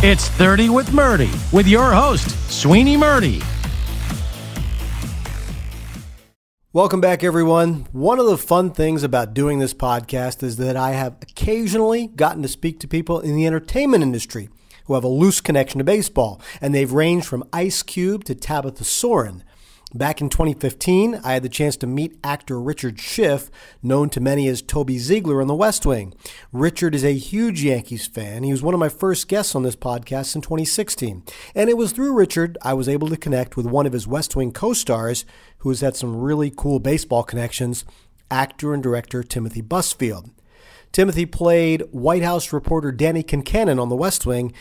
It's 0.00 0.28
30 0.28 0.68
with 0.68 0.90
Murti 0.90 1.52
with 1.52 1.66
your 1.66 1.90
host, 1.90 2.28
Sweeny 2.48 2.96
Murti. 2.96 3.44
Welcome 6.72 7.00
back, 7.00 7.24
everyone. 7.24 7.88
One 7.90 8.20
of 8.20 8.26
the 8.26 8.38
fun 8.38 8.70
things 8.70 9.02
about 9.02 9.34
doing 9.34 9.58
this 9.58 9.74
podcast 9.74 10.44
is 10.44 10.56
that 10.58 10.76
I 10.76 10.92
have 10.92 11.16
occasionally 11.22 12.06
gotten 12.06 12.42
to 12.42 12.48
speak 12.48 12.78
to 12.78 12.86
people 12.86 13.18
in 13.18 13.34
the 13.34 13.44
entertainment 13.44 14.04
industry 14.04 14.48
who 14.84 14.94
have 14.94 15.02
a 15.02 15.08
loose 15.08 15.40
connection 15.40 15.78
to 15.78 15.84
baseball, 15.84 16.40
and 16.60 16.72
they've 16.72 16.92
ranged 16.92 17.26
from 17.26 17.42
Ice 17.52 17.82
Cube 17.82 18.22
to 18.26 18.36
Tabitha 18.36 18.84
Soren. 18.84 19.42
Back 19.94 20.20
in 20.20 20.28
2015, 20.28 21.22
I 21.24 21.32
had 21.32 21.42
the 21.42 21.48
chance 21.48 21.74
to 21.78 21.86
meet 21.86 22.18
actor 22.22 22.60
Richard 22.60 23.00
Schiff, 23.00 23.50
known 23.82 24.10
to 24.10 24.20
many 24.20 24.46
as 24.46 24.60
Toby 24.60 24.98
Ziegler 24.98 25.40
on 25.40 25.48
The 25.48 25.54
West 25.54 25.86
Wing. 25.86 26.12
Richard 26.52 26.94
is 26.94 27.04
a 27.04 27.14
huge 27.14 27.64
Yankees 27.64 28.06
fan. 28.06 28.42
He 28.42 28.52
was 28.52 28.62
one 28.62 28.74
of 28.74 28.80
my 28.80 28.90
first 28.90 29.28
guests 29.28 29.54
on 29.54 29.62
this 29.62 29.76
podcast 29.76 30.34
in 30.34 30.42
2016. 30.42 31.22
And 31.54 31.70
it 31.70 31.78
was 31.78 31.92
through 31.92 32.12
Richard 32.12 32.58
I 32.60 32.74
was 32.74 32.86
able 32.86 33.08
to 33.08 33.16
connect 33.16 33.56
with 33.56 33.64
one 33.64 33.86
of 33.86 33.94
his 33.94 34.06
West 34.06 34.36
Wing 34.36 34.52
co 34.52 34.74
stars 34.74 35.24
who 35.58 35.70
has 35.70 35.80
had 35.80 35.96
some 35.96 36.16
really 36.16 36.52
cool 36.54 36.80
baseball 36.80 37.22
connections, 37.22 37.86
actor 38.30 38.74
and 38.74 38.82
director 38.82 39.22
Timothy 39.22 39.62
Busfield. 39.62 40.28
Timothy 40.92 41.26
played 41.26 41.82
White 41.92 42.22
House 42.22 42.52
reporter 42.52 42.92
Danny 42.92 43.22
Concannon 43.22 43.80
on 43.80 43.88
The 43.88 43.96
West 43.96 44.26
Wing, 44.26 44.52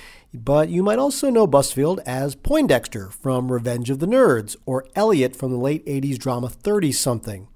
but 0.44 0.70
you 0.70 0.84
might 0.84 1.00
also 1.00 1.30
know 1.30 1.48
Busfield 1.48 2.00
as 2.06 2.36
Poindexter 2.36 3.10
from 3.10 3.52
Revenge 3.52 3.90
of 3.90 4.00
the 4.00 4.06
Nerds 4.06 4.56
or 4.66 4.86
Elliot 4.96 5.36
from 5.36 5.52
the 5.52 5.58
late 5.58 5.86
80s 5.86 6.18
drama 6.18 6.50
30 6.50 6.92
something. 6.92 7.48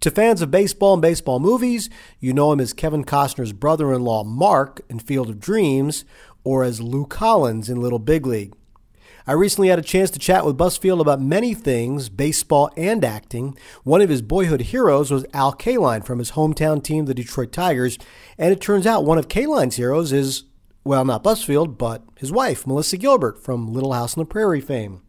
To 0.00 0.10
fans 0.10 0.42
of 0.42 0.50
baseball 0.50 0.92
and 0.92 1.02
baseball 1.02 1.40
movies, 1.40 1.88
you 2.20 2.32
know 2.32 2.52
him 2.52 2.60
as 2.60 2.72
Kevin 2.72 3.04
Costner's 3.04 3.52
brother 3.52 3.92
in 3.92 4.02
law 4.02 4.24
Mark 4.24 4.82
in 4.88 4.98
Field 4.98 5.30
of 5.30 5.40
Dreams 5.40 6.04
or 6.44 6.62
as 6.62 6.80
Lou 6.80 7.06
Collins 7.06 7.70
in 7.70 7.80
Little 7.80 7.98
Big 7.98 8.26
League. 8.26 8.54
I 9.28 9.32
recently 9.32 9.68
had 9.68 9.80
a 9.80 9.82
chance 9.82 10.10
to 10.12 10.20
chat 10.20 10.46
with 10.46 10.56
Busfield 10.56 11.00
about 11.00 11.20
many 11.20 11.52
things, 11.52 12.08
baseball 12.08 12.70
and 12.76 13.04
acting. 13.04 13.58
One 13.82 14.00
of 14.00 14.08
his 14.08 14.22
boyhood 14.22 14.60
heroes 14.60 15.10
was 15.10 15.26
Al 15.32 15.52
Kaline 15.52 16.04
from 16.04 16.20
his 16.20 16.32
hometown 16.32 16.80
team, 16.84 17.06
the 17.06 17.14
Detroit 17.14 17.50
Tigers, 17.50 17.98
and 18.38 18.52
it 18.52 18.60
turns 18.60 18.86
out 18.86 19.04
one 19.04 19.18
of 19.18 19.26
Kaline's 19.26 19.76
heroes 19.76 20.12
is, 20.12 20.44
well, 20.86 21.04
not 21.04 21.24
Busfield, 21.24 21.76
but 21.76 22.02
his 22.16 22.30
wife, 22.30 22.64
Melissa 22.64 22.96
Gilbert 22.96 23.42
from 23.42 23.72
Little 23.72 23.92
House 23.92 24.16
on 24.16 24.22
the 24.22 24.26
Prairie 24.26 24.60
fame. 24.60 25.02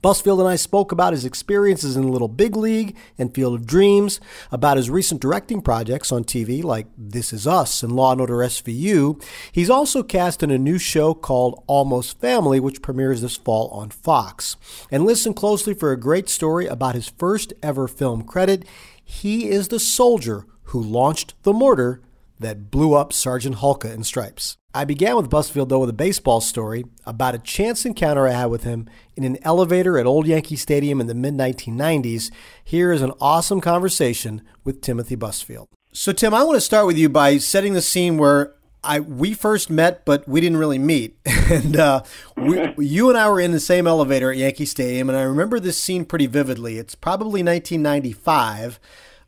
Busfield 0.00 0.38
and 0.38 0.48
I 0.48 0.54
spoke 0.54 0.92
about 0.92 1.12
his 1.12 1.24
experiences 1.24 1.96
in 1.96 2.12
Little 2.12 2.28
Big 2.28 2.54
League 2.54 2.96
and 3.18 3.34
Field 3.34 3.54
of 3.54 3.66
Dreams, 3.66 4.20
about 4.52 4.76
his 4.76 4.88
recent 4.88 5.20
directing 5.20 5.60
projects 5.60 6.12
on 6.12 6.22
TV 6.22 6.62
like 6.62 6.86
This 6.96 7.32
Is 7.32 7.48
Us 7.48 7.82
and 7.82 7.96
Law 7.96 8.12
and 8.12 8.20
Order 8.20 8.36
SVU. 8.36 9.20
He's 9.50 9.70
also 9.70 10.04
cast 10.04 10.44
in 10.44 10.52
a 10.52 10.58
new 10.58 10.78
show 10.78 11.14
called 11.14 11.64
Almost 11.66 12.20
Family, 12.20 12.60
which 12.60 12.82
premieres 12.82 13.22
this 13.22 13.36
fall 13.36 13.68
on 13.70 13.90
Fox. 13.90 14.56
And 14.92 15.04
listen 15.04 15.34
closely 15.34 15.74
for 15.74 15.90
a 15.90 15.98
great 15.98 16.28
story 16.28 16.66
about 16.66 16.94
his 16.94 17.08
first 17.08 17.52
ever 17.60 17.88
film 17.88 18.22
credit. 18.22 18.64
He 19.04 19.48
is 19.48 19.66
the 19.66 19.80
soldier 19.80 20.46
who 20.66 20.80
launched 20.80 21.34
the 21.42 21.52
mortar 21.52 22.00
that 22.38 22.70
blew 22.70 22.94
up 22.94 23.12
Sergeant 23.12 23.56
Hulka 23.56 23.92
in 23.92 24.04
Stripes. 24.04 24.56
I 24.74 24.84
began 24.84 25.16
with 25.16 25.30
Busfield, 25.30 25.70
though, 25.70 25.78
with 25.78 25.90
a 25.90 25.94
baseball 25.94 26.42
story 26.42 26.84
about 27.06 27.34
a 27.34 27.38
chance 27.38 27.86
encounter 27.86 28.28
I 28.28 28.32
had 28.32 28.46
with 28.46 28.64
him 28.64 28.88
in 29.16 29.24
an 29.24 29.38
elevator 29.42 29.98
at 29.98 30.04
Old 30.04 30.26
Yankee 30.26 30.56
Stadium 30.56 31.00
in 31.00 31.06
the 31.06 31.14
mid 31.14 31.34
1990s. 31.34 32.30
Here 32.62 32.92
is 32.92 33.00
an 33.00 33.12
awesome 33.20 33.62
conversation 33.62 34.42
with 34.64 34.82
Timothy 34.82 35.16
Busfield. 35.16 35.68
So, 35.92 36.12
Tim, 36.12 36.34
I 36.34 36.42
want 36.44 36.56
to 36.56 36.60
start 36.60 36.86
with 36.86 36.98
you 36.98 37.08
by 37.08 37.38
setting 37.38 37.72
the 37.72 37.80
scene 37.80 38.18
where 38.18 38.52
I 38.84 39.00
we 39.00 39.32
first 39.32 39.70
met, 39.70 40.04
but 40.04 40.28
we 40.28 40.42
didn't 40.42 40.58
really 40.58 40.78
meet. 40.78 41.16
and 41.50 41.76
uh, 41.76 42.02
we, 42.36 42.74
you 42.78 43.08
and 43.08 43.18
I 43.18 43.30
were 43.30 43.40
in 43.40 43.52
the 43.52 43.60
same 43.60 43.86
elevator 43.86 44.30
at 44.30 44.36
Yankee 44.36 44.66
Stadium, 44.66 45.08
and 45.08 45.18
I 45.18 45.22
remember 45.22 45.58
this 45.58 45.78
scene 45.78 46.04
pretty 46.04 46.26
vividly. 46.26 46.78
It's 46.78 46.94
probably 46.94 47.42
1995. 47.42 48.78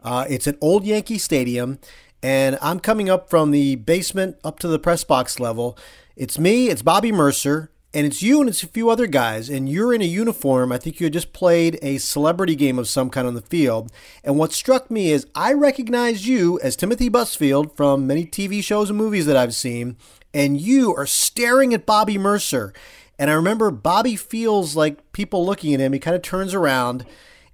Uh, 0.00 0.26
it's 0.28 0.46
at 0.46 0.56
Old 0.60 0.84
Yankee 0.84 1.18
Stadium 1.18 1.78
and 2.22 2.58
I'm 2.60 2.80
coming 2.80 3.08
up 3.08 3.30
from 3.30 3.50
the 3.50 3.76
basement 3.76 4.36
up 4.42 4.58
to 4.60 4.68
the 4.68 4.78
press 4.78 5.04
box 5.04 5.38
level. 5.38 5.78
It's 6.16 6.38
me, 6.38 6.68
it's 6.68 6.82
Bobby 6.82 7.12
Murcer, 7.12 7.70
and 7.94 8.06
it's 8.06 8.22
you 8.22 8.40
and 8.40 8.48
it's 8.48 8.62
a 8.62 8.68
few 8.68 8.90
other 8.90 9.06
guys, 9.06 9.48
and 9.48 9.68
you're 9.68 9.94
in 9.94 10.02
a 10.02 10.06
uniform. 10.06 10.72
I 10.72 10.78
think 10.78 11.00
you 11.00 11.06
had 11.06 11.12
just 11.12 11.32
played 11.32 11.78
a 11.80 11.98
celebrity 11.98 12.56
game 12.56 12.78
of 12.78 12.88
some 12.88 13.08
kind 13.08 13.26
on 13.26 13.34
the 13.34 13.42
field. 13.42 13.92
And 14.24 14.36
what 14.36 14.52
struck 14.52 14.90
me 14.90 15.10
is 15.10 15.26
I 15.34 15.52
recognize 15.52 16.26
you 16.26 16.58
as 16.60 16.76
Timothy 16.76 17.08
Busfield 17.08 17.76
from 17.76 18.06
many 18.06 18.26
TV 18.26 18.62
shows 18.62 18.90
and 18.90 18.98
movies 18.98 19.26
that 19.26 19.36
I've 19.36 19.54
seen, 19.54 19.96
and 20.34 20.60
you 20.60 20.94
are 20.94 21.06
staring 21.06 21.72
at 21.72 21.86
Bobby 21.86 22.18
Murcer. 22.18 22.74
And 23.18 23.30
I 23.30 23.34
remember 23.34 23.70
Bobby 23.70 24.16
feels 24.16 24.76
like 24.76 25.12
people 25.12 25.46
looking 25.46 25.72
at 25.72 25.80
him. 25.80 25.92
He 25.92 25.98
kind 25.98 26.14
of 26.14 26.22
turns 26.22 26.54
around, 26.54 27.06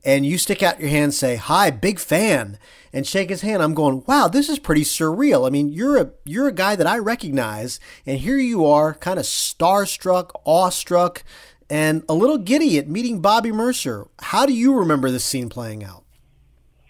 and 0.05 0.27
you 0.27 0.37
stick 0.37 0.63
out 0.63 0.81
your 0.81 0.89
hand 0.89 1.05
and 1.05 1.15
say, 1.15 1.37
Hi, 1.37 1.71
big 1.71 1.99
fan 1.99 2.59
and 2.95 3.05
shake 3.07 3.29
his 3.29 3.43
hand. 3.43 3.61
I'm 3.63 3.75
going, 3.75 4.05
wow, 4.07 4.29
this 4.29 4.49
is 4.49 4.61
pretty 4.61 4.85
surreal. 4.85 5.47
I 5.47 5.51
mean, 5.51 5.69
you're 5.69 5.99
a 5.99 6.11
you're 6.25 6.47
a 6.49 6.53
guy 6.53 6.77
that 6.77 6.87
I 6.87 6.97
recognize, 6.99 7.81
and 8.07 8.21
here 8.21 8.39
you 8.39 8.65
are, 8.65 8.95
kind 8.95 9.19
of 9.19 9.27
starstruck, 9.27 10.31
awestruck, 10.47 11.25
and 11.69 12.05
a 12.09 12.15
little 12.15 12.39
giddy 12.39 12.79
at 12.79 12.89
meeting 12.89 13.21
Bobby 13.21 13.51
Murcer. 13.51 14.07
How 14.21 14.47
do 14.47 14.55
you 14.55 14.79
remember 14.79 15.11
this 15.11 15.25
scene 15.25 15.49
playing 15.49 15.83
out? 15.83 16.05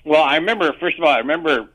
Well, 0.04 0.22
I 0.22 0.36
remember 0.36 0.72
first 0.78 0.98
of 0.98 1.04
all, 1.04 1.10
I 1.10 1.18
remember 1.18 1.70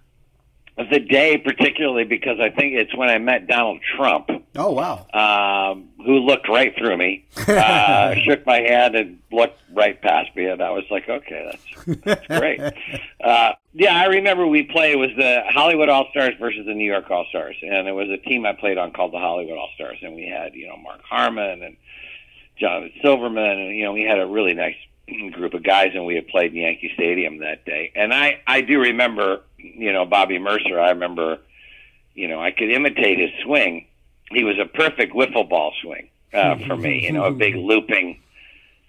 the 0.89 0.99
day 0.99 1.37
particularly 1.37 2.05
because 2.05 2.39
I 2.39 2.49
think 2.49 2.73
it's 2.73 2.95
when 2.95 3.09
I 3.09 3.17
met 3.17 3.47
Donald 3.47 3.81
Trump. 3.95 4.29
Oh 4.55 4.71
wow! 4.71 5.05
Um, 5.13 5.89
who 6.05 6.19
looked 6.19 6.47
right 6.47 6.73
through 6.77 6.97
me, 6.97 7.25
uh, 7.47 8.15
shook 8.25 8.45
my 8.45 8.61
hand, 8.61 8.95
and 8.95 9.19
looked 9.31 9.59
right 9.73 10.01
past 10.01 10.35
me, 10.35 10.45
and 10.45 10.61
I 10.61 10.71
was 10.71 10.85
like, 10.89 11.09
"Okay, 11.09 11.51
that's 11.51 11.99
that's 12.03 12.27
great." 12.27 12.61
uh, 13.23 13.53
yeah, 13.73 13.95
I 13.95 14.05
remember 14.05 14.47
we 14.47 14.63
played. 14.63 14.93
It 14.93 14.97
was 14.97 15.11
the 15.17 15.43
Hollywood 15.49 15.89
All 15.89 16.07
Stars 16.11 16.35
versus 16.39 16.65
the 16.65 16.73
New 16.73 16.89
York 16.89 17.11
All 17.11 17.25
Stars, 17.29 17.57
and 17.61 17.87
it 17.87 17.93
was 17.93 18.09
a 18.09 18.17
team 18.17 18.45
I 18.45 18.53
played 18.53 18.77
on 18.77 18.91
called 18.91 19.13
the 19.13 19.19
Hollywood 19.19 19.57
All 19.57 19.69
Stars, 19.75 19.97
and 20.01 20.15
we 20.15 20.27
had 20.27 20.55
you 20.55 20.67
know 20.67 20.77
Mark 20.77 21.01
Harmon 21.03 21.61
and 21.61 21.77
Jonathan 22.57 22.91
Silverman, 23.01 23.59
and 23.59 23.75
you 23.75 23.83
know 23.83 23.93
we 23.93 24.03
had 24.03 24.19
a 24.19 24.25
really 24.25 24.53
nice 24.53 24.77
group 25.31 25.53
of 25.53 25.63
guys, 25.63 25.91
and 25.93 26.05
we 26.05 26.15
had 26.15 26.27
played 26.27 26.51
in 26.51 26.57
Yankee 26.61 26.91
Stadium 26.93 27.39
that 27.39 27.65
day. 27.65 27.91
And 27.95 28.13
I 28.13 28.41
I 28.47 28.61
do 28.61 28.79
remember 28.79 29.43
you 29.61 29.91
know, 29.91 30.05
Bobby 30.05 30.39
Murcer, 30.39 30.79
I 30.79 30.89
remember, 30.89 31.39
you 32.13 32.27
know, 32.27 32.41
I 32.41 32.51
could 32.51 32.69
imitate 32.69 33.19
his 33.19 33.31
swing. 33.43 33.87
He 34.31 34.43
was 34.43 34.57
a 34.59 34.65
perfect 34.65 35.13
wiffle 35.13 35.47
ball 35.49 35.73
swing 35.81 36.09
uh, 36.33 36.57
for 36.67 36.75
me. 36.75 37.03
You 37.03 37.13
know, 37.13 37.25
a 37.25 37.31
big 37.31 37.55
looping, 37.57 38.21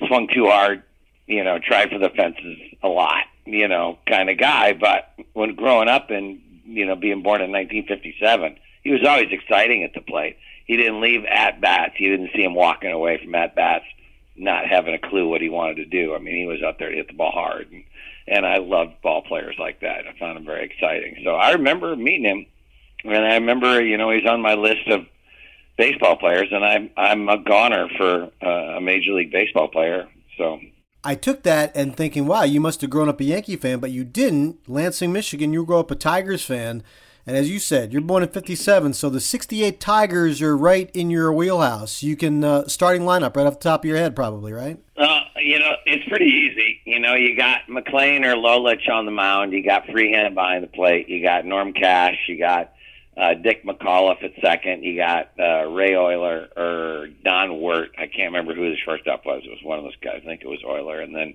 swung 0.07 0.29
too 0.29 0.47
hard. 0.47 0.83
You 1.27 1.45
know, 1.45 1.59
tried 1.59 1.91
for 1.91 1.99
the 1.99 2.11
fences 2.11 2.59
a 2.83 2.89
lot. 2.89 3.25
You 3.47 3.69
know, 3.69 3.99
kind 4.07 4.29
of 4.29 4.39
guy. 4.39 4.73
But 4.73 5.13
when 5.33 5.55
growing 5.55 5.89
up 5.89 6.11
and 6.11 6.41
you 6.65 6.87
know 6.87 6.97
being 6.97 7.23
born 7.23 7.41
in 7.41 7.51
1957, 7.53 8.59
he 8.83 8.91
was 8.91 9.05
always 9.07 9.29
exciting 9.31 9.85
at 9.85 9.95
the 9.95 10.01
plate. 10.01 10.37
He 10.67 10.77
didn't 10.77 11.01
leave 11.01 11.25
at 11.25 11.61
bats. 11.61 11.95
You 11.99 12.17
didn't 12.17 12.31
see 12.35 12.45
him 12.45 12.55
walking 12.55 12.93
away 12.93 13.21
from 13.23 13.35
at 13.35 13.55
bats, 13.55 13.85
not 14.41 14.67
having 14.67 14.95
a 14.95 14.99
clue 14.99 15.29
what 15.29 15.41
he 15.41 15.49
wanted 15.49 15.77
to 15.77 15.85
do. 15.85 16.15
I 16.15 16.19
mean, 16.19 16.37
he 16.37 16.47
was 16.47 16.63
out 16.63 16.79
there 16.79 16.91
to 16.91 16.97
hit 16.97 17.09
the 17.09 17.15
ball 17.15 17.33
hard. 17.33 17.71
And, 17.71 17.85
and 18.27 18.47
I 18.47 18.59
loved 18.59 19.03
ball 19.03 19.23
players 19.23 19.57
like 19.59 19.81
that. 19.81 20.07
I 20.07 20.19
found 20.19 20.39
him 20.39 20.45
very 20.45 20.65
exciting. 20.65 21.23
So 21.25 21.35
I 21.35 21.53
remember 21.53 21.95
meeting 21.97 22.25
him, 22.25 22.47
and 23.05 23.25
I 23.25 23.35
remember, 23.35 23.83
you 23.83 23.97
know, 23.97 24.11
he's 24.11 24.27
on 24.27 24.41
my 24.41 24.55
list 24.55 24.89
of 24.89 25.07
baseball 25.77 26.17
players, 26.17 26.49
and 26.53 26.65
I'm 26.65 26.91
I'm 26.97 27.29
a 27.29 27.39
goner 27.39 27.89
for 27.97 28.31
uh, 28.43 28.77
a 28.77 28.81
major 28.81 29.13
league 29.13 29.33
baseball 29.33 29.69
player. 29.69 30.09
So 30.37 30.61
I 31.03 31.15
took 31.15 31.43
that 31.45 31.75
and 31.75 31.97
thinking, 31.97 32.27
wow, 32.27 32.43
you 32.43 32.61
must 32.61 32.83
have 32.83 32.91
grown 32.91 33.09
up 33.09 33.21
a 33.21 33.25
Yankee 33.25 33.57
fan, 33.57 33.79
but 33.81 33.91
you 33.91 34.05
didn't. 34.05 34.69
Lansing, 34.69 35.13
Michigan, 35.13 35.53
you 35.53 35.65
grew 35.65 35.79
up 35.79 35.91
a 35.91 35.95
Tigers 35.95 36.45
fan. 36.45 36.83
And 37.31 37.37
as 37.37 37.49
you 37.49 37.61
said, 37.61 37.93
you're 37.93 38.03
born 38.03 38.25
in 38.25 38.29
57, 38.29 38.93
so 38.93 39.09
the 39.09 39.21
68 39.21 39.79
Tigers 39.79 40.43
are 40.43 40.57
right 40.57 40.91
in 40.95 41.11
your 41.11 41.33
wheelhouse. 41.33 42.03
You 42.03 42.17
can, 42.17 42.43
uh, 42.43 42.67
starting 42.67 43.03
lineup 43.03 43.37
right 43.37 43.47
off 43.47 43.61
the 43.61 43.69
top 43.69 43.83
of 43.83 43.85
your 43.85 43.99
head, 43.99 44.17
probably, 44.17 44.53
right? 44.53 44.81
Uh, 44.97 45.21
you 45.37 45.61
know, 45.61 45.77
it's 45.87 46.09
pretty 46.09 46.25
easy. 46.25 46.81
You 46.87 46.99
know, 46.99 47.15
you 47.15 47.37
got 47.37 47.69
McLain 47.69 48.25
or 48.25 48.35
Lolich 48.35 48.91
on 48.91 49.05
the 49.05 49.13
mound. 49.13 49.53
You 49.53 49.65
got 49.65 49.87
Freehan 49.87 50.35
behind 50.35 50.65
the 50.65 50.67
plate. 50.67 51.09
You 51.09 51.23
got 51.23 51.45
Norm 51.45 51.73
Cash. 51.73 52.19
You 52.27 52.37
got 52.37 52.73
uh, 53.17 53.35
Dick 53.35 53.65
McAuliffe 53.65 54.25
at 54.25 54.33
second. 54.43 54.83
You 54.83 54.97
got 54.97 55.31
uh, 55.39 55.67
Ray 55.67 55.93
Oyler 55.93 56.49
or 56.57 57.11
Don 57.25 57.61
Wert. 57.61 57.93
I 57.97 58.09
can't 58.09 58.33
remember 58.33 58.57
who 58.57 58.71
the 58.73 58.77
shortstop 58.85 59.25
was. 59.25 59.43
It 59.45 59.51
was 59.51 59.63
one 59.63 59.79
of 59.79 59.85
those 59.85 59.95
guys. 60.03 60.23
I 60.25 60.27
think 60.27 60.43
it 60.43 60.49
was 60.49 60.65
Oyler. 60.67 61.01
And 61.01 61.15
then 61.15 61.35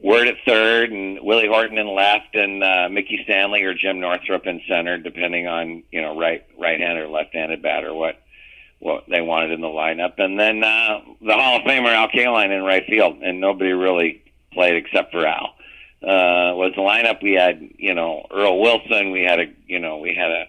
Wert 0.00 0.28
at 0.28 0.36
third, 0.46 0.92
and 0.92 1.18
Willie 1.22 1.48
Horton 1.48 1.76
in 1.76 1.92
left, 1.92 2.34
and 2.34 2.62
uh, 2.62 2.88
Mickey 2.88 3.20
Stanley 3.24 3.64
or 3.64 3.74
Jim 3.74 3.98
Northrup 3.98 4.46
in 4.46 4.60
center, 4.68 4.96
depending 4.96 5.48
on 5.48 5.82
you 5.90 6.00
know 6.00 6.18
right 6.18 6.46
right-handed 6.58 7.04
or 7.04 7.08
left-handed 7.08 7.62
batter 7.62 7.92
what 7.92 8.20
what 8.78 9.04
they 9.08 9.20
wanted 9.20 9.50
in 9.50 9.60
the 9.60 9.66
lineup. 9.66 10.14
And 10.18 10.38
then 10.38 10.62
uh, 10.62 11.00
the 11.20 11.34
Hall 11.34 11.56
of 11.56 11.62
Famer 11.62 11.92
Al 11.92 12.08
Kaline 12.08 12.56
in 12.56 12.62
right 12.62 12.84
field, 12.86 13.22
and 13.22 13.40
nobody 13.40 13.72
really 13.72 14.22
played 14.52 14.76
except 14.76 15.10
for 15.10 15.26
Al. 15.26 15.54
Uh, 16.00 16.54
was 16.54 16.72
the 16.76 16.82
lineup 16.82 17.20
we 17.20 17.32
had? 17.32 17.60
You 17.76 17.94
know 17.94 18.24
Earl 18.30 18.60
Wilson. 18.60 19.10
We 19.10 19.22
had 19.22 19.40
a 19.40 19.46
you 19.66 19.80
know 19.80 19.98
we 19.98 20.14
had 20.14 20.30
a 20.30 20.44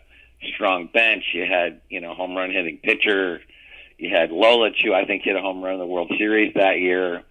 strong 0.53 0.87
bench. 0.93 1.23
You 1.33 1.45
had 1.45 1.81
you 1.89 2.01
know 2.01 2.13
home 2.13 2.35
run 2.35 2.51
hitting 2.51 2.77
pitcher. 2.77 3.41
You 3.97 4.15
had 4.15 4.31
Lola, 4.31 4.69
who 4.83 4.93
I 4.93 5.05
think 5.05 5.23
hit 5.23 5.35
a 5.35 5.41
home 5.41 5.63
run 5.63 5.73
in 5.73 5.79
the 5.79 5.87
World 5.87 6.11
Series 6.19 6.53
that 6.53 6.79
year. 6.79 7.23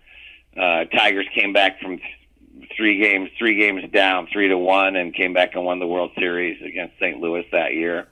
Uh, 0.59 0.85
Tigers 0.87 1.27
came 1.35 1.53
back 1.53 1.81
from 1.81 1.99
th- 1.99 2.69
three 2.77 3.01
games, 3.01 3.31
three 3.39 3.59
games 3.59 3.91
down, 3.93 4.29
three 4.33 4.49
to 4.49 4.59
one, 4.59 4.97
and 4.97 5.15
came 5.15 5.33
back 5.33 5.55
and 5.55 5.65
won 5.65 5.79
the 5.79 5.87
World 5.87 6.11
Series 6.19 6.61
against 6.63 6.95
St. 6.99 7.21
Louis 7.21 7.47
that 7.53 7.75
year. 7.75 8.09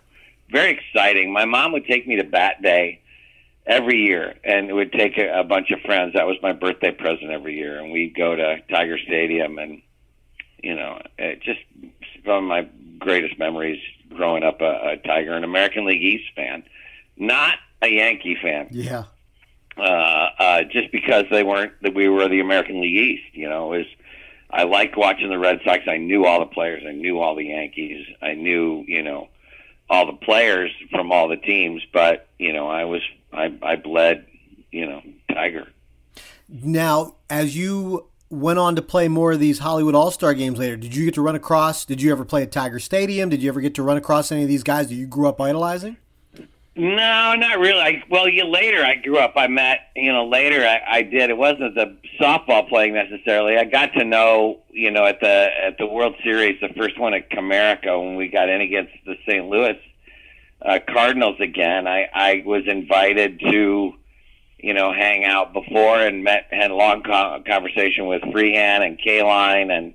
Very 0.50 0.70
exciting. 0.70 1.32
My 1.32 1.44
mom 1.44 1.72
would 1.72 1.86
take 1.86 2.06
me 2.06 2.16
to 2.16 2.24
bat 2.24 2.62
day 2.62 3.00
every 3.66 3.98
year, 4.06 4.34
and 4.44 4.70
it 4.70 4.72
would 4.72 4.92
take 4.92 5.18
a, 5.18 5.40
a 5.40 5.44
bunch 5.44 5.70
of 5.72 5.80
friends. 5.80 6.14
That 6.14 6.26
was 6.26 6.36
my 6.42 6.52
birthday 6.52 6.92
present 6.92 7.30
every 7.30 7.56
year, 7.56 7.80
and 7.80 7.90
we'd 7.90 8.14
go 8.14 8.36
to 8.36 8.60
Tiger 8.70 8.98
Stadium, 8.98 9.58
and 9.58 9.82
you 10.62 10.74
know, 10.74 11.00
it 11.18 11.42
just 11.42 11.60
some 12.24 12.34
of 12.34 12.44
my 12.44 12.68
greatest 12.98 13.38
memories 13.38 13.80
growing 14.10 14.42
up 14.42 14.60
a, 14.60 14.92
a 14.92 14.96
Tiger 15.04 15.34
and 15.34 15.44
American 15.44 15.84
League 15.84 16.02
East 16.02 16.32
fan, 16.34 16.62
not 17.16 17.54
a 17.82 17.88
Yankee 17.88 18.36
fan 18.40 18.68
Yeah. 18.70 19.04
Uh, 19.76 20.28
uh, 20.38 20.62
just 20.64 20.90
because 20.92 21.24
they 21.30 21.42
weren't 21.42 21.72
that 21.82 21.94
we 21.94 22.08
were 22.08 22.28
the 22.28 22.40
American 22.40 22.80
League 22.80 22.96
East. 22.96 23.34
You 23.34 23.48
know, 23.48 23.72
is 23.74 23.86
I 24.50 24.64
liked 24.64 24.96
watching 24.96 25.28
the 25.28 25.38
Red 25.38 25.60
Sox. 25.64 25.82
I 25.86 25.98
knew 25.98 26.24
all 26.24 26.40
the 26.40 26.46
players. 26.46 26.82
I 26.86 26.92
knew 26.92 27.20
all 27.20 27.34
the 27.34 27.44
Yankees. 27.44 28.06
I 28.22 28.34
knew 28.34 28.84
you 28.86 29.02
know 29.02 29.28
all 29.88 30.06
the 30.06 30.18
players 30.18 30.70
from 30.90 31.12
all 31.12 31.28
the 31.28 31.36
teams. 31.36 31.82
But 31.92 32.28
you 32.38 32.52
know, 32.52 32.68
I 32.68 32.84
was 32.84 33.02
I 33.32 33.52
I 33.62 33.76
bled 33.76 34.26
you 34.70 34.86
know 34.86 35.02
Tiger. 35.30 35.68
Now, 36.48 37.16
as 37.28 37.56
you 37.56 38.06
went 38.30 38.58
on 38.58 38.76
to 38.76 38.82
play 38.82 39.08
more 39.08 39.32
of 39.32 39.40
these 39.40 39.58
Hollywood 39.58 39.94
All 39.94 40.10
Star 40.10 40.34
games 40.34 40.58
later, 40.58 40.76
did 40.76 40.94
you 40.94 41.04
get 41.04 41.14
to 41.14 41.22
run 41.22 41.34
across? 41.34 41.84
Did 41.84 42.00
you 42.00 42.12
ever 42.12 42.24
play 42.24 42.42
at 42.42 42.52
Tiger 42.52 42.78
Stadium? 42.78 43.28
Did 43.28 43.42
you 43.42 43.48
ever 43.48 43.60
get 43.60 43.74
to 43.76 43.82
run 43.82 43.96
across 43.96 44.32
any 44.32 44.42
of 44.42 44.48
these 44.48 44.62
guys 44.62 44.88
that 44.88 44.94
you 44.94 45.06
grew 45.06 45.28
up 45.28 45.40
idolizing? 45.40 45.96
No, 46.78 47.34
not 47.36 47.58
really. 47.58 47.80
I, 47.80 48.02
well, 48.10 48.28
you 48.28 48.44
later 48.44 48.84
I 48.84 48.96
grew 48.96 49.16
up. 49.16 49.32
I 49.34 49.46
met, 49.46 49.88
you 49.96 50.12
know, 50.12 50.26
later 50.26 50.62
I, 50.62 50.98
I 50.98 51.02
did. 51.02 51.30
It 51.30 51.36
wasn't 51.38 51.74
the 51.74 51.96
softball 52.20 52.68
playing 52.68 52.92
necessarily. 52.92 53.56
I 53.56 53.64
got 53.64 53.94
to 53.94 54.04
know, 54.04 54.60
you 54.70 54.90
know, 54.90 55.06
at 55.06 55.20
the 55.20 55.48
at 55.64 55.78
the 55.78 55.86
World 55.86 56.16
Series, 56.22 56.60
the 56.60 56.68
first 56.76 56.98
one 56.98 57.14
at 57.14 57.30
Comerica 57.30 57.98
when 57.98 58.16
we 58.16 58.28
got 58.28 58.50
in 58.50 58.60
against 58.60 58.92
the 59.06 59.14
St. 59.26 59.46
Louis 59.46 59.78
uh, 60.60 60.78
Cardinals 60.86 61.40
again. 61.40 61.86
I 61.86 62.08
I 62.12 62.42
was 62.44 62.64
invited 62.66 63.40
to, 63.40 63.94
you 64.58 64.74
know, 64.74 64.92
hang 64.92 65.24
out 65.24 65.54
before 65.54 65.98
and 65.98 66.24
met 66.24 66.48
had 66.50 66.70
a 66.70 66.74
long 66.74 67.02
co- 67.02 67.42
conversation 67.46 68.06
with 68.06 68.20
Freehan 68.32 68.82
and 68.82 68.98
Kaline 68.98 69.70
and. 69.70 69.94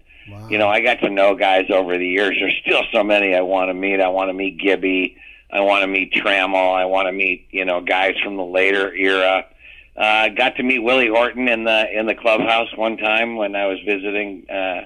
You 0.50 0.60
know, 0.60 0.70
I 0.70 0.82
got 0.82 1.00
to 1.02 1.10
know 1.10 1.36
guys 1.36 1.66
over 1.72 1.98
the 1.98 2.08
years. 2.08 2.38
There's 2.40 2.56
still 2.62 2.84
so 2.94 3.04
many 3.04 3.36
I 3.36 3.42
want 3.42 3.70
to 3.70 3.74
meet. 3.74 4.00
I 4.00 4.08
want 4.10 4.30
to 4.30 4.34
meet 4.34 4.60
Gibby. 4.60 5.18
I 5.52 5.62
want 5.62 5.82
to 5.82 5.88
meet 5.88 6.14
Trammell. 6.14 6.74
I 6.74 6.86
want 6.86 7.08
to 7.08 7.12
meet 7.12 7.48
you 7.52 7.66
know 7.66 7.82
guys 7.82 8.16
from 8.24 8.38
the 8.38 8.46
later 8.46 8.94
era. 8.94 9.46
Uh, 9.96 10.30
got 10.30 10.56
to 10.56 10.64
meet 10.64 10.80
Willie 10.80 11.10
Horton 11.10 11.48
in 11.48 11.66
the 11.66 11.98
in 11.98 12.06
the 12.06 12.16
clubhouse 12.16 12.76
one 12.76 12.98
time 12.98 13.36
when 13.36 13.56
I 13.56 13.68
was 13.68 13.80
visiting 13.86 14.50
uh, 14.50 14.86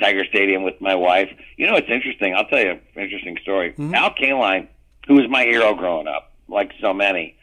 Tiger 0.00 0.24
Stadium 0.24 0.62
with 0.62 0.80
my 0.80 0.94
wife. 0.94 1.30
You 1.56 1.66
know, 1.66 1.76
it's 1.76 1.90
interesting. 1.90 2.34
I'll 2.34 2.46
tell 2.46 2.60
you 2.60 2.70
an 2.70 2.80
interesting 2.96 3.36
story. 3.42 3.74
Al 3.94 4.14
Kaline, 4.14 4.68
who 5.06 5.14
was 5.14 5.28
my 5.28 5.42
hero 5.42 5.74
growing 5.74 6.06
up, 6.06 6.32
like 6.48 6.72
so 6.80 6.94
many. 6.94 7.36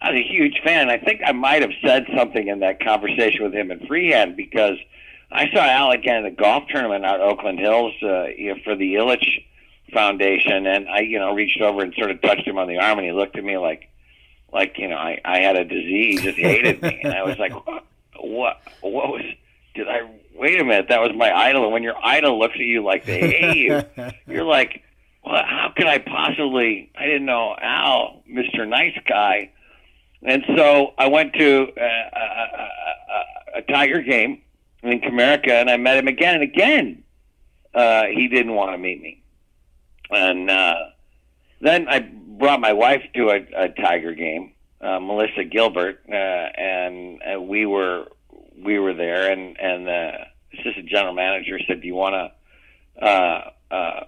I 0.00 0.10
was 0.10 0.20
a 0.20 0.22
huge 0.22 0.60
fan. 0.64 0.90
I 0.90 0.98
think 0.98 1.22
I 1.24 1.32
might 1.32 1.62
have 1.62 1.72
said 1.82 2.06
something 2.16 2.48
in 2.48 2.60
that 2.60 2.80
conversation 2.80 3.42
with 3.42 3.54
him 3.54 3.70
in 3.70 3.86
Freehan 3.86 4.34
because 4.36 4.76
I 5.30 5.50
saw 5.50 5.60
Al 5.60 5.90
again 5.92 6.24
at 6.24 6.26
a 6.26 6.30
golf 6.30 6.64
tournament 6.68 7.04
out 7.04 7.20
at 7.20 7.26
Oakland 7.26 7.58
Hills 7.58 7.94
uh, 8.02 8.26
for 8.64 8.76
the 8.76 8.94
Ilitch 8.94 9.44
Foundation, 9.92 10.66
and 10.66 10.88
I, 10.88 11.00
you 11.00 11.18
know, 11.18 11.34
reached 11.34 11.60
over 11.60 11.82
and 11.82 11.94
sort 11.94 12.10
of 12.10 12.20
touched 12.22 12.46
him 12.46 12.58
on 12.58 12.68
the 12.68 12.78
arm, 12.78 12.98
and 12.98 13.06
he 13.06 13.12
looked 13.12 13.36
at 13.36 13.44
me 13.44 13.58
like, 13.58 13.90
like 14.52 14.78
you 14.78 14.88
know, 14.88 14.96
I, 14.96 15.20
I 15.24 15.40
had 15.40 15.56
a 15.56 15.64
disease, 15.64 16.22
just 16.22 16.38
hated 16.38 16.82
me, 16.82 17.00
and 17.04 17.12
I 17.12 17.22
was 17.22 17.38
like, 17.38 17.52
what, 17.66 17.84
what, 18.18 18.60
what 18.80 19.08
was? 19.10 19.22
Did 19.74 19.88
I 19.88 20.08
wait 20.34 20.60
a 20.60 20.64
minute? 20.64 20.86
That 20.88 21.00
was 21.00 21.12
my 21.16 21.32
idol, 21.32 21.64
and 21.64 21.72
when 21.72 21.82
your 21.82 21.96
idol 22.02 22.38
looks 22.38 22.54
at 22.54 22.60
you 22.60 22.84
like 22.84 23.04
they 23.04 23.20
hate 23.20 23.56
you, 23.56 23.82
you're 24.26 24.44
like, 24.44 24.82
well, 25.24 25.42
how 25.44 25.72
could 25.76 25.86
I 25.86 25.98
possibly? 25.98 26.90
I 26.96 27.06
didn't 27.06 27.26
know 27.26 27.56
Al, 27.60 28.22
Mister 28.26 28.66
Nice 28.66 28.96
Guy, 29.06 29.50
and 30.22 30.44
so 30.56 30.94
I 30.96 31.08
went 31.08 31.34
to 31.34 31.68
uh, 31.76 31.80
a, 31.80 32.20
a, 32.20 32.68
a, 33.56 33.58
a 33.58 33.62
Tiger 33.62 34.02
game 34.02 34.40
in 34.82 35.00
Comerica, 35.00 35.50
and 35.50 35.68
I 35.70 35.76
met 35.76 35.96
him 35.98 36.08
again 36.08 36.34
and 36.34 36.42
again. 36.42 37.02
Uh, 37.74 38.04
he 38.04 38.28
didn't 38.28 38.54
want 38.54 38.72
to 38.72 38.78
meet 38.78 39.02
me, 39.02 39.20
and 40.10 40.50
uh, 40.50 40.74
then 41.60 41.88
I 41.88 42.00
brought 42.00 42.60
my 42.60 42.72
wife 42.72 43.02
to 43.14 43.30
a, 43.30 43.64
a 43.64 43.68
Tiger 43.70 44.14
game, 44.14 44.52
uh, 44.80 45.00
Melissa 45.00 45.44
Gilbert, 45.44 46.02
uh, 46.08 46.14
and 46.14 47.20
uh, 47.22 47.40
we 47.40 47.66
were 47.66 48.08
we 48.62 48.78
were 48.78 48.94
there, 48.94 49.30
and 49.30 49.58
and 49.58 49.86
the 49.86 50.12
assistant 50.52 50.88
general 50.88 51.14
manager 51.14 51.58
said, 51.66 51.80
"Do 51.80 51.86
you 51.86 51.94
want 51.94 52.14
to 53.00 53.04
uh, 53.04 53.50
uh, 53.70 54.04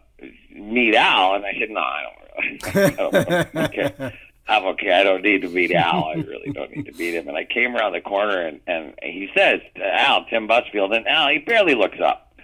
meet 0.54 0.94
Al?" 0.94 1.34
And 1.34 1.44
I 1.44 1.52
said, 1.58 1.70
"No, 1.70 1.80
I 1.80 2.02
don't. 2.02 2.74
Really. 2.74 2.84
I 2.84 2.90
don't 2.90 3.56
okay. 3.56 4.12
I'm 4.48 4.64
okay. 4.66 4.92
I 4.92 5.02
don't 5.02 5.22
need 5.22 5.42
to 5.42 5.48
meet 5.48 5.72
Al. 5.72 6.04
I 6.04 6.14
really 6.14 6.52
don't 6.52 6.70
need 6.70 6.86
to 6.86 6.92
meet 6.92 7.14
him." 7.14 7.28
And 7.28 7.36
I 7.36 7.44
came 7.44 7.74
around 7.74 7.92
the 7.92 8.00
corner, 8.00 8.40
and 8.40 8.60
and 8.66 8.94
he 9.02 9.28
says, 9.36 9.60
"Al, 9.76 10.26
Tim 10.26 10.46
Busfield," 10.46 10.94
and 10.94 11.06
Al, 11.08 11.28
he 11.28 11.38
barely 11.38 11.74
looks 11.74 11.98
up 12.04 12.34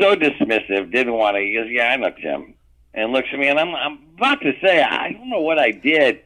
so 0.00 0.14
dismissive, 0.14 0.90
didn't 0.90 1.12
want 1.12 1.36
to. 1.36 1.40
He 1.40 1.54
goes, 1.54 1.68
"Yeah, 1.70 1.88
I 1.88 1.96
know 1.96 2.10
Tim," 2.10 2.54
and 2.94 3.12
looks 3.12 3.28
at 3.32 3.38
me, 3.38 3.48
and 3.48 3.58
I'm 3.58 3.74
I'm 3.74 3.98
about 4.16 4.40
to 4.42 4.52
say, 4.62 4.82
I 4.82 5.12
don't 5.12 5.28
know 5.28 5.40
what 5.40 5.58
I 5.58 5.70
did, 5.72 6.20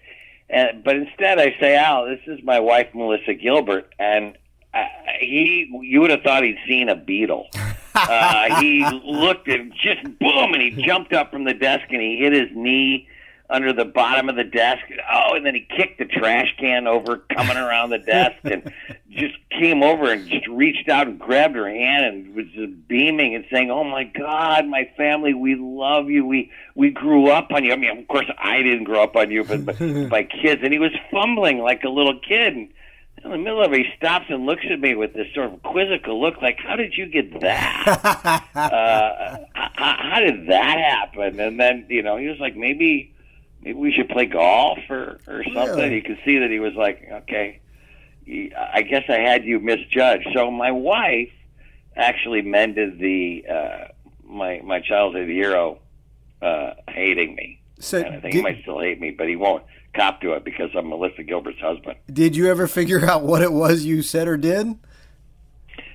and 0.48 0.84
but 0.84 0.96
instead 0.96 1.38
I 1.38 1.56
say, 1.58 1.76
"Al, 1.76 2.06
this 2.06 2.20
is 2.26 2.42
my 2.42 2.60
wife, 2.60 2.88
Melissa 2.94 3.34
Gilbert," 3.34 3.92
and 3.98 4.36
uh, 4.74 4.84
he, 5.20 5.68
you 5.82 6.00
would 6.00 6.10
have 6.10 6.22
thought 6.22 6.42
he'd 6.42 6.58
seen 6.66 6.88
a 6.88 6.96
beetle. 6.96 7.48
uh, 7.94 8.60
he 8.60 8.84
looked 9.04 9.48
and 9.48 9.72
just 9.72 10.02
boom, 10.18 10.52
and 10.54 10.62
he 10.62 10.82
jumped 10.82 11.12
up 11.12 11.30
from 11.30 11.44
the 11.44 11.54
desk 11.54 11.86
and 11.90 12.00
he 12.00 12.18
hit 12.18 12.32
his 12.32 12.48
knee 12.54 13.08
under 13.50 13.72
the 13.72 13.84
bottom 13.84 14.28
of 14.28 14.36
the 14.36 14.44
desk. 14.44 14.82
Oh, 15.10 15.34
and 15.34 15.44
then 15.44 15.54
he 15.54 15.66
kicked 15.76 15.98
the 15.98 16.04
trash 16.04 16.54
can 16.58 16.86
over, 16.86 17.18
coming 17.34 17.56
around 17.56 17.90
the 17.90 17.98
desk, 17.98 18.36
and 18.44 18.72
just 19.10 19.34
came 19.50 19.82
over 19.82 20.12
and 20.12 20.28
just 20.28 20.46
reached 20.48 20.88
out 20.88 21.06
and 21.06 21.18
grabbed 21.18 21.56
her 21.56 21.68
hand 21.68 22.04
and 22.04 22.34
was 22.34 22.46
just 22.54 22.88
beaming 22.88 23.34
and 23.34 23.44
saying, 23.50 23.70
"Oh 23.70 23.84
my 23.84 24.04
God, 24.04 24.66
my 24.66 24.90
family, 24.96 25.32
we 25.32 25.54
love 25.54 26.10
you. 26.10 26.26
We 26.26 26.50
we 26.74 26.90
grew 26.90 27.28
up 27.28 27.50
on 27.52 27.64
you. 27.64 27.72
I 27.72 27.76
mean, 27.76 27.98
of 27.98 28.08
course, 28.08 28.30
I 28.38 28.62
didn't 28.62 28.84
grow 28.84 29.02
up 29.02 29.16
on 29.16 29.30
you, 29.30 29.44
but, 29.44 29.64
but 29.64 29.80
my 29.80 30.24
kids." 30.24 30.60
And 30.62 30.72
he 30.72 30.78
was 30.78 30.92
fumbling 31.10 31.58
like 31.58 31.84
a 31.84 31.90
little 31.90 32.20
kid. 32.20 32.54
And 32.54 32.68
in 33.24 33.30
the 33.30 33.38
middle 33.38 33.64
of 33.64 33.72
it, 33.72 33.78
he 33.78 33.92
stops 33.96 34.26
and 34.28 34.46
looks 34.46 34.64
at 34.70 34.78
me 34.78 34.94
with 34.94 35.14
this 35.14 35.26
sort 35.34 35.52
of 35.52 35.62
quizzical 35.62 36.20
look, 36.20 36.42
like, 36.42 36.58
"How 36.58 36.76
did 36.76 36.94
you 36.98 37.06
get 37.06 37.40
that? 37.40 38.44
uh, 38.54 39.38
how, 39.54 39.96
how 39.98 40.20
did 40.20 40.48
that 40.48 40.78
happen?" 40.78 41.40
And 41.40 41.58
then, 41.58 41.86
you 41.88 42.02
know, 42.02 42.18
he 42.18 42.26
was 42.28 42.38
like, 42.38 42.54
"Maybe." 42.54 43.14
Maybe 43.62 43.78
we 43.78 43.92
should 43.92 44.08
play 44.08 44.26
golf 44.26 44.78
or 44.88 45.18
or 45.26 45.44
something. 45.54 45.92
You 45.92 46.02
could 46.02 46.18
see 46.24 46.38
that 46.38 46.50
he 46.50 46.58
was 46.58 46.74
like, 46.74 47.06
okay, 47.10 47.60
I 48.56 48.82
guess 48.82 49.04
I 49.08 49.18
had 49.20 49.44
you 49.44 49.60
misjudged. 49.60 50.28
So 50.34 50.50
my 50.50 50.70
wife 50.70 51.32
actually 51.96 52.42
mended 52.42 52.98
the 52.98 53.44
uh, 53.50 53.84
my 54.24 54.60
my 54.64 54.80
childhood 54.80 55.28
hero 55.28 55.78
uh, 56.42 56.74
hating 56.88 57.34
me. 57.34 57.60
So 57.80 57.98
And 57.98 58.16
I 58.16 58.20
think 58.20 58.34
he 58.34 58.42
might 58.42 58.62
still 58.62 58.80
hate 58.80 59.00
me, 59.00 59.12
but 59.12 59.28
he 59.28 59.36
won't 59.36 59.64
cop 59.94 60.20
to 60.20 60.32
it 60.32 60.44
because 60.44 60.70
I'm 60.76 60.88
Melissa 60.88 61.22
Gilbert's 61.22 61.60
husband. 61.60 61.96
did 62.12 62.36
you 62.36 62.48
ever 62.48 62.66
figure 62.66 63.04
out 63.04 63.22
what 63.22 63.42
it 63.42 63.52
was 63.52 63.84
you 63.84 64.02
said 64.02 64.28
or 64.28 64.36
did? 64.36 64.76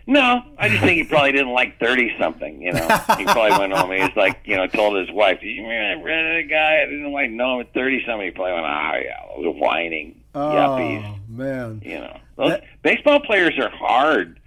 No, 0.06 0.42
I 0.58 0.68
just 0.68 0.82
think 0.82 0.98
he 0.98 1.04
probably 1.06 1.32
didn't 1.32 1.54
like 1.54 1.80
thirty 1.80 2.14
something. 2.20 2.62
You 2.62 2.74
know, 2.74 2.88
he 3.18 3.24
probably 3.24 3.58
went 3.58 3.72
home. 3.74 3.92
and 3.92 4.04
He's 4.04 4.16
like, 4.18 4.42
you 4.44 4.58
know, 4.58 4.68
told 4.68 4.98
his 4.98 5.10
wife, 5.12 5.40
"You 5.42 5.62
remember 5.64 6.10
that 6.10 6.50
guy? 6.50 6.82
I 6.82 6.86
didn't 6.86 7.12
like 7.14 7.32
know 7.32 7.56
him 7.56 7.62
at 7.62 7.74
thirty 7.74 8.04
something." 8.06 8.26
He 8.28 8.32
probably 8.32 8.54
went, 8.54 8.66
"Ah, 8.66 8.96
yeah, 8.96 9.42
the 9.42 9.52
whining 9.52 10.20
yuppies." 10.36 11.06
Oh 11.06 11.20
man. 11.30 11.82
You 11.86 12.00
know, 12.00 12.18
those 12.36 12.50
That- 12.52 12.64
baseball 12.82 13.22
players 13.22 13.58
are 13.58 13.70
hard. 13.70 14.40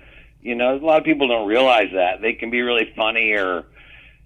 You 0.42 0.54
know, 0.56 0.76
a 0.76 0.78
lot 0.78 0.98
of 0.98 1.04
people 1.04 1.26
don't 1.26 1.48
realize 1.48 1.88
that 1.94 2.20
they 2.20 2.34
can 2.34 2.50
be 2.50 2.60
really 2.62 2.92
funny 2.94 3.32
or, 3.32 3.64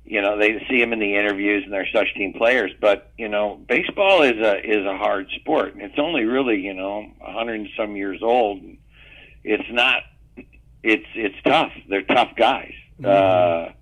you 0.04 0.20
know 0.20 0.36
they 0.36 0.62
see 0.68 0.80
them 0.80 0.92
in 0.92 0.98
the 0.98 1.14
interviews 1.14 1.62
and 1.64 1.72
they're 1.72 1.86
such 1.94 2.12
team 2.14 2.32
players. 2.32 2.72
But 2.80 3.10
you 3.16 3.28
know, 3.28 3.60
baseball 3.68 4.22
is 4.22 4.36
a 4.38 4.58
is 4.68 4.84
a 4.84 4.96
hard 4.96 5.28
sport. 5.36 5.74
and 5.74 5.82
It's 5.82 5.98
only 5.98 6.24
really 6.24 6.60
you 6.60 6.74
know 6.74 7.06
a 7.24 7.32
hundred 7.32 7.60
and 7.60 7.68
some 7.76 7.94
years 7.94 8.18
old. 8.20 8.62
It's 9.44 9.70
not. 9.70 10.02
It's 10.82 11.06
it's 11.14 11.36
tough. 11.44 11.72
They're 11.88 12.02
tough 12.02 12.30
guys. 12.36 12.72
Uh, 13.04 13.72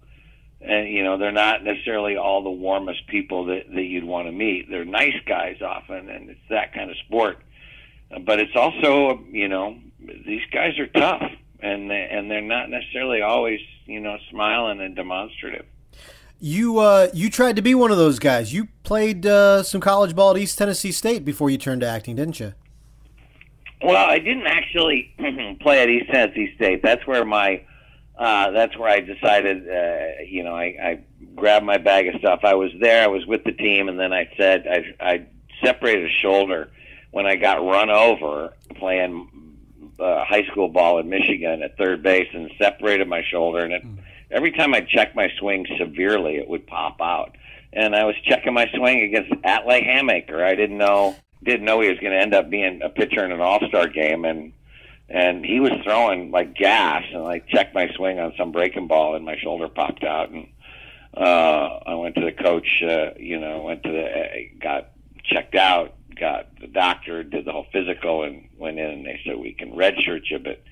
and 0.61 0.89
you 0.89 1.05
know 1.05 1.19
they're 1.19 1.33
not 1.33 1.63
necessarily 1.63 2.17
all 2.17 2.43
the 2.43 2.51
warmest 2.51 3.07
people 3.07 3.47
that, 3.47 3.65
that 3.75 3.83
you'd 3.83 4.05
want 4.05 4.27
to 4.27 4.33
meet. 4.33 4.69
They're 4.71 4.85
nice 4.85 5.15
guys 5.27 5.61
often, 5.63 6.09
and 6.09 6.31
it's 6.31 6.41
that 6.51 6.75
kind 6.75 6.91
of 6.91 6.97
sport. 7.07 7.39
But 8.25 8.41
it's 8.41 8.57
also 8.57 9.21
you 9.31 9.49
know 9.49 9.79
these 10.01 10.43
guys 10.53 10.79
are 10.79 10.87
tough, 10.87 11.23
and 11.61 11.91
they, 11.91 12.09
and 12.11 12.31
they're 12.31 12.41
not 12.41 12.71
necessarily 12.71 13.23
always 13.23 13.61
you 13.87 14.01
know 14.01 14.17
smiling 14.31 14.81
and 14.81 14.97
demonstrative. 14.97 15.67
You 16.41 16.79
uh, 16.79 17.09
you 17.13 17.31
tried 17.31 17.57
to 17.57 17.63
be 17.63 17.75
one 17.75 17.91
of 17.91 17.97
those 17.97 18.19
guys. 18.19 18.53
You 18.53 18.69
played 18.85 19.27
uh, 19.27 19.63
some 19.63 19.81
college 19.81 20.15
ball 20.15 20.33
at 20.33 20.39
East 20.39 20.59
Tennessee 20.59 20.93
State 20.93 21.25
before 21.25 21.51
you 21.51 21.59
turned 21.59 21.81
to 21.83 21.87
acting, 21.87 22.17
didn't 22.17 22.41
you? 22.41 22.55
Well, 23.83 24.11
I 24.11 24.19
didn't 24.19 24.47
actually 24.47 25.15
play 25.61 25.83
at 25.83 25.89
East 25.89 26.11
Tennessee 26.11 26.53
State. 26.57 26.83
That's 26.83 27.07
where 27.07 27.25
my 27.25 27.63
uh, 28.19 28.51
that's 28.51 28.77
where 28.77 28.89
I 28.89 28.99
decided, 28.99 29.69
uh, 29.69 30.23
you 30.27 30.43
know, 30.43 30.55
I, 30.55 30.65
I 30.83 31.01
grabbed 31.37 31.65
my 31.65 31.79
bag 31.79 32.09
of 32.09 32.17
stuff. 32.19 32.41
I 32.43 32.55
was 32.55 32.73
there, 32.81 33.05
I 33.05 33.07
was 33.07 33.25
with 33.27 33.45
the 33.45 33.53
team, 33.53 33.89
and 33.89 33.99
then 33.99 34.13
I 34.13 34.29
said 34.37 34.67
I, 34.67 35.07
I 35.13 35.27
separated 35.65 36.07
a 36.07 36.13
shoulder 36.21 36.71
when 37.13 37.27
I 37.27 37.37
got 37.37 37.65
run 37.65 37.91
over 37.91 38.55
playing 38.75 39.29
uh, 40.01 40.25
high 40.25 40.45
school 40.51 40.69
ball 40.69 40.99
in 40.99 41.09
Michigan 41.09 41.63
at 41.63 41.77
third 41.79 42.03
base 42.03 42.29
and 42.33 42.51
separated 42.59 43.07
my 43.07 43.23
shoulder. 43.23 43.61
And 43.61 43.73
it, 43.73 43.83
every 44.33 44.51
time 44.51 44.75
I 44.75 44.81
checked 44.81 45.15
my 45.15 45.31
swing 45.39 45.67
severely, 45.79 46.37
it 46.37 46.49
would 46.49 46.67
pop 46.67 47.01
out. 47.01 47.37
And 47.73 47.95
I 47.95 48.05
was 48.05 48.17
checking 48.25 48.55
my 48.55 48.69
swing 48.75 49.03
against 49.03 49.31
Atlee 49.43 49.87
Hammaker. 49.87 50.43
I 50.43 50.57
didn't 50.57 50.79
know 50.79 51.17
didn't 51.43 51.65
know 51.65 51.81
he 51.81 51.89
was 51.89 51.99
going 51.99 52.13
to 52.13 52.21
end 52.21 52.35
up 52.35 52.51
being 52.51 52.83
a 52.83 52.89
pitcher 52.89 53.25
in 53.25 53.33
an 53.33 53.41
All 53.41 53.61
Star 53.69 53.87
game, 53.89 54.25
and 54.25 54.53
and 55.09 55.45
he 55.45 55.61
was 55.61 55.73
throwing 55.85 56.31
like 56.31 56.55
gas 56.55 57.05
and 57.13 57.27
I 57.27 57.39
checked 57.39 57.75
my 57.75 57.89
swing 57.97 58.19
on 58.19 58.35
some 58.37 58.53
breaking 58.53 58.89
ball 58.89 59.15
and 59.15 59.25
my 59.25 59.37
shoulder 59.39 59.69
popped 59.69 60.05
out 60.05 60.31
and 60.31 60.49
uh 61.17 61.79
I 61.87 61.95
went 61.95 62.15
to 62.17 62.25
the 62.25 62.33
coach 62.33 62.83
uh 62.83 63.15
you 63.19 63.41
know 63.41 63.63
went 63.63 63.83
to 63.85 63.91
the 63.91 64.05
uh, 64.05 64.29
got 64.61 64.91
checked 65.25 65.55
out 65.55 65.95
got 66.15 66.49
the 66.61 66.67
doctor 66.67 67.23
did 67.25 67.47
the 67.47 67.53
whole 67.53 67.67
physical 67.73 68.23
and 68.23 68.49
went 68.59 68.79
in 68.79 68.91
and 68.91 69.07
they 69.07 69.19
said 69.25 69.39
we 69.39 69.55
can 69.55 69.73
redshirt 69.73 70.31
you 70.31 70.39
but 70.39 70.63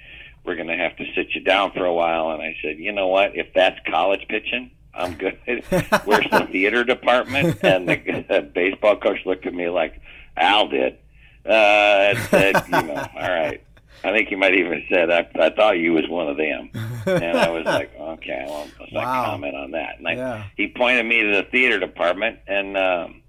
we're 0.45 0.55
going 0.55 0.69
to 0.69 0.77
have 0.77 0.97
to 0.97 1.05
sit 1.17 1.35
you 1.35 1.41
down 1.41 1.73
for 1.73 1.85
a 1.85 1.93
while. 1.93 2.31
And 2.31 2.41
I 2.41 2.57
said 2.63 2.79
you 2.79 2.93
know 2.93 3.09
what? 3.09 3.35
If 3.35 3.53
that's 3.55 3.79
college 3.89 4.27
pitching 4.29 4.71
I'm 4.95 5.15
good. 5.15 5.39
Where's 6.05 6.31
the 6.31 6.49
theater 6.51 6.83
department? 6.85 7.59
And 7.63 7.89
the, 7.89 8.25
the 8.29 8.41
baseball 8.55 8.97
coach 8.97 9.19
looked 9.27 9.47
at 9.47 9.55
me 9.55 9.69
like 9.69 10.01
Al 10.37 10.69
did 10.69 10.99
uh 11.45 12.15
said 12.31 12.65
you 12.69 12.83
know 12.83 13.09
all 13.15 13.21
right 13.23 13.63
I 14.05 14.13
think 14.13 14.29
he 14.29 14.37
might 14.37 14.55
even 14.55 14.85
said, 14.93 15.11
I, 15.11 15.27
I 15.41 15.51
thought 15.51 15.79
you 15.79 15.93
was 15.93 16.05
one 16.09 16.29
of 16.29 16.37
them. 16.37 16.71
And 17.07 17.25
I 17.39 17.49
was 17.49 17.65
like, 17.67 17.93
okay, 17.99 18.45
well, 18.47 18.71
let's 18.79 18.93
Wow. 18.93 19.03
not 19.03 19.27
comment 19.27 19.57
on 19.57 19.71
that. 19.73 19.99
And 19.99 20.07
I, 20.07 20.13
Yeah. 20.13 20.45
he 20.57 20.69
pointed 20.69 21.05
me 21.07 21.23
to 21.23 21.33
the 21.39 21.43
theater 21.51 21.81
department, 21.81 22.39
and 22.47 22.77
um, 22.77 23.23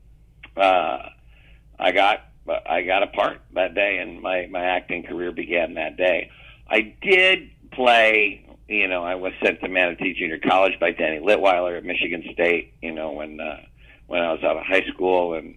uh, 0.55 0.99
I 1.79 1.91
got 1.93 2.19
I 2.69 2.83
got 2.83 3.01
a 3.01 3.07
part 3.07 3.41
that 3.55 3.73
day, 3.73 3.97
and 3.97 4.21
my, 4.21 4.45
my 4.51 4.63
acting 4.63 5.01
career 5.03 5.31
began 5.31 5.73
that 5.75 5.97
day. 5.97 6.29
I 6.69 6.93
did 7.01 7.49
play, 7.71 8.45
you 8.67 8.87
know, 8.87 9.03
I 9.03 9.15
was 9.15 9.33
sent 9.43 9.59
to 9.61 9.67
Manatee 9.69 10.13
Junior 10.13 10.37
College 10.37 10.79
by 10.79 10.91
Danny 10.91 11.19
Litwhiler 11.19 11.77
at 11.77 11.85
Michigan 11.85 12.23
State, 12.33 12.73
you 12.83 12.91
know, 12.93 13.13
when 13.13 13.39
uh, 13.39 13.61
when 14.05 14.21
I 14.21 14.31
was 14.31 14.43
out 14.43 14.57
of 14.57 14.63
high 14.63 14.85
school, 14.93 15.33
and 15.33 15.55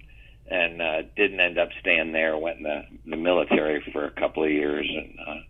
and 0.50 0.82
uh, 0.82 1.02
didn't 1.16 1.40
end 1.40 1.58
up 1.58 1.68
staying 1.80 2.12
there. 2.12 2.36
Went 2.36 2.58
in 2.58 2.64
the, 2.64 2.84
the 3.06 3.16
military 3.16 3.82
for 3.92 4.04
a 4.04 4.10
couple 4.10 4.44
of 4.44 4.50
years, 4.50 4.86
and 4.88 5.18
uh, 5.26 5.40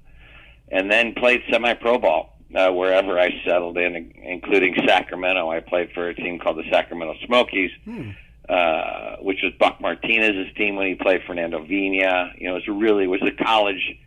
and 0.71 0.91
then 0.91 1.15
played 1.15 1.43
semi-pro 1.51 1.99
ball 1.99 2.37
uh, 2.55 2.71
wherever 2.71 3.19
I 3.19 3.31
settled 3.45 3.79
in, 3.79 4.13
including 4.23 4.77
Sacramento. 4.87 5.51
I 5.51 5.61
played 5.61 5.91
for 5.93 6.09
a 6.09 6.15
team 6.15 6.39
called 6.39 6.59
the 6.59 6.71
Sacramento 6.71 7.15
Smokies, 7.27 7.71
uh, 8.49 9.17
which 9.21 9.39
was 9.43 9.53
Buck 9.59 9.81
Martinez's 9.81 10.55
team 10.57 10.77
when 10.77 10.87
he 10.89 10.95
played 10.95 11.23
Fernando 11.27 11.65
Vina. 11.65 12.33
You 12.37 12.49
know, 12.49 12.57
it 12.57 12.67
was 12.67 12.69
really 12.69 13.05
it 13.05 13.09
was 13.09 13.21
the 13.21 13.45
college 13.45 13.99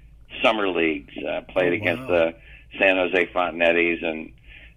summer 0.42 0.70
leagues. 0.70 1.14
Uh, 1.18 1.42
played 1.50 1.74
against 1.74 2.08
the 2.08 2.36
San 2.80 2.98
Jose 2.98 3.28
Fontanettis 3.34 4.04
and 4.04 4.32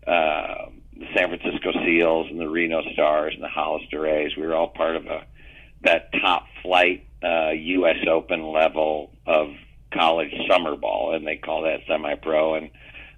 uh, 0.06 0.70
the 0.99 1.06
San 1.14 1.28
Francisco 1.28 1.73
Seals 1.85 2.28
and 2.30 2.40
the 2.40 2.49
Reno 2.49 2.82
Stars 2.92 3.35
and 3.35 3.42
the 3.42 3.49
Hollister 3.49 4.00
Rays. 4.00 4.37
We 4.37 4.46
were 4.46 4.54
all 4.54 4.68
part 4.68 4.96
of 4.96 5.06
a 5.06 5.26
that 5.86 6.12
top 6.20 6.46
flight 6.62 7.06
uh, 7.24 7.50
U.S. 7.50 7.96
Open 8.08 8.52
level 8.52 9.10
of 9.26 9.48
college 9.92 10.32
summer 10.48 10.76
ball, 10.76 11.14
and 11.14 11.26
they 11.26 11.36
call 11.36 11.62
that 11.62 11.80
semi-pro. 11.88 12.54
And 12.56 12.70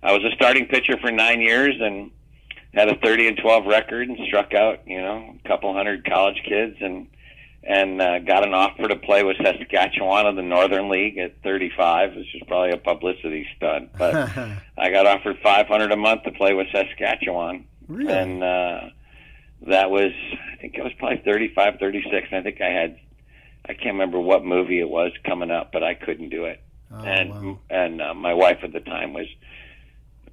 I 0.02 0.12
was 0.12 0.22
a 0.24 0.34
starting 0.36 0.66
pitcher 0.66 0.96
for 1.00 1.10
nine 1.10 1.40
years, 1.40 1.74
and 1.80 2.10
had 2.74 2.88
a 2.88 2.94
30 2.96 3.28
and 3.28 3.36
12 3.38 3.66
record, 3.66 4.08
and 4.08 4.18
struck 4.28 4.54
out, 4.54 4.86
you 4.86 5.00
know, 5.00 5.34
a 5.44 5.48
couple 5.48 5.72
hundred 5.74 6.04
college 6.08 6.40
kids, 6.48 6.76
and 6.80 7.08
and 7.64 8.00
uh, 8.00 8.20
got 8.20 8.46
an 8.46 8.54
offer 8.54 8.86
to 8.88 8.96
play 8.96 9.24
with 9.24 9.36
Saskatchewan 9.42 10.26
of 10.26 10.36
the 10.36 10.42
Northern 10.42 10.88
League 10.88 11.18
at 11.18 11.42
35, 11.42 12.14
which 12.14 12.34
is 12.34 12.42
probably 12.46 12.70
a 12.70 12.76
publicity 12.78 13.46
stunt. 13.56 13.90
But 13.98 14.14
I 14.78 14.90
got 14.90 15.06
offered 15.06 15.38
500 15.42 15.90
a 15.92 15.96
month 15.96 16.22
to 16.22 16.30
play 16.30 16.54
with 16.54 16.68
Saskatchewan, 16.72 17.66
Really? 17.88 18.12
and 18.12 18.42
uh, 18.44 18.80
that 19.66 19.90
was 19.90 20.12
I 20.52 20.56
think 20.60 20.76
it 20.76 20.82
was 20.82 20.92
probably 20.98 21.22
35, 21.24 21.78
36. 21.78 22.28
I 22.32 22.42
think 22.42 22.60
I 22.60 22.70
had 22.70 22.98
I 23.66 23.74
can't 23.74 23.94
remember 23.94 24.18
what 24.20 24.44
movie 24.44 24.80
it 24.80 24.88
was 24.88 25.12
coming 25.24 25.50
up, 25.50 25.72
but 25.72 25.82
I 25.82 25.94
couldn't 25.94 26.30
do 26.30 26.44
it. 26.44 26.62
Oh, 26.90 27.02
and 27.04 27.30
wow. 27.30 27.58
and 27.68 28.00
uh, 28.00 28.14
my 28.14 28.32
wife 28.32 28.58
at 28.62 28.72
the 28.72 28.80
time 28.80 29.12
was 29.12 29.26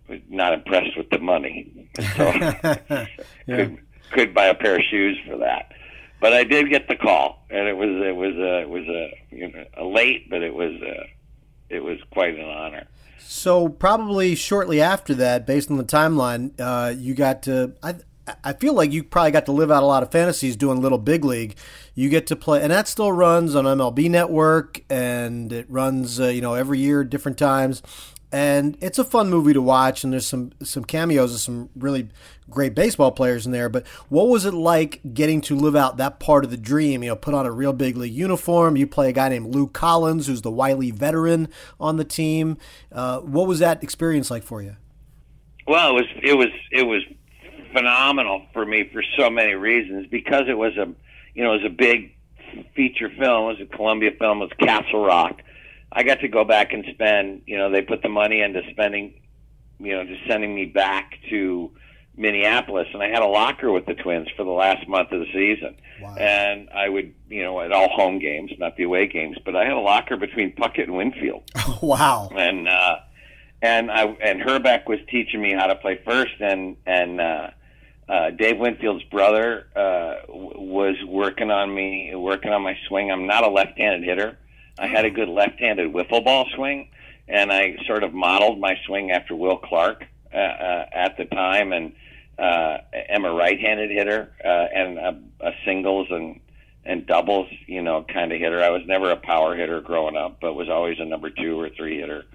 was 0.08 0.20
not 0.30 0.54
impressed 0.54 0.96
with 0.98 1.10
the 1.10 1.20
money, 1.20 1.90
so 2.16 2.32
could 3.46 3.78
could 4.12 4.34
buy 4.34 4.46
a 4.46 4.56
pair 4.56 4.76
of 4.76 4.82
shoes 4.90 5.18
for 5.28 5.38
that. 5.38 5.74
But 6.22 6.34
I 6.34 6.44
did 6.44 6.70
get 6.70 6.88
the 6.88 6.96
call, 6.96 7.46
and 7.50 7.68
it 7.68 7.76
was 7.76 7.90
it 7.90 8.16
was 8.16 8.36
a 8.36 8.62
it 8.62 8.70
was 8.70 8.88
a 8.88 9.36
you 9.36 9.52
know 9.52 9.66
a 9.78 9.84
late, 9.84 10.30
but 10.30 10.42
it 10.42 10.54
was 10.54 10.72
a, 10.82 11.10
it 11.70 11.84
was 11.84 11.98
quite 12.12 12.36
an 12.36 12.46
honor. 12.46 12.88
So 13.20 13.68
probably 13.68 14.36
shortly 14.36 14.82
after 14.82 15.14
that, 15.16 15.46
based 15.46 15.70
on 15.70 15.78
the 15.78 15.84
timeline, 15.84 16.52
uh, 16.60 16.94
you 16.96 17.16
got 17.16 17.44
to. 17.44 17.74
I 17.84 17.96
I 18.44 18.54
feel 18.54 18.74
like 18.74 18.92
you 18.92 19.04
probably 19.04 19.32
got 19.32 19.46
to 19.46 19.52
live 19.52 19.70
out 19.70 19.84
a 19.84 19.86
lot 19.86 20.04
of 20.04 20.12
fantasies 20.12 20.56
doing 20.56 20.82
Little 20.82 20.98
Big 20.98 21.24
League. 21.24 21.56
You 21.94 22.10
get 22.10 22.26
to 22.28 22.36
play, 22.36 22.62
and 22.62 22.72
that 22.72 22.88
still 22.88 23.12
runs 23.12 23.56
on 23.56 23.66
MLB 23.66 24.10
Network, 24.10 24.82
and 24.90 25.54
it 25.54 25.70
runs 25.70 26.20
uh, 26.20 26.28
you 26.28 26.42
know 26.42 26.56
every 26.56 26.80
year, 26.80 27.04
different 27.04 27.38
times. 27.38 27.84
And 28.32 28.78
it's 28.82 29.00
a 29.00 29.04
fun 29.04 29.30
movie 29.30 29.54
to 29.54 29.62
watch, 29.62 30.04
and 30.04 30.12
there's 30.12 30.26
some 30.26 30.52
some 30.64 30.84
cameos 30.84 31.34
of 31.34 31.40
some 31.40 31.70
really 31.76 32.10
great 32.50 32.74
baseball 32.74 33.12
players 33.12 33.46
in 33.46 33.52
there. 33.52 33.70
But 33.70 33.86
what 34.10 34.28
was 34.28 34.46
it 34.46 34.54
like 34.54 35.02
getting 35.14 35.40
to 35.42 35.56
live 35.56 35.76
out 35.76 35.98
that 35.98 36.20
part 36.20 36.44
of 36.44 36.52
the 36.52 36.58
dream? 36.58 37.04
You 37.04 37.12
know, 37.12 37.16
put 37.16 37.36
on 37.36 37.46
a 37.46 37.52
real 37.52 37.74
big 37.74 37.96
league 37.96 38.14
uniform. 38.14 38.76
You 38.76 38.88
play 38.88 39.10
a 39.10 39.14
guy 39.14 39.30
named 39.30 39.54
Lou 39.54 39.68
Collins, 39.68 40.26
who's 40.28 40.42
the 40.42 40.52
Wiley 40.52 40.90
veteran 40.90 41.48
on 41.80 41.98
the 41.98 42.04
team. 42.04 42.58
Uh, 42.92 43.20
what 43.20 43.48
was 43.48 43.60
that 43.60 43.84
experience 43.84 44.32
like 44.32 44.44
for 44.44 44.62
you? 44.64 44.76
Well, 45.68 45.92
it 45.92 45.94
was 45.94 46.06
it 46.24 46.34
was 46.34 46.50
it 46.72 46.84
was 46.84 47.04
phenomenal 47.76 48.46
for 48.54 48.66
me 48.66 48.90
for 48.92 49.04
so 49.18 49.30
many 49.30 49.54
reasons 49.54 50.08
because 50.10 50.44
it 50.48 50.58
was 50.58 50.76
a 50.78 50.88
you 51.34 51.44
know 51.44 51.54
it 51.54 51.64
was 51.64 51.66
a 51.66 51.76
big 51.76 52.16
feature 52.76 53.10
film. 53.10 53.50
It 53.50 53.60
was 53.60 53.62
a 53.62 53.76
Columbia 53.76 54.12
film. 54.18 54.42
It 54.42 54.46
was 54.46 54.68
Castle 54.68 55.06
Rock. 55.06 55.42
I 55.92 56.04
got 56.04 56.22
to 56.22 56.28
go 56.28 56.44
back 56.44 56.74
and 56.74 56.86
spend. 56.94 57.42
You 57.46 57.58
know, 57.58 57.72
they 57.72 57.82
put 57.82 58.02
the 58.02 58.10
money 58.10 58.42
into 58.42 58.62
spending. 58.72 59.22
You 59.80 59.94
know, 59.94 60.06
just 60.06 60.22
sending 60.28 60.56
me 60.56 60.66
back 60.66 61.16
to 61.30 61.72
Minneapolis, 62.16 62.88
and 62.94 63.04
I 63.04 63.10
had 63.10 63.22
a 63.22 63.28
locker 63.28 63.72
with 63.72 63.86
the 63.86 63.94
Twins 63.94 64.30
for 64.38 64.44
the 64.44 64.52
last 64.52 64.88
month 64.88 65.12
of 65.12 65.20
the 65.20 65.26
season. 65.34 65.76
Wow. 66.02 66.16
And 66.16 66.70
I 66.70 66.88
would, 66.88 67.14
you 67.30 67.44
know, 67.44 67.60
at 67.60 67.74
all 67.74 67.90
home 67.90 68.20
games, 68.20 68.52
not 68.58 68.78
the 68.78 68.84
away 68.84 69.08
games, 69.08 69.38
but 69.44 69.56
I 69.56 69.64
had 69.64 69.74
a 69.74 69.80
locker 69.80 70.16
between 70.16 70.54
Puckett 70.56 70.84
and 70.84 70.96
Winfield 70.96 71.44
wow. 71.82 72.30
and 72.34 72.70
uh, 72.70 72.98
and 73.62 73.92
I 73.92 74.04
and 74.04 74.42
Hrbek 74.42 74.88
was 74.88 75.00
teaching 75.10 75.42
me 75.42 75.54
how 75.54 75.68
to 75.68 75.76
play 75.76 76.00
first, 76.06 76.40
and 76.40 76.78
and 76.86 77.20
uh, 77.20 77.50
uh, 78.08 78.30
Dave 78.32 78.58
Winfield's 78.58 79.04
brother 79.06 79.68
uh, 79.76 80.26
w- 80.28 80.60
was 80.60 80.96
working 81.08 81.50
on 81.50 81.74
me, 81.74 82.14
working 82.16 82.52
on 82.52 82.62
my 82.62 82.78
swing. 82.88 83.12
I'm 83.12 83.26
not 83.26 83.44
a 83.44 83.50
left-handed 83.50 84.04
hitter. 84.04 84.38
I 84.78 84.88
had 84.88 85.06
a 85.06 85.10
good 85.10 85.30
left-handed 85.30 85.92
wiffle 85.92 86.24
ball 86.24 86.46
swing, 86.56 86.90
and 87.28 87.52
I 87.52 87.78
sort 87.88 88.04
of 88.04 88.14
modeled 88.14 88.60
my 88.60 88.78
swing 88.86 89.12
after 89.12 89.36
Will 89.36 89.58
Clark 89.58 90.06
uh, 90.34 90.38
uh, 90.38 90.86
at 90.94 91.18
the 91.18 91.26
time, 91.26 91.74
and 91.74 91.94
uh, 92.38 92.78
am 93.10 93.26
a 93.26 93.32
right-handed 93.32 93.90
hitter 93.90 94.34
uh, 94.44 94.48
and 94.48 94.98
a, 94.98 95.20
a 95.40 95.52
singles 95.66 96.08
and 96.12 96.42
and 96.88 97.08
doubles, 97.08 97.48
you 97.66 97.82
know, 97.82 98.04
kind 98.04 98.32
of 98.32 98.40
hitter. 98.40 98.62
I 98.62 98.70
was 98.70 98.84
never 98.86 99.10
a 99.10 99.16
power 99.16 99.56
hitter 99.56 99.82
growing 99.82 100.16
up, 100.16 100.38
but 100.40 100.54
was 100.54 100.70
always 100.70 101.00
a 101.00 101.06
number 101.06 101.32
two 101.32 101.60
or 101.60 101.70
three 101.70 102.00
hitter 102.00 102.26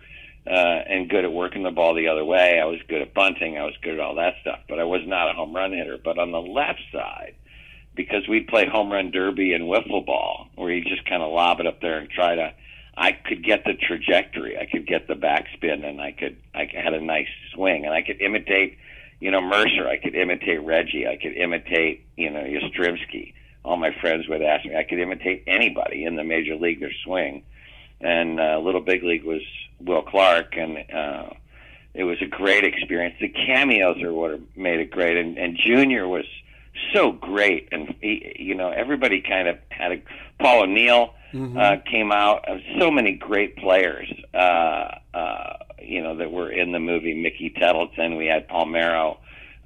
uh, 0.46 0.50
and 0.50 1.08
good 1.08 1.24
at 1.24 1.32
working 1.32 1.62
the 1.62 1.70
ball 1.70 1.94
the 1.94 2.08
other 2.08 2.24
way. 2.24 2.58
I 2.60 2.64
was 2.64 2.80
good 2.88 3.02
at 3.02 3.14
bunting. 3.14 3.58
I 3.58 3.64
was 3.64 3.74
good 3.82 3.94
at 3.94 4.00
all 4.00 4.14
that 4.16 4.34
stuff, 4.40 4.60
but 4.68 4.78
I 4.78 4.84
was 4.84 5.02
not 5.06 5.30
a 5.30 5.34
home 5.34 5.54
run 5.54 5.72
hitter. 5.72 5.98
But 6.02 6.18
on 6.18 6.32
the 6.32 6.40
left 6.40 6.80
side, 6.92 7.34
because 7.94 8.26
we'd 8.28 8.48
play 8.48 8.66
home 8.66 8.90
run 8.90 9.10
derby 9.10 9.52
and 9.52 9.64
wiffle 9.64 10.04
ball, 10.04 10.48
where 10.54 10.70
you 10.70 10.82
just 10.82 11.04
kind 11.06 11.22
of 11.22 11.32
lob 11.32 11.60
it 11.60 11.66
up 11.66 11.80
there 11.80 11.98
and 11.98 12.08
try 12.08 12.34
to. 12.34 12.54
I 12.96 13.12
could 13.12 13.44
get 13.44 13.64
the 13.64 13.74
trajectory. 13.74 14.58
I 14.58 14.66
could 14.66 14.86
get 14.86 15.06
the 15.08 15.14
backspin, 15.14 15.84
and 15.84 16.00
I 16.00 16.12
could. 16.12 16.36
I 16.54 16.68
had 16.72 16.94
a 16.94 17.00
nice 17.00 17.28
swing, 17.54 17.84
and 17.84 17.94
I 17.94 18.02
could 18.02 18.20
imitate, 18.20 18.78
you 19.20 19.30
know, 19.30 19.40
Murcer. 19.40 19.88
I 19.88 19.98
could 19.98 20.14
imitate 20.14 20.62
Reggie. 20.62 21.06
I 21.06 21.16
could 21.16 21.34
imitate, 21.34 22.06
you 22.16 22.30
know, 22.30 22.42
Yastrzemski. 22.42 23.34
All 23.64 23.76
my 23.76 23.90
friends 24.00 24.26
would 24.28 24.42
ask 24.42 24.64
me. 24.64 24.74
I 24.74 24.84
could 24.84 24.98
imitate 24.98 25.44
anybody 25.46 26.04
in 26.04 26.16
the 26.16 26.24
major 26.24 26.56
league 26.56 26.80
their 26.80 26.92
swing, 27.04 27.42
and 28.00 28.40
uh, 28.40 28.58
Little 28.58 28.80
Big 28.80 29.02
League 29.02 29.24
was 29.24 29.42
Will 29.80 30.02
Clark, 30.02 30.56
and 30.56 30.78
uh, 30.92 31.30
it 31.94 32.04
was 32.04 32.18
a 32.22 32.26
great 32.26 32.64
experience. 32.64 33.16
The 33.20 33.28
cameos 33.28 34.02
are 34.02 34.12
what 34.12 34.40
made 34.56 34.80
it 34.80 34.90
great, 34.90 35.16
and, 35.16 35.38
and 35.38 35.56
Junior 35.56 36.06
was 36.06 36.24
so 36.94 37.12
great, 37.12 37.68
and 37.72 37.94
he, 38.00 38.34
you 38.38 38.54
know 38.54 38.70
everybody 38.70 39.20
kind 39.20 39.48
of 39.48 39.58
had 39.70 39.92
a 39.92 40.02
Paul 40.38 40.64
O'Neill 40.64 41.14
mm-hmm. 41.32 41.56
uh, 41.56 41.76
came 41.90 42.12
out. 42.12 42.48
Uh, 42.48 42.58
so 42.78 42.90
many 42.90 43.12
great 43.12 43.56
players, 43.56 44.10
uh, 44.34 44.88
uh, 45.14 45.56
you 45.80 46.02
know, 46.02 46.16
that 46.16 46.30
were 46.30 46.50
in 46.50 46.72
the 46.72 46.80
movie. 46.80 47.14
Mickey 47.14 47.50
Tettleton, 47.50 48.16
we 48.16 48.26
had 48.26 48.48
Palmeiro, 48.48 49.18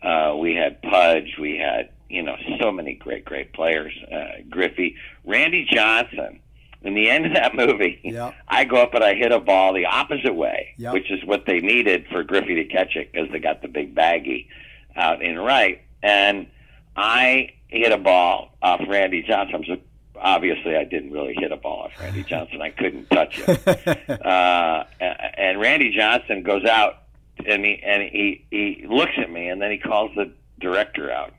uh, 0.02 0.36
we 0.36 0.54
had 0.54 0.80
Pudge, 0.82 1.36
we 1.38 1.58
had 1.58 1.90
you 2.08 2.22
know 2.22 2.36
so 2.60 2.70
many 2.70 2.94
great 2.94 3.24
great 3.24 3.52
players. 3.52 3.92
Uh, 4.12 4.42
Griffey, 4.48 4.96
Randy 5.24 5.66
Johnson. 5.70 6.40
In 6.84 6.94
the 6.94 7.08
end 7.08 7.26
of 7.26 7.34
that 7.34 7.54
movie, 7.54 8.00
yep. 8.04 8.34
I 8.46 8.64
go 8.64 8.76
up 8.76 8.94
and 8.94 9.02
I 9.02 9.14
hit 9.14 9.32
a 9.32 9.40
ball 9.40 9.72
the 9.72 9.86
opposite 9.86 10.34
way, 10.34 10.74
yep. 10.76 10.92
which 10.92 11.10
is 11.10 11.24
what 11.24 11.46
they 11.46 11.60
needed 11.60 12.06
for 12.12 12.22
Griffey 12.22 12.54
to 12.56 12.64
catch 12.64 12.94
it 12.94 13.10
because 13.10 13.30
they 13.32 13.38
got 13.38 13.62
the 13.62 13.68
big 13.68 13.94
baggy 13.94 14.48
out 14.94 15.22
in 15.22 15.38
right. 15.38 15.80
And 16.02 16.46
I 16.94 17.54
hit 17.68 17.90
a 17.90 17.98
ball 17.98 18.56
off 18.62 18.80
Randy 18.86 19.22
Johnson. 19.22 19.64
So 19.66 19.78
obviously, 20.20 20.76
I 20.76 20.84
didn't 20.84 21.10
really 21.10 21.34
hit 21.34 21.52
a 21.52 21.56
ball 21.56 21.84
off 21.84 21.92
Randy 21.98 22.22
Johnson. 22.22 22.60
I 22.60 22.70
couldn't 22.70 23.08
touch 23.10 23.40
it. 23.46 24.10
uh, 24.26 24.84
and 25.00 25.60
Randy 25.60 25.90
Johnson 25.96 26.42
goes 26.42 26.64
out 26.64 27.04
and 27.46 27.64
he 27.64 27.82
and 27.84 28.02
he 28.02 28.44
he 28.50 28.86
looks 28.88 29.12
at 29.18 29.30
me 29.30 29.48
and 29.48 29.60
then 29.60 29.70
he 29.70 29.78
calls 29.78 30.12
the 30.14 30.32
director 30.60 31.10
out. 31.10 31.32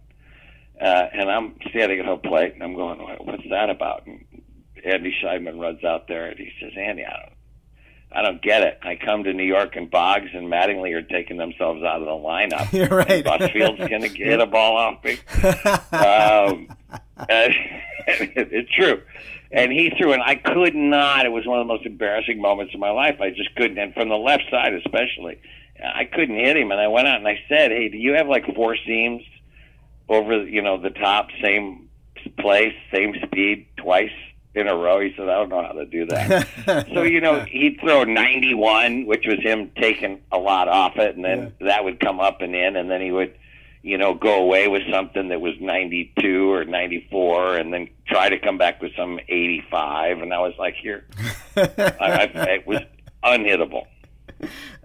Uh, 0.79 1.07
and 1.13 1.31
I'm 1.31 1.55
standing 1.69 1.99
at 1.99 2.05
home 2.05 2.19
plate 2.19 2.53
and 2.53 2.63
I'm 2.63 2.75
going, 2.75 2.99
"What's 2.99 3.47
that 3.49 3.69
about?" 3.69 4.05
And 4.07 4.24
Andy 4.85 5.15
Scheinman 5.21 5.59
runs 5.59 5.83
out 5.83 6.07
there 6.07 6.27
and 6.27 6.37
he 6.37 6.51
says, 6.61 6.71
"Andy, 6.77 7.03
I 7.03 7.19
don't 7.19 7.35
I 8.15 8.21
don't 8.21 8.41
get 8.41 8.63
it. 8.63 8.79
I 8.81 8.95
come 8.95 9.25
to 9.25 9.33
New 9.33 9.43
York 9.43 9.75
and 9.75 9.91
Boggs 9.91 10.29
and 10.33 10.47
Mattingly 10.47 10.95
are 10.95 11.01
taking 11.01 11.35
themselves 11.35 11.83
out 11.83 12.01
of 12.01 12.05
the 12.05 12.11
lineup. 12.11 12.71
You're 12.73 12.87
right. 12.87 13.23
Busfield's 13.23 13.79
going 13.89 14.03
to 14.03 14.09
get 14.09 14.39
a 14.39 14.45
ball 14.45 14.77
off 14.77 15.03
me. 15.03 15.19
um, 15.91 16.69
it's 17.29 18.71
true. 18.71 19.01
And 19.51 19.71
he 19.71 19.91
threw, 19.97 20.13
and 20.13 20.23
I 20.23 20.35
could 20.35 20.75
not. 20.75 21.25
It 21.25 21.29
was 21.29 21.45
one 21.45 21.59
of 21.59 21.67
the 21.67 21.73
most 21.73 21.85
embarrassing 21.85 22.41
moments 22.41 22.73
of 22.73 22.79
my 22.79 22.89
life. 22.89 23.19
I 23.19 23.31
just 23.31 23.53
couldn't, 23.55 23.77
and 23.77 23.93
from 23.93 24.07
the 24.07 24.17
left 24.17 24.43
side 24.49 24.73
especially, 24.73 25.39
I 25.83 26.05
couldn't 26.05 26.37
hit 26.37 26.55
him. 26.55 26.71
And 26.71 26.79
I 26.79 26.87
went 26.87 27.07
out 27.07 27.17
and 27.17 27.27
I 27.27 27.39
said, 27.49 27.71
"Hey, 27.71 27.89
do 27.89 27.97
you 27.97 28.13
have 28.13 28.27
like 28.27 28.45
four 28.55 28.77
seams 28.85 29.23
over, 30.09 30.45
you 30.45 30.61
know, 30.61 30.81
the 30.81 30.89
top, 30.89 31.29
same 31.41 31.89
place, 32.39 32.73
same 32.93 33.13
speed, 33.25 33.67
twice?" 33.77 34.11
In 34.55 34.67
a 34.67 34.75
row. 34.75 35.01
He 35.01 35.13
said, 35.15 35.27
I 35.27 35.35
don't 35.35 35.49
know 35.49 35.61
how 35.61 35.73
to 35.73 35.85
do 35.85 36.05
that. 36.07 36.47
so, 36.93 37.03
you 37.03 37.19
know, 37.19 37.41
he'd 37.41 37.79
throw 37.81 38.03
91, 38.03 39.05
which 39.05 39.27
was 39.27 39.39
him 39.41 39.71
taking 39.75 40.21
a 40.31 40.37
lot 40.37 40.67
off 40.67 40.97
it, 40.97 41.15
and 41.15 41.23
then 41.23 41.53
yeah. 41.59 41.67
that 41.67 41.83
would 41.83 41.99
come 41.99 42.19
up 42.19 42.41
and 42.41 42.55
in, 42.55 42.75
and 42.75 42.89
then 42.89 43.01
he 43.01 43.11
would, 43.11 43.35
you 43.83 43.97
know, 43.97 44.13
go 44.13 44.41
away 44.41 44.67
with 44.67 44.83
something 44.89 45.27
that 45.27 45.41
was 45.41 45.53
92 45.59 46.51
or 46.51 46.63
94, 46.63 47.57
and 47.57 47.73
then 47.73 47.89
try 48.07 48.29
to 48.29 48.39
come 48.39 48.57
back 48.57 48.81
with 48.81 48.95
some 48.95 49.19
85. 49.27 50.21
And 50.21 50.33
I 50.33 50.39
was 50.39 50.53
like, 50.57 50.75
here. 50.75 51.05
I, 51.57 51.61
I, 51.99 52.29
it 52.33 52.67
was 52.67 52.79
unhittable. 53.23 53.87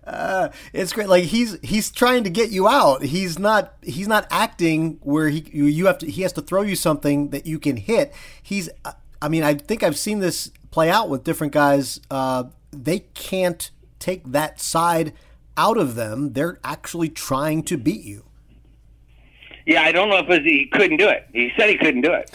Uh, 0.05 0.49
it's 0.73 0.93
great. 0.93 1.09
Like 1.09 1.25
he's 1.25 1.59
he's 1.61 1.91
trying 1.91 2.25
to 2.25 2.31
get 2.31 2.51
you 2.51 2.67
out. 2.67 3.03
He's 3.03 3.39
not 3.39 3.75
he's 3.83 4.09
not 4.09 4.27
acting 4.31 4.99
where 5.03 5.29
he 5.29 5.45
you 5.53 5.87
have 5.87 5.99
to 5.99 6.11
he 6.11 6.23
has 6.23 6.33
to 6.35 6.43
throw 6.43 6.63
you 6.63 6.75
something 6.75 7.31
that 7.31 7.47
you 7.47 7.59
can 7.59 7.77
hit. 7.77 8.15
He's 8.43 8.71
I 9.23 9.29
mean, 9.29 9.43
I 9.43 9.55
think 9.55 9.83
I've 9.83 9.99
seen 9.99 10.21
this 10.21 10.51
play 10.71 10.91
out 10.91 11.09
with 11.09 11.25
different 11.25 11.53
guys. 11.53 12.01
Uh, 12.11 12.45
they 12.71 13.01
can't 13.15 13.71
take 13.99 14.31
that 14.33 14.61
side 14.61 15.13
out 15.57 15.77
of 15.77 15.95
them. 15.95 16.33
They're 16.33 16.59
actually 16.65 17.09
trying 17.09 17.63
to 17.65 17.77
beat 17.77 18.03
you. 18.03 18.25
Yeah, 19.67 19.83
I 19.83 19.93
don't 19.93 20.09
know 20.09 20.17
if 20.17 20.27
was, 20.27 20.39
he 20.39 20.67
couldn't 20.73 20.97
do 20.97 21.09
it. 21.09 21.29
He 21.33 21.53
said 21.57 21.69
he 21.69 21.77
couldn't 21.77 22.01
do 22.01 22.13
it, 22.13 22.31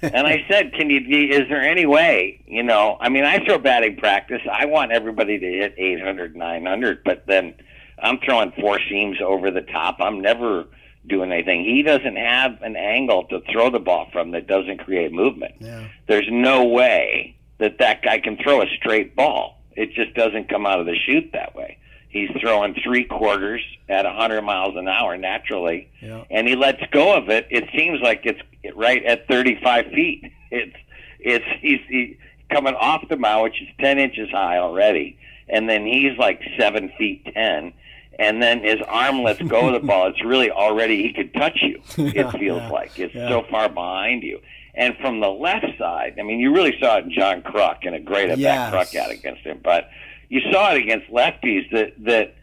and 0.02 0.26
I 0.26 0.44
said, 0.48 0.72
"Can 0.72 0.88
you? 0.88 1.00
Is 1.28 1.48
there 1.48 1.60
any 1.60 1.86
way? 1.86 2.42
You 2.46 2.62
know, 2.62 2.96
I 3.00 3.08
mean, 3.08 3.24
I 3.24 3.44
throw 3.44 3.58
batting 3.58 3.96
practice. 3.96 4.40
I 4.50 4.64
want 4.66 4.92
everybody 4.92 5.38
to 5.38 5.46
hit 5.46 5.74
800, 5.76 6.36
900, 6.36 7.04
but 7.04 7.26
then 7.26 7.54
I'm 8.00 8.18
throwing 8.24 8.52
four 8.52 8.78
seams 8.88 9.18
over 9.22 9.50
the 9.50 9.62
top. 9.62 9.96
I'm 10.00 10.20
never." 10.20 10.66
Doing 11.08 11.32
anything. 11.32 11.64
He 11.64 11.82
doesn't 11.82 12.16
have 12.16 12.60
an 12.62 12.76
angle 12.76 13.24
to 13.24 13.40
throw 13.52 13.70
the 13.70 13.78
ball 13.78 14.08
from 14.12 14.32
that 14.32 14.46
doesn't 14.46 14.78
create 14.78 15.12
movement. 15.12 15.54
Yeah. 15.60 15.88
There's 16.06 16.28
no 16.30 16.64
way 16.64 17.36
that 17.58 17.78
that 17.78 18.02
guy 18.02 18.20
can 18.20 18.36
throw 18.36 18.62
a 18.62 18.66
straight 18.76 19.16
ball. 19.16 19.60
It 19.72 19.92
just 19.92 20.14
doesn't 20.14 20.48
come 20.48 20.66
out 20.66 20.80
of 20.80 20.86
the 20.86 20.96
chute 20.96 21.30
that 21.32 21.54
way. 21.54 21.78
He's 22.08 22.30
throwing 22.40 22.74
three 22.82 23.04
quarters 23.04 23.60
at 23.88 24.04
100 24.04 24.42
miles 24.42 24.76
an 24.76 24.88
hour 24.88 25.16
naturally, 25.18 25.90
yeah. 26.00 26.24
and 26.30 26.48
he 26.48 26.56
lets 26.56 26.80
go 26.90 27.14
of 27.14 27.28
it. 27.28 27.46
It 27.50 27.68
seems 27.76 28.00
like 28.00 28.22
it's 28.24 28.40
right 28.74 29.04
at 29.04 29.28
35 29.28 29.86
feet. 29.86 30.32
It's 30.50 30.76
it's 31.20 31.44
he's 31.60 31.80
he, 31.90 32.16
coming 32.50 32.74
off 32.74 33.06
the 33.10 33.18
mound, 33.18 33.42
which 33.42 33.60
is 33.60 33.68
10 33.80 33.98
inches 33.98 34.30
high 34.30 34.56
already, 34.56 35.18
and 35.46 35.68
then 35.68 35.84
he's 35.84 36.16
like 36.16 36.40
seven 36.58 36.90
feet 36.96 37.22
10 37.34 37.74
and 38.18 38.42
then 38.42 38.62
his 38.62 38.80
arm 38.88 39.22
lets 39.22 39.40
go 39.42 39.68
of 39.72 39.80
the 39.80 39.86
ball, 39.86 40.08
it's 40.08 40.24
really 40.24 40.50
already 40.50 41.02
he 41.02 41.12
could 41.12 41.32
touch 41.34 41.58
you. 41.62 41.80
Yeah, 41.96 42.26
it 42.26 42.38
feels 42.38 42.62
yeah, 42.62 42.68
like 42.70 42.98
it's 42.98 43.14
yeah. 43.14 43.28
so 43.28 43.44
far 43.50 43.68
behind 43.68 44.22
you. 44.22 44.40
And 44.74 44.96
from 44.98 45.20
the 45.20 45.28
left 45.28 45.66
side, 45.78 46.16
I 46.18 46.22
mean, 46.22 46.38
you 46.38 46.54
really 46.54 46.78
saw 46.80 46.98
it 46.98 47.04
in 47.04 47.12
John 47.12 47.42
Kruk 47.42 47.78
and 47.82 47.94
a 47.94 48.00
great 48.00 48.30
at 48.30 48.38
yes. 48.38 48.72
Kruk 48.72 48.94
out 48.96 49.10
against 49.10 49.42
him, 49.42 49.60
but 49.62 49.90
you 50.28 50.40
saw 50.52 50.72
it 50.72 50.82
against 50.82 51.08
lefties 51.08 51.70
that 51.72 51.92
that 52.04 52.34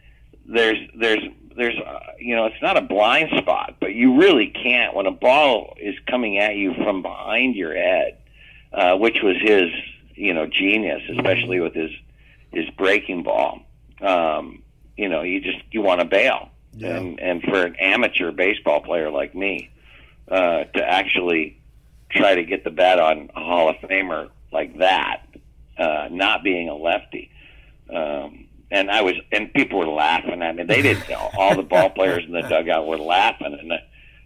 there's 0.46 0.78
there's 0.94 1.22
there's 1.56 1.76
uh, 1.78 1.98
you 2.18 2.36
know 2.36 2.46
it's 2.46 2.60
not 2.62 2.76
a 2.76 2.82
blind 2.82 3.30
spot, 3.38 3.76
but 3.80 3.94
you 3.94 4.18
really 4.18 4.48
can't 4.48 4.94
when 4.94 5.06
a 5.06 5.10
ball 5.10 5.76
is 5.80 5.94
coming 6.08 6.38
at 6.38 6.56
you 6.56 6.74
from 6.74 7.02
behind 7.02 7.54
your 7.54 7.74
head, 7.74 8.18
uh, 8.72 8.96
which 8.96 9.22
was 9.22 9.36
his 9.40 9.70
you 10.14 10.34
know 10.34 10.46
genius, 10.46 11.02
especially 11.10 11.56
mm-hmm. 11.56 11.64
with 11.64 11.74
his 11.74 11.90
his 12.52 12.68
breaking 12.76 13.22
ball. 13.22 13.60
Um, 14.00 14.62
you 14.96 15.08
know, 15.08 15.22
you 15.22 15.40
just 15.40 15.58
you 15.70 15.82
want 15.82 16.00
to 16.00 16.06
bail. 16.06 16.50
Yeah. 16.74 16.96
And 16.96 17.20
and 17.20 17.42
for 17.42 17.62
an 17.62 17.76
amateur 17.76 18.32
baseball 18.32 18.80
player 18.80 19.10
like 19.10 19.34
me, 19.34 19.70
uh, 20.28 20.64
to 20.64 20.82
actually 20.82 21.58
try 22.10 22.34
to 22.34 22.44
get 22.44 22.64
the 22.64 22.70
bat 22.70 22.98
on 22.98 23.30
a 23.34 23.40
Hall 23.40 23.68
of 23.68 23.76
Famer 23.76 24.30
like 24.52 24.78
that, 24.78 25.22
uh, 25.78 26.08
not 26.10 26.42
being 26.42 26.68
a 26.68 26.74
lefty. 26.74 27.30
Um, 27.92 28.46
and 28.70 28.90
I 28.90 29.02
was, 29.02 29.14
and 29.30 29.52
people 29.52 29.78
were 29.78 29.86
laughing 29.86 30.42
at 30.42 30.56
me. 30.56 30.64
They 30.64 30.82
didn't 30.82 31.08
know. 31.10 31.30
All 31.38 31.54
the 31.54 31.62
ball 31.62 31.90
players 31.90 32.24
in 32.24 32.32
the 32.32 32.42
dugout 32.42 32.86
were 32.86 32.98
laughing, 32.98 33.56
and 33.58 33.72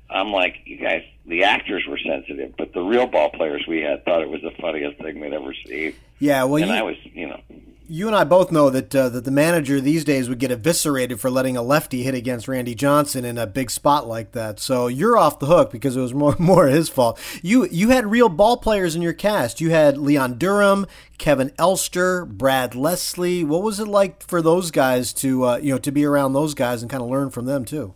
I'm 0.08 0.32
like, 0.32 0.56
you 0.64 0.78
guys, 0.78 1.02
the 1.26 1.44
actors 1.44 1.84
were 1.88 1.98
sensitive, 1.98 2.54
but 2.56 2.72
the 2.72 2.80
real 2.80 3.06
ball 3.06 3.30
players 3.30 3.64
we 3.68 3.80
had 3.80 4.04
thought 4.04 4.22
it 4.22 4.28
was 4.28 4.42
the 4.42 4.52
funniest 4.60 5.00
thing 5.00 5.20
they'd 5.20 5.32
ever 5.32 5.54
seen. 5.66 5.94
Yeah, 6.18 6.44
well, 6.44 6.62
and 6.62 6.70
you, 6.70 6.76
I 6.76 6.82
was, 6.82 6.96
you 7.04 7.28
know, 7.28 7.40
you 7.90 8.06
and 8.06 8.14
I 8.14 8.22
both 8.22 8.52
know 8.52 8.70
that 8.70 8.94
uh, 8.94 9.08
that 9.08 9.24
the 9.24 9.30
manager 9.30 9.80
these 9.80 10.04
days 10.04 10.28
would 10.28 10.38
get 10.38 10.52
eviscerated 10.52 11.18
for 11.18 11.28
letting 11.28 11.56
a 11.56 11.62
lefty 11.62 12.04
hit 12.04 12.14
against 12.14 12.46
Randy 12.46 12.74
Johnson 12.74 13.24
in 13.24 13.36
a 13.36 13.46
big 13.46 13.70
spot 13.70 14.06
like 14.06 14.32
that. 14.32 14.60
So 14.60 14.86
you're 14.86 15.18
off 15.18 15.40
the 15.40 15.46
hook 15.46 15.72
because 15.72 15.96
it 15.96 16.00
was 16.00 16.14
more 16.14 16.36
more 16.38 16.68
his 16.68 16.88
fault. 16.88 17.18
You 17.42 17.66
you 17.66 17.90
had 17.90 18.06
real 18.06 18.28
ball 18.28 18.58
players 18.58 18.94
in 18.94 19.02
your 19.02 19.12
cast. 19.12 19.60
You 19.60 19.70
had 19.70 19.98
Leon 19.98 20.38
Durham, 20.38 20.86
Kevin 21.18 21.52
Elster, 21.58 22.24
Brad 22.24 22.74
Leslie. 22.74 23.42
What 23.42 23.62
was 23.62 23.80
it 23.80 23.88
like 23.88 24.22
for 24.22 24.40
those 24.40 24.70
guys 24.70 25.12
to 25.14 25.44
uh, 25.44 25.56
you 25.56 25.72
know 25.72 25.78
to 25.78 25.90
be 25.90 26.04
around 26.04 26.32
those 26.32 26.54
guys 26.54 26.82
and 26.82 26.90
kind 26.90 27.02
of 27.02 27.10
learn 27.10 27.30
from 27.30 27.46
them 27.46 27.64
too? 27.64 27.94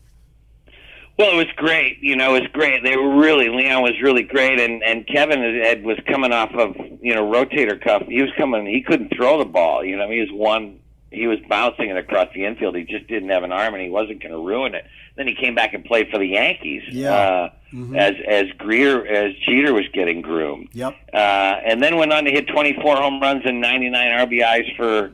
Well, 1.16 1.32
it 1.32 1.36
was 1.36 1.52
great. 1.56 1.98
You 2.00 2.16
know, 2.16 2.34
it 2.34 2.40
was 2.42 2.50
great. 2.52 2.82
They 2.82 2.96
were 2.96 3.16
really 3.16 3.48
Leon 3.48 3.82
was 3.82 4.00
really 4.02 4.22
great, 4.24 4.58
and 4.58 4.82
and 4.82 5.06
Kevin 5.06 5.40
had, 5.62 5.84
was 5.84 5.98
coming 6.06 6.32
off 6.32 6.52
of 6.54 6.76
you 7.00 7.14
know 7.14 7.24
rotator 7.30 7.80
cuff. 7.80 8.02
He 8.08 8.20
was 8.20 8.30
coming. 8.36 8.66
He 8.66 8.82
couldn't 8.82 9.14
throw 9.14 9.38
the 9.38 9.44
ball. 9.44 9.84
You 9.84 9.96
know, 9.96 10.04
I 10.04 10.06
mean, 10.08 10.14
he 10.26 10.32
was 10.32 10.32
one. 10.32 10.80
He 11.12 11.28
was 11.28 11.38
bouncing 11.48 11.90
it 11.90 11.96
across 11.96 12.28
the 12.34 12.44
infield. 12.44 12.74
He 12.74 12.82
just 12.82 13.06
didn't 13.06 13.28
have 13.28 13.44
an 13.44 13.52
arm, 13.52 13.74
and 13.74 13.82
he 13.84 13.88
wasn't 13.88 14.20
going 14.20 14.32
to 14.32 14.38
ruin 14.40 14.74
it. 14.74 14.84
Then 15.14 15.28
he 15.28 15.36
came 15.36 15.54
back 15.54 15.72
and 15.72 15.84
played 15.84 16.08
for 16.10 16.18
the 16.18 16.26
Yankees. 16.26 16.82
Yeah. 16.90 17.12
Uh, 17.14 17.50
mm-hmm. 17.72 17.94
As 17.94 18.14
as 18.26 18.46
Greer 18.58 19.06
as 19.06 19.36
Jeter 19.36 19.72
was 19.72 19.84
getting 19.92 20.20
groomed. 20.22 20.70
Yep. 20.72 20.96
Uh, 21.12 21.16
and 21.16 21.80
then 21.80 21.96
went 21.96 22.12
on 22.12 22.24
to 22.24 22.32
hit 22.32 22.48
24 22.48 22.96
home 22.96 23.20
runs 23.20 23.42
and 23.44 23.60
99 23.60 24.26
RBIs 24.28 24.76
for 24.76 25.12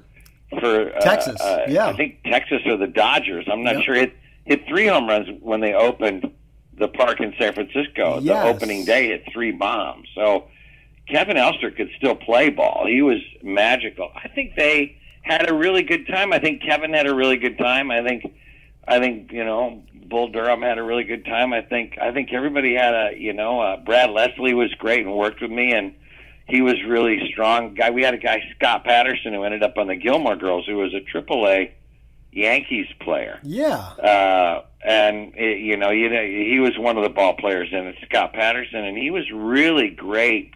for 0.58 0.96
uh, 0.96 1.00
Texas, 1.00 1.38
uh, 1.40 1.64
yeah. 1.68 1.86
I 1.88 1.92
think 1.96 2.22
Texas 2.24 2.62
or 2.66 2.76
the 2.78 2.86
Dodgers. 2.88 3.46
I'm 3.52 3.62
not 3.62 3.76
Yep. 3.76 3.84
sure. 3.84 3.94
Hit 3.96 4.14
hit 4.44 4.66
three 4.66 4.86
home 4.86 5.08
runs 5.08 5.28
when 5.40 5.60
they 5.60 5.74
opened 5.74 6.32
the 6.78 6.88
park 6.88 7.20
in 7.20 7.34
San 7.38 7.52
Francisco. 7.52 8.20
Yes. 8.20 8.44
The 8.44 8.50
opening 8.50 8.84
day 8.84 9.08
hit 9.08 9.24
three 9.32 9.52
bombs. 9.52 10.08
So 10.14 10.48
Kevin 11.08 11.36
Elster 11.36 11.70
could 11.70 11.90
still 11.96 12.14
play 12.14 12.50
ball. 12.50 12.86
He 12.86 13.02
was 13.02 13.18
magical. 13.42 14.10
I 14.14 14.28
think 14.28 14.54
they 14.56 14.96
had 15.22 15.50
a 15.50 15.54
really 15.54 15.82
good 15.82 16.06
time. 16.06 16.32
I 16.32 16.38
think 16.38 16.62
Kevin 16.62 16.92
had 16.92 17.06
a 17.06 17.14
really 17.14 17.36
good 17.36 17.58
time. 17.58 17.90
I 17.90 18.02
think 18.02 18.24
I 18.86 18.98
think 18.98 19.30
you 19.32 19.44
know 19.44 19.82
Bull 20.06 20.28
Durham 20.28 20.62
had 20.62 20.78
a 20.78 20.82
really 20.82 21.04
good 21.04 21.24
time. 21.24 21.52
I 21.52 21.62
think 21.62 21.98
I 22.00 22.12
think 22.12 22.32
everybody 22.32 22.74
had 22.74 22.94
a 22.94 23.10
you 23.16 23.32
know 23.32 23.60
uh, 23.60 23.76
Brad 23.76 24.10
Leslie 24.10 24.54
was 24.54 24.72
great 24.74 25.04
and 25.04 25.14
worked 25.14 25.42
with 25.42 25.50
me 25.50 25.72
and 25.72 25.94
he 26.48 26.62
was 26.62 26.74
really 26.86 27.30
strong 27.32 27.74
guy. 27.74 27.90
We 27.90 28.02
had 28.02 28.14
a 28.14 28.18
guy 28.18 28.42
Scott 28.56 28.84
Patterson 28.84 29.32
who 29.34 29.44
ended 29.44 29.62
up 29.62 29.76
on 29.76 29.86
the 29.86 29.96
Gilmore 29.96 30.36
Girls 30.36 30.66
who 30.66 30.76
was 30.76 30.92
a 30.94 31.00
Triple 31.00 31.46
A 31.46 31.72
Yankees 32.32 32.86
player. 33.00 33.38
Yeah. 33.42 33.76
Uh, 33.76 34.64
and 34.84 35.34
it, 35.36 35.58
you 35.58 35.76
know, 35.76 35.90
you 35.90 36.08
know, 36.08 36.22
he 36.22 36.58
was 36.60 36.78
one 36.78 36.96
of 36.96 37.02
the 37.02 37.10
ball 37.10 37.34
players 37.34 37.68
in 37.72 37.86
it, 37.86 37.96
Scott 38.08 38.32
Patterson, 38.32 38.84
and 38.84 38.96
he 38.96 39.10
was 39.10 39.30
really 39.30 39.90
great 39.90 40.54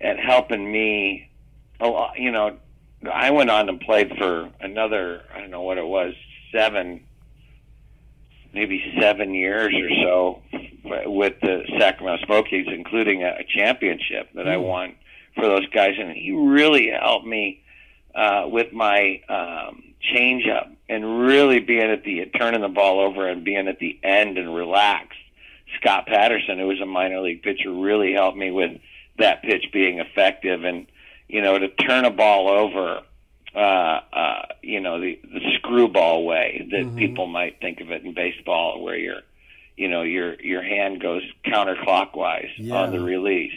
at 0.00 0.18
helping 0.18 0.70
me. 0.70 1.30
A 1.80 1.86
lot, 1.86 2.18
you 2.18 2.30
know, 2.30 2.56
I 3.10 3.30
went 3.30 3.50
on 3.50 3.68
and 3.68 3.80
played 3.80 4.16
for 4.16 4.50
another, 4.60 5.22
I 5.34 5.40
don't 5.40 5.50
know 5.50 5.62
what 5.62 5.78
it 5.78 5.86
was, 5.86 6.14
seven, 6.52 7.04
maybe 8.52 8.94
seven 9.00 9.34
years 9.34 9.74
or 9.74 9.90
so 10.02 10.42
with 11.06 11.40
the 11.40 11.64
Sacramento 11.78 12.24
Smokies, 12.26 12.66
including 12.68 13.24
a, 13.24 13.38
a 13.40 13.44
championship 13.44 14.30
that 14.34 14.48
I 14.48 14.56
won 14.56 14.94
for 15.34 15.46
those 15.46 15.66
guys, 15.68 15.94
and 15.98 16.12
he 16.12 16.30
really 16.30 16.90
helped 16.90 17.26
me 17.26 17.62
uh, 18.14 18.44
with 18.46 18.72
my 18.72 19.20
um, 19.28 19.82
change 20.00 20.46
up 20.46 20.70
and 20.88 21.20
really 21.26 21.60
being 21.60 21.90
at 21.90 22.04
the 22.04 22.26
turning 22.38 22.60
the 22.60 22.68
ball 22.68 23.00
over 23.00 23.28
and 23.28 23.44
being 23.44 23.68
at 23.68 23.78
the 23.78 23.98
end 24.02 24.38
and 24.38 24.54
relaxed. 24.54 25.18
Scott 25.80 26.06
Patterson, 26.06 26.58
who 26.58 26.68
was 26.68 26.80
a 26.80 26.86
minor 26.86 27.20
league 27.20 27.42
pitcher, 27.42 27.72
really 27.72 28.12
helped 28.12 28.36
me 28.36 28.50
with 28.50 28.80
that 29.18 29.42
pitch 29.42 29.66
being 29.72 29.98
effective 29.98 30.64
and 30.64 30.86
you 31.28 31.40
know 31.40 31.58
to 31.58 31.68
turn 31.68 32.04
a 32.04 32.10
ball 32.10 32.48
over 32.48 33.00
uh 33.54 33.58
uh 34.12 34.42
you 34.62 34.80
know 34.80 35.00
the 35.00 35.18
the 35.22 35.40
screwball 35.58 36.24
way 36.26 36.66
that 36.72 36.96
people 36.96 37.26
might 37.28 37.60
think 37.60 37.80
of 37.80 37.90
it 37.92 38.02
in 38.04 38.12
baseball 38.12 38.82
where 38.82 38.96
your 38.96 39.20
you 39.76 39.88
know 39.88 40.02
your 40.02 40.34
your 40.40 40.62
hand 40.62 41.00
goes 41.00 41.22
counterclockwise 41.46 42.50
Yeah. 42.58 42.74
on 42.74 42.90
the 42.92 43.00
release 43.00 43.54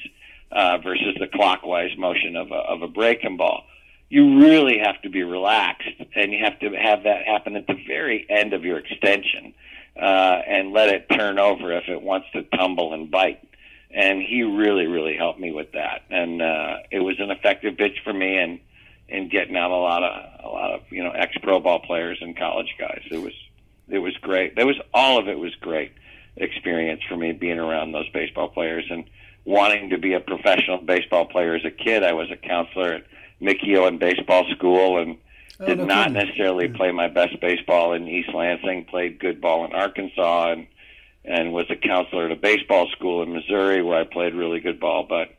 uh 0.51 0.77
versus 0.77 1.15
the 1.19 1.27
clockwise 1.27 1.97
motion 1.97 2.35
of 2.35 2.51
a 2.51 2.55
of 2.55 2.81
a 2.83 2.87
breaking 2.87 3.37
ball 3.37 3.63
you 4.09 4.39
really 4.41 4.77
have 4.77 5.01
to 5.01 5.09
be 5.09 5.23
relaxed 5.23 5.89
and 6.15 6.31
you 6.31 6.43
have 6.43 6.59
to 6.59 6.71
have 6.71 7.03
that 7.03 7.25
happen 7.25 7.55
at 7.55 7.67
the 7.67 7.77
very 7.87 8.25
end 8.29 8.53
of 8.53 8.63
your 8.63 8.77
extension 8.77 9.53
uh, 9.95 10.41
and 10.47 10.73
let 10.73 10.89
it 10.89 11.07
turn 11.09 11.39
over 11.39 11.71
if 11.73 11.87
it 11.87 12.01
wants 12.01 12.27
to 12.33 12.43
tumble 12.43 12.93
and 12.93 13.09
bite. 13.09 13.43
And 13.89 14.21
he 14.21 14.43
really, 14.43 14.85
really 14.85 15.15
helped 15.15 15.39
me 15.39 15.51
with 15.51 15.71
that. 15.71 16.03
And 16.09 16.41
uh, 16.41 16.77
it 16.91 16.99
was 16.99 17.19
an 17.19 17.31
effective 17.31 17.77
pitch 17.77 17.99
for 18.03 18.13
me 18.13 18.37
and 18.37 18.59
in 19.09 19.29
getting 19.29 19.55
out 19.55 19.71
a 19.71 19.75
lot 19.75 20.03
of 20.03 20.43
a 20.43 20.47
lot 20.47 20.73
of 20.73 20.81
you 20.89 21.03
know 21.03 21.11
ex 21.11 21.33
pro 21.41 21.59
ball 21.59 21.79
players 21.79 22.17
and 22.21 22.37
college 22.37 22.75
guys. 22.77 23.01
It 23.09 23.21
was 23.21 23.33
it 23.87 23.99
was 23.99 24.15
great. 24.17 24.55
That 24.55 24.65
was 24.65 24.75
all 24.93 25.17
of 25.17 25.27
it 25.27 25.39
was 25.39 25.55
great 25.55 25.93
experience 26.35 27.01
for 27.07 27.15
me 27.15 27.31
being 27.31 27.57
around 27.57 27.91
those 27.91 28.09
baseball 28.09 28.49
players 28.49 28.85
and 28.89 29.05
wanting 29.45 29.89
to 29.89 29.97
be 29.97 30.13
a 30.13 30.19
professional 30.19 30.77
baseball 30.77 31.25
player 31.25 31.55
as 31.55 31.65
a 31.65 31.71
kid. 31.71 32.03
I 32.03 32.13
was 32.13 32.29
a 32.29 32.35
counselor 32.35 32.93
at 32.93 33.03
Mickey 33.39 33.77
Owen 33.77 33.97
Baseball 33.97 34.45
School 34.55 35.01
and 35.01 35.17
Oh, 35.59 35.65
did 35.65 35.79
no 35.79 35.85
not 35.85 36.07
kidding. 36.07 36.13
necessarily 36.13 36.67
hmm. 36.67 36.75
play 36.75 36.91
my 36.91 37.07
best 37.07 37.39
baseball 37.41 37.93
in 37.93 38.07
East 38.07 38.29
Lansing. 38.33 38.85
Played 38.85 39.19
good 39.19 39.41
ball 39.41 39.65
in 39.65 39.73
Arkansas 39.73 40.51
and 40.51 40.67
and 41.25 41.51
was 41.51 41.65
a 41.69 41.75
counselor 41.75 42.27
at 42.27 42.31
a 42.31 42.37
baseball 42.37 42.87
school 42.95 43.21
in 43.21 43.33
Missouri 43.33 43.81
where 43.83 43.99
I 43.99 44.05
played 44.05 44.33
really 44.33 44.59
good 44.59 44.79
ball. 44.79 45.05
But 45.07 45.29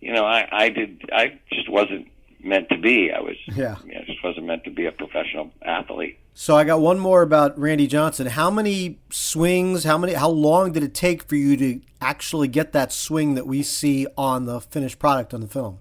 you 0.00 0.12
know, 0.12 0.24
I 0.24 0.48
I 0.50 0.68
did 0.70 1.02
I 1.12 1.38
just 1.52 1.68
wasn't 1.68 2.08
meant 2.42 2.68
to 2.70 2.78
be. 2.78 3.12
I 3.12 3.20
was 3.20 3.36
Yeah. 3.54 3.76
I 3.82 4.04
just 4.04 4.22
wasn't 4.24 4.46
meant 4.46 4.64
to 4.64 4.70
be 4.70 4.86
a 4.86 4.92
professional 4.92 5.50
athlete. 5.62 6.18
So 6.34 6.56
I 6.56 6.64
got 6.64 6.80
one 6.80 6.98
more 6.98 7.22
about 7.22 7.58
Randy 7.58 7.86
Johnson. 7.86 8.26
How 8.26 8.50
many 8.50 8.98
swings? 9.10 9.84
How 9.84 9.98
many? 9.98 10.14
How 10.14 10.30
long 10.30 10.72
did 10.72 10.82
it 10.82 10.94
take 10.94 11.24
for 11.24 11.36
you 11.36 11.56
to 11.56 11.80
actually 12.00 12.48
get 12.48 12.72
that 12.72 12.92
swing 12.92 13.34
that 13.34 13.46
we 13.46 13.62
see 13.62 14.06
on 14.16 14.46
the 14.46 14.60
finished 14.60 14.98
product 14.98 15.34
on 15.34 15.40
the 15.40 15.48
film? 15.48 15.80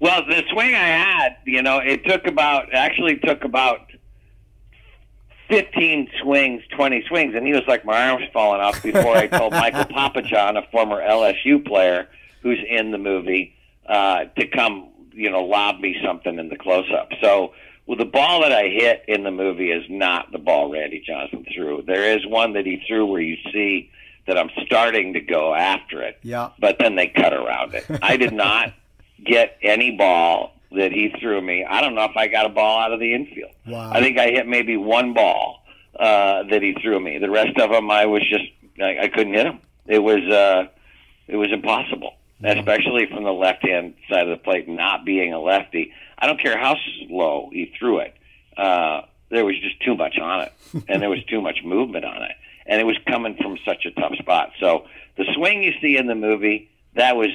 Well, 0.00 0.24
the 0.26 0.42
swing 0.52 0.74
I 0.74 0.86
had, 0.88 1.36
you 1.44 1.62
know, 1.62 1.78
it 1.78 2.04
took 2.04 2.26
about 2.26 2.72
actually 2.72 3.16
took 3.18 3.44
about 3.44 3.80
fifteen 5.48 6.08
swings, 6.22 6.62
twenty 6.76 7.02
swings, 7.08 7.34
and 7.34 7.46
he 7.46 7.52
was 7.52 7.62
like 7.66 7.84
my 7.84 8.10
arms 8.10 8.26
falling 8.32 8.60
off 8.60 8.82
before 8.82 9.16
I 9.16 9.26
told 9.26 9.52
Michael 9.52 9.84
Papajohn, 9.96 10.56
a 10.58 10.66
former 10.70 11.00
LSU 11.00 11.64
player 11.66 12.08
who's 12.42 12.58
in 12.68 12.90
the 12.92 12.98
movie, 12.98 13.54
uh, 13.86 14.24
to 14.38 14.46
come, 14.46 14.88
you 15.12 15.30
know, 15.30 15.44
lob 15.44 15.80
me 15.80 15.96
something 16.04 16.38
in 16.38 16.48
the 16.48 16.56
close 16.56 16.88
up. 16.96 17.08
So 17.22 17.54
well 17.86 17.96
the 17.96 18.04
ball 18.04 18.42
that 18.42 18.52
I 18.52 18.68
hit 18.68 19.04
in 19.08 19.24
the 19.24 19.30
movie 19.30 19.70
is 19.70 19.84
not 19.88 20.30
the 20.30 20.38
ball 20.38 20.70
Randy 20.70 21.02
Johnson 21.04 21.44
threw. 21.54 21.82
There 21.86 22.16
is 22.16 22.26
one 22.26 22.52
that 22.52 22.66
he 22.66 22.82
threw 22.86 23.06
where 23.06 23.20
you 23.22 23.36
see 23.52 23.90
that 24.26 24.36
I'm 24.38 24.50
starting 24.66 25.14
to 25.14 25.20
go 25.20 25.54
after 25.54 26.02
it 26.02 26.18
Yeah. 26.22 26.50
but 26.60 26.78
then 26.78 26.96
they 26.96 27.06
cut 27.08 27.32
around 27.32 27.74
it. 27.74 27.86
I 28.02 28.18
did 28.18 28.34
not 28.34 28.74
get 29.24 29.58
any 29.62 29.96
ball 29.96 30.54
that 30.72 30.92
he 30.92 31.14
threw 31.20 31.40
me. 31.40 31.64
I 31.64 31.80
don't 31.80 31.94
know 31.94 32.04
if 32.04 32.16
I 32.16 32.28
got 32.28 32.46
a 32.46 32.50
ball 32.50 32.78
out 32.80 32.92
of 32.92 33.00
the 33.00 33.14
infield. 33.14 33.52
Wow. 33.66 33.90
I 33.92 34.00
think 34.00 34.18
I 34.18 34.30
hit 34.30 34.46
maybe 34.46 34.76
one 34.76 35.14
ball 35.14 35.62
uh, 35.98 36.44
that 36.44 36.62
he 36.62 36.74
threw 36.82 37.00
me. 37.00 37.18
The 37.18 37.30
rest 37.30 37.58
of 37.58 37.70
them, 37.70 37.90
I 37.90 38.06
was 38.06 38.22
just 38.28 38.44
I, 38.80 39.04
I 39.04 39.08
couldn't 39.08 39.34
hit 39.34 39.44
them. 39.44 39.60
It 39.86 40.00
was 40.00 40.22
uh, 40.22 40.68
it 41.26 41.36
was 41.36 41.50
impossible, 41.52 42.14
especially 42.42 43.06
from 43.06 43.24
the 43.24 43.32
left 43.32 43.66
hand 43.66 43.94
side 44.08 44.28
of 44.28 44.38
the 44.38 44.42
plate. 44.42 44.68
Not 44.68 45.04
being 45.04 45.32
a 45.32 45.40
lefty, 45.40 45.92
I 46.18 46.26
don't 46.26 46.40
care 46.40 46.58
how 46.58 46.76
slow 47.06 47.50
he 47.52 47.72
threw 47.78 48.00
it. 48.00 48.14
Uh, 48.56 49.02
there 49.30 49.44
was 49.44 49.58
just 49.60 49.80
too 49.82 49.94
much 49.94 50.18
on 50.18 50.42
it, 50.42 50.52
and 50.88 51.02
there 51.02 51.10
was 51.10 51.24
too 51.24 51.40
much 51.40 51.60
movement 51.64 52.04
on 52.04 52.22
it, 52.22 52.32
and 52.66 52.80
it 52.80 52.84
was 52.84 52.96
coming 53.06 53.36
from 53.36 53.58
such 53.64 53.86
a 53.86 53.90
tough 53.92 54.14
spot. 54.16 54.52
So 54.60 54.86
the 55.16 55.24
swing 55.34 55.62
you 55.62 55.72
see 55.80 55.96
in 55.96 56.06
the 56.06 56.14
movie, 56.14 56.70
that 56.94 57.16
was 57.16 57.30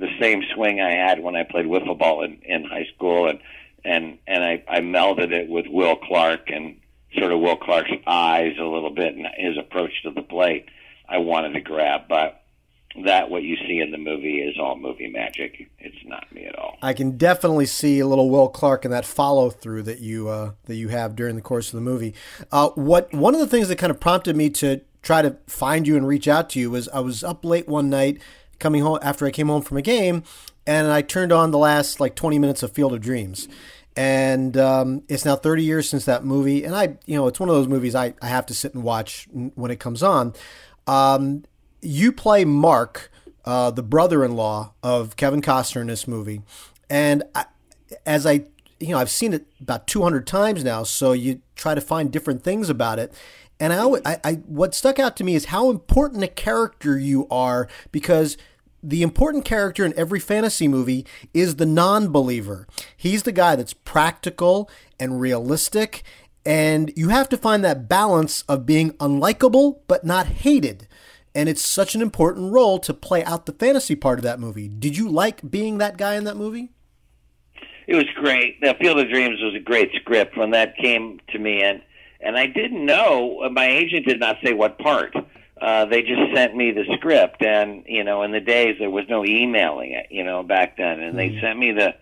the 0.00 0.08
same 0.18 0.42
swing 0.54 0.80
I 0.80 0.96
had 0.96 1.22
when 1.22 1.36
I 1.36 1.44
played 1.44 1.66
wiffle 1.66 1.98
ball 1.98 2.24
in, 2.24 2.40
in 2.42 2.64
high 2.64 2.86
school, 2.94 3.28
and 3.28 3.38
and 3.84 4.18
and 4.26 4.42
I, 4.42 4.64
I 4.68 4.80
melded 4.80 5.30
it 5.30 5.48
with 5.48 5.66
Will 5.68 5.96
Clark 5.96 6.48
and 6.48 6.80
sort 7.16 7.32
of 7.32 7.40
Will 7.40 7.56
Clark's 7.56 7.90
eyes 8.06 8.56
a 8.58 8.64
little 8.64 8.90
bit 8.90 9.14
and 9.14 9.26
his 9.36 9.56
approach 9.58 9.92
to 10.02 10.10
the 10.10 10.22
plate. 10.22 10.66
I 11.08 11.18
wanted 11.18 11.52
to 11.54 11.60
grab, 11.60 12.02
but 12.08 12.42
that 13.04 13.30
what 13.30 13.42
you 13.42 13.56
see 13.68 13.78
in 13.78 13.90
the 13.90 13.98
movie 13.98 14.40
is 14.40 14.56
all 14.58 14.76
movie 14.76 15.08
magic. 15.08 15.70
It's 15.78 15.96
not 16.06 16.32
me 16.32 16.46
at 16.46 16.58
all. 16.58 16.76
I 16.82 16.92
can 16.92 17.16
definitely 17.16 17.66
see 17.66 18.00
a 18.00 18.06
little 18.06 18.30
Will 18.30 18.48
Clark 18.48 18.84
in 18.84 18.90
that 18.90 19.04
follow 19.04 19.50
through 19.50 19.82
that 19.84 20.00
you 20.00 20.28
uh, 20.28 20.52
that 20.64 20.76
you 20.76 20.88
have 20.88 21.14
during 21.14 21.36
the 21.36 21.42
course 21.42 21.68
of 21.68 21.74
the 21.74 21.82
movie. 21.82 22.14
Uh, 22.50 22.70
what 22.70 23.12
one 23.12 23.34
of 23.34 23.40
the 23.40 23.46
things 23.46 23.68
that 23.68 23.76
kind 23.76 23.90
of 23.90 24.00
prompted 24.00 24.34
me 24.34 24.50
to 24.50 24.80
try 25.02 25.22
to 25.22 25.36
find 25.46 25.86
you 25.86 25.96
and 25.96 26.06
reach 26.06 26.28
out 26.28 26.50
to 26.50 26.60
you 26.60 26.70
was 26.70 26.88
I 26.88 27.00
was 27.00 27.24
up 27.24 27.44
late 27.44 27.68
one 27.68 27.88
night 27.90 28.20
coming 28.60 28.82
home 28.82 28.98
after 29.02 29.26
I 29.26 29.30
came 29.30 29.48
home 29.48 29.62
from 29.62 29.76
a 29.76 29.82
game, 29.82 30.22
and 30.66 30.86
I 30.88 31.02
turned 31.02 31.32
on 31.32 31.50
the 31.50 31.58
last 31.58 31.98
like 31.98 32.14
20 32.14 32.38
minutes 32.38 32.62
of 32.62 32.72
Field 32.72 32.92
of 32.92 33.00
Dreams. 33.00 33.48
And 33.96 34.56
um, 34.56 35.02
it's 35.08 35.24
now 35.24 35.34
30 35.34 35.64
years 35.64 35.88
since 35.88 36.04
that 36.04 36.24
movie, 36.24 36.64
and 36.64 36.76
I, 36.76 36.96
you 37.06 37.16
know, 37.16 37.26
it's 37.26 37.40
one 37.40 37.48
of 37.48 37.56
those 37.56 37.66
movies 37.66 37.96
I, 37.96 38.14
I 38.22 38.28
have 38.28 38.46
to 38.46 38.54
sit 38.54 38.72
and 38.72 38.84
watch 38.84 39.26
when 39.32 39.72
it 39.72 39.80
comes 39.80 40.02
on. 40.02 40.34
Um, 40.86 41.44
you 41.82 42.12
play 42.12 42.44
Mark, 42.44 43.10
uh, 43.44 43.72
the 43.72 43.82
brother-in-law 43.82 44.74
of 44.82 45.16
Kevin 45.16 45.42
Costner 45.42 45.80
in 45.80 45.88
this 45.88 46.06
movie, 46.06 46.42
and 46.88 47.24
I, 47.34 47.46
as 48.06 48.26
I, 48.26 48.44
you 48.78 48.90
know, 48.90 48.98
I've 48.98 49.10
seen 49.10 49.32
it 49.32 49.46
about 49.60 49.86
200 49.88 50.26
times 50.26 50.62
now. 50.62 50.84
So 50.84 51.12
you 51.12 51.42
try 51.56 51.74
to 51.74 51.80
find 51.80 52.12
different 52.12 52.42
things 52.42 52.70
about 52.70 52.98
it, 52.98 53.12
and 53.60 53.72
I, 53.72 53.84
I, 54.04 54.20
I 54.24 54.32
what 54.46 54.74
stuck 54.74 54.98
out 54.98 55.16
to 55.18 55.24
me 55.24 55.34
is 55.34 55.46
how 55.46 55.70
important 55.70 56.24
a 56.24 56.28
character 56.28 56.98
you 56.98 57.28
are 57.30 57.68
because 57.92 58.36
the 58.82 59.02
important 59.02 59.44
character 59.44 59.84
in 59.84 59.92
every 59.96 60.18
fantasy 60.18 60.66
movie 60.66 61.06
is 61.34 61.56
the 61.56 61.66
non-believer. 61.66 62.66
He's 62.96 63.24
the 63.24 63.32
guy 63.32 63.54
that's 63.54 63.74
practical 63.74 64.70
and 64.98 65.20
realistic, 65.20 66.02
and 66.46 66.90
you 66.96 67.10
have 67.10 67.28
to 67.28 67.36
find 67.36 67.62
that 67.62 67.88
balance 67.88 68.42
of 68.48 68.64
being 68.64 68.92
unlikable 68.92 69.80
but 69.86 70.04
not 70.04 70.26
hated. 70.26 70.88
And 71.34 71.48
it's 71.48 71.62
such 71.62 71.94
an 71.94 72.02
important 72.02 72.52
role 72.52 72.78
to 72.80 72.92
play 72.92 73.22
out 73.22 73.46
the 73.46 73.52
fantasy 73.52 73.94
part 73.94 74.18
of 74.18 74.24
that 74.24 74.40
movie. 74.40 74.66
Did 74.66 74.96
you 74.96 75.08
like 75.08 75.48
being 75.48 75.78
that 75.78 75.96
guy 75.96 76.16
in 76.16 76.24
that 76.24 76.36
movie? 76.36 76.70
It 77.86 77.94
was 77.94 78.06
great. 78.16 78.60
The 78.60 78.74
Field 78.80 78.98
of 78.98 79.08
Dreams 79.10 79.40
was 79.40 79.54
a 79.54 79.60
great 79.60 79.90
script 80.00 80.36
when 80.36 80.50
that 80.52 80.76
came 80.76 81.20
to 81.28 81.38
me, 81.38 81.62
and 81.62 81.82
and 82.20 82.36
I 82.36 82.46
didn't 82.46 82.84
know. 82.84 83.48
My 83.50 83.66
agent 83.66 84.06
did 84.06 84.20
not 84.20 84.36
say 84.44 84.52
what 84.52 84.78
part. 84.78 85.14
Uh, 85.60 85.84
they 85.84 86.02
just 86.02 86.34
sent 86.34 86.56
me 86.56 86.70
the 86.70 86.84
script, 86.96 87.42
and 87.42 87.84
you 87.86 88.02
know, 88.02 88.22
in 88.22 88.32
the 88.32 88.40
days 88.40 88.76
there 88.78 88.90
was 88.90 89.04
no 89.08 89.24
emailing 89.24 89.92
it, 89.92 90.06
you 90.10 90.24
know, 90.24 90.42
back 90.42 90.78
then, 90.78 91.00
and 91.00 91.18
they 91.18 91.38
sent 91.40 91.58
me 91.58 91.72
the 91.72 91.94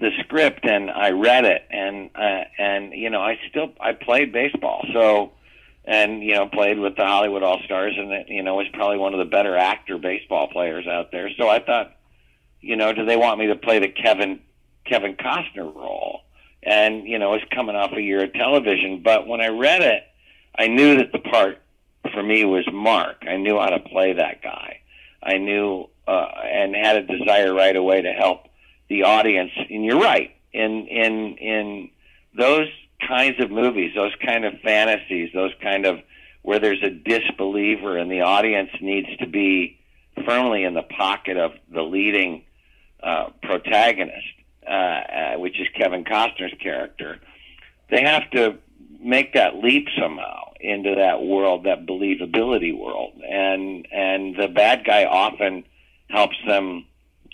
the 0.00 0.10
script 0.20 0.64
and 0.64 0.90
I 0.90 1.10
read 1.10 1.44
it 1.44 1.66
and 1.70 2.10
uh, 2.14 2.44
and 2.58 2.92
you 2.92 3.10
know 3.10 3.20
I 3.20 3.38
still 3.50 3.72
I 3.80 3.92
played 3.92 4.32
baseball 4.32 4.86
so 4.92 5.32
and 5.84 6.22
you 6.22 6.34
know 6.34 6.48
played 6.48 6.78
with 6.78 6.96
the 6.96 7.04
Hollywood 7.04 7.42
All 7.42 7.60
Stars 7.64 7.94
and 7.96 8.12
it, 8.12 8.28
you 8.28 8.42
know 8.42 8.54
was 8.54 8.68
probably 8.72 8.98
one 8.98 9.12
of 9.12 9.18
the 9.18 9.24
better 9.24 9.56
actor 9.56 9.98
baseball 9.98 10.48
players 10.48 10.86
out 10.86 11.10
there 11.10 11.30
so 11.36 11.48
I 11.48 11.58
thought 11.58 11.96
you 12.60 12.76
know 12.76 12.92
do 12.92 13.04
they 13.04 13.16
want 13.16 13.40
me 13.40 13.48
to 13.48 13.56
play 13.56 13.80
the 13.80 13.88
Kevin 13.88 14.40
Kevin 14.84 15.16
Costner 15.16 15.74
role 15.74 16.20
and 16.62 17.06
you 17.06 17.18
know 17.18 17.34
it's 17.34 17.44
coming 17.54 17.76
off 17.76 17.92
a 17.92 18.00
year 18.00 18.24
of 18.24 18.32
television. 18.32 19.02
But 19.02 19.26
when 19.26 19.40
I 19.40 19.48
read 19.48 19.82
it 19.82 20.04
I 20.58 20.66
knew 20.66 20.96
that 20.96 21.12
the 21.12 21.20
part 21.20 21.62
for 22.12 22.22
me 22.22 22.44
was 22.44 22.66
Mark. 22.72 23.24
I 23.28 23.36
knew 23.36 23.58
how 23.58 23.68
to 23.68 23.78
play 23.78 24.14
that 24.14 24.42
guy. 24.42 24.80
I 25.22 25.38
knew 25.38 25.88
uh, 26.06 26.26
and 26.44 26.74
had 26.74 26.96
a 26.96 27.02
desire 27.02 27.54
right 27.54 27.76
away 27.76 28.02
to 28.02 28.12
help 28.12 28.48
the 28.88 29.04
audience. 29.04 29.52
And 29.70 29.84
you're 29.84 30.00
right. 30.00 30.34
In 30.52 30.86
in 30.88 31.36
in 31.36 31.90
those 32.36 32.68
kinds 33.06 33.40
of 33.40 33.50
movies, 33.50 33.92
those 33.94 34.14
kind 34.24 34.44
of 34.44 34.54
fantasies, 34.60 35.30
those 35.32 35.52
kind 35.62 35.86
of 35.86 36.00
where 36.42 36.58
there's 36.58 36.82
a 36.82 36.90
disbeliever 36.90 37.96
and 37.96 38.10
the 38.10 38.22
audience 38.22 38.70
needs 38.80 39.08
to 39.18 39.26
be 39.26 39.78
firmly 40.26 40.64
in 40.64 40.74
the 40.74 40.82
pocket 40.82 41.36
of 41.36 41.52
the 41.72 41.82
leading 41.82 42.42
uh, 43.02 43.28
protagonist, 43.42 44.26
uh, 44.68 44.70
uh, 44.70 45.34
which 45.38 45.58
is 45.60 45.66
Kevin 45.74 46.04
Costner's 46.04 46.54
character. 46.60 47.18
They 47.90 48.02
have 48.02 48.30
to 48.32 48.58
make 49.00 49.34
that 49.34 49.56
leap 49.56 49.88
somehow 49.98 50.52
into 50.60 50.94
that 50.96 51.22
world, 51.22 51.64
that 51.64 51.86
believability 51.86 52.76
world, 52.76 53.14
and 53.28 53.86
and 53.90 54.36
the 54.36 54.48
bad 54.48 54.84
guy 54.84 55.04
often 55.04 55.64
helps 56.08 56.36
them 56.46 56.84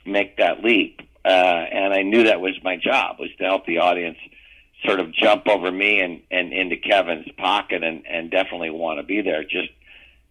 make 0.06 0.36
that 0.36 0.62
leap 0.62 1.00
uh, 1.24 1.28
and 1.28 1.94
I 1.94 2.02
knew 2.02 2.24
that 2.24 2.40
was 2.40 2.52
my 2.62 2.76
job 2.76 3.16
was 3.18 3.30
to 3.38 3.44
help 3.44 3.64
the 3.66 3.78
audience 3.78 4.18
sort 4.84 5.00
of 5.00 5.12
jump 5.12 5.48
over 5.48 5.70
me 5.70 6.00
and, 6.00 6.20
and 6.30 6.52
into 6.52 6.76
Kevin's 6.76 7.28
pocket 7.38 7.82
and, 7.82 8.06
and 8.06 8.30
definitely 8.30 8.70
want 8.70 8.98
to 8.98 9.02
be 9.02 9.22
there. 9.22 9.42
Just 9.42 9.70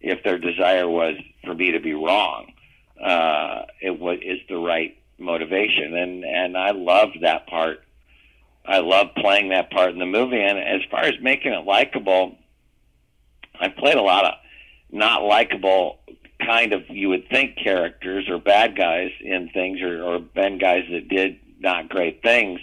if 0.00 0.22
their 0.22 0.38
desire 0.38 0.88
was 0.88 1.16
for 1.44 1.54
me 1.54 1.72
to 1.72 1.80
be 1.80 1.94
wrong, 1.94 2.52
uh, 3.02 3.62
it 3.80 3.98
was 3.98 4.18
is 4.22 4.38
the 4.48 4.56
right 4.56 4.96
motivation, 5.18 5.96
and 5.96 6.24
and 6.24 6.56
I 6.56 6.70
loved 6.72 7.18
that 7.22 7.46
part. 7.46 7.82
I 8.66 8.78
loved 8.78 9.14
playing 9.16 9.50
that 9.50 9.70
part 9.70 9.90
in 9.90 9.98
the 9.98 10.06
movie, 10.06 10.40
and 10.40 10.58
as 10.58 10.80
far 10.90 11.02
as 11.02 11.14
making 11.20 11.52
it 11.52 11.64
likable, 11.64 12.36
I 13.58 13.68
played 13.68 13.96
a 13.96 14.02
lot 14.02 14.24
of 14.24 14.34
not 14.90 15.22
likable 15.22 15.98
kind 16.44 16.72
of 16.72 16.88
you 16.88 17.08
would 17.10 17.28
think 17.28 17.56
characters 17.56 18.28
or 18.28 18.38
bad 18.38 18.76
guys 18.76 19.10
in 19.20 19.48
things 19.50 19.80
or, 19.80 20.02
or 20.02 20.18
been 20.18 20.58
guys 20.58 20.84
that 20.90 21.08
did 21.08 21.38
not 21.58 21.88
great 21.88 22.22
things. 22.22 22.60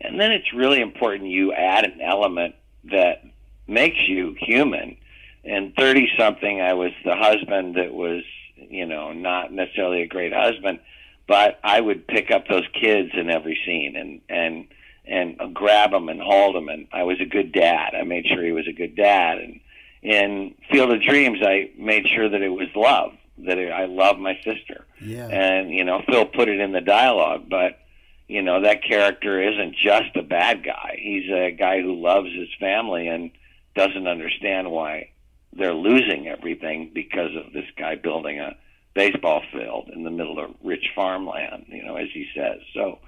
And 0.00 0.20
then 0.20 0.32
it's 0.32 0.52
really 0.52 0.80
important 0.80 1.30
you 1.30 1.52
add 1.52 1.84
an 1.84 2.00
element 2.00 2.54
that 2.84 3.24
makes 3.66 3.98
you 4.08 4.36
human. 4.38 4.96
And 5.44 5.74
30 5.76 6.08
something, 6.18 6.60
I 6.60 6.74
was 6.74 6.92
the 7.04 7.16
husband 7.16 7.76
that 7.76 7.92
was, 7.92 8.22
you 8.56 8.86
know, 8.86 9.12
not 9.12 9.52
necessarily 9.52 10.02
a 10.02 10.06
great 10.06 10.32
husband, 10.32 10.80
but 11.26 11.58
I 11.62 11.80
would 11.80 12.06
pick 12.06 12.30
up 12.30 12.48
those 12.48 12.66
kids 12.72 13.10
in 13.14 13.30
every 13.30 13.58
scene 13.64 13.96
and, 13.96 14.20
and, 14.28 14.68
and 15.06 15.54
grab 15.54 15.90
them 15.90 16.08
and 16.08 16.20
hold 16.20 16.54
them. 16.54 16.68
And 16.68 16.88
I 16.92 17.04
was 17.04 17.20
a 17.20 17.26
good 17.26 17.52
dad. 17.52 17.94
I 17.94 18.02
made 18.02 18.26
sure 18.26 18.42
he 18.42 18.52
was 18.52 18.68
a 18.68 18.72
good 18.72 18.96
dad. 18.96 19.38
And, 19.38 19.60
in 20.06 20.54
Field 20.70 20.92
of 20.92 21.02
Dreams, 21.02 21.40
I 21.42 21.70
made 21.76 22.06
sure 22.06 22.28
that 22.28 22.40
it 22.40 22.48
was 22.48 22.68
love, 22.76 23.12
that 23.38 23.58
it, 23.58 23.72
I 23.72 23.86
love 23.86 24.18
my 24.18 24.38
sister. 24.44 24.84
Yeah. 25.00 25.26
And 25.26 25.70
you 25.70 25.84
know, 25.84 26.00
Phil 26.08 26.26
put 26.26 26.48
it 26.48 26.60
in 26.60 26.70
the 26.70 26.80
dialogue, 26.80 27.48
but 27.50 27.80
you 28.28 28.40
know 28.40 28.62
that 28.62 28.84
character 28.84 29.42
isn't 29.42 29.74
just 29.74 30.14
a 30.14 30.22
bad 30.22 30.64
guy. 30.64 30.98
He's 31.00 31.28
a 31.30 31.50
guy 31.50 31.82
who 31.82 32.00
loves 32.00 32.32
his 32.32 32.48
family 32.60 33.08
and 33.08 33.32
doesn't 33.74 34.06
understand 34.06 34.70
why 34.70 35.10
they're 35.52 35.74
losing 35.74 36.28
everything 36.28 36.92
because 36.94 37.34
of 37.34 37.52
this 37.52 37.66
guy 37.76 37.96
building 37.96 38.38
a 38.38 38.56
baseball 38.96 39.42
field 39.52 39.90
in 39.94 40.02
the 40.02 40.10
middle 40.10 40.42
of 40.42 40.50
rich 40.64 40.86
farmland. 40.96 41.66
You 41.68 41.84
know, 41.84 41.96
as 41.96 42.08
he 42.12 42.26
says. 42.34 42.58
So, 42.74 42.98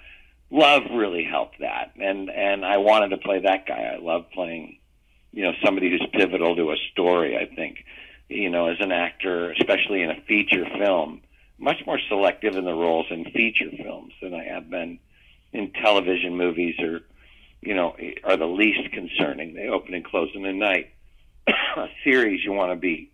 love 0.51 0.83
really 0.93 1.25
helped 1.25 1.59
that, 1.61 1.93
and 2.01 2.31
and 2.31 2.65
I 2.65 2.77
wanted 2.77 3.09
to 3.09 3.17
play 3.17 3.41
that 3.41 3.67
guy. 3.67 3.95
I 3.95 3.99
love 3.99 4.27
playing 4.33 4.79
you 5.33 5.43
know 5.43 5.53
somebody 5.65 5.91
who's 5.91 6.07
pivotal 6.13 6.55
to 6.55 6.71
a 6.71 6.77
story. 6.93 7.37
I 7.37 7.53
think 7.53 7.85
you 8.29 8.51
know 8.51 8.69
as 8.69 8.77
an 8.81 8.93
actor, 8.93 9.51
especially 9.53 10.03
in 10.03 10.11
a 10.11 10.21
feature 10.29 10.67
film, 10.79 11.23
much 11.59 11.85
more 11.87 11.99
selective 12.09 12.55
in 12.55 12.65
the 12.65 12.75
roles 12.75 13.07
in 13.11 13.25
feature 13.25 13.71
films 13.83 14.13
than 14.23 14.35
I 14.35 14.45
have 14.45 14.71
been 14.71 14.99
in 15.53 15.73
television 15.73 16.37
movies 16.37 16.79
or 16.79 17.01
you 17.63 17.75
know 17.75 17.97
are 18.23 18.37
the 18.37 18.47
least 18.47 18.93
concerning. 18.93 19.55
They 19.55 19.69
open 19.69 19.95
and 19.95 20.05
close 20.05 20.31
in 20.35 20.43
the 20.43 20.53
night. 20.53 20.91
a 21.77 21.89
series 22.05 22.45
you 22.45 22.53
want 22.53 22.73
to 22.73 22.77
be 22.77 23.11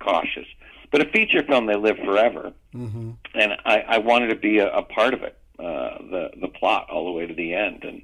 cautious, 0.00 0.46
but 0.90 1.00
a 1.00 1.10
feature 1.10 1.42
film 1.42 1.66
they 1.66 1.76
live 1.76 1.96
forever, 1.98 2.52
mm-hmm. 2.74 3.10
and 3.34 3.52
I, 3.64 3.80
I 3.80 3.98
wanted 3.98 4.28
to 4.28 4.36
be 4.36 4.58
a, 4.58 4.70
a 4.70 4.82
part 4.82 5.14
of 5.14 5.22
it, 5.22 5.36
uh, 5.58 5.98
the 6.10 6.30
the 6.40 6.48
plot 6.48 6.88
all 6.90 7.04
the 7.06 7.12
way 7.12 7.26
to 7.26 7.34
the 7.34 7.54
end, 7.54 7.84
and 7.84 8.02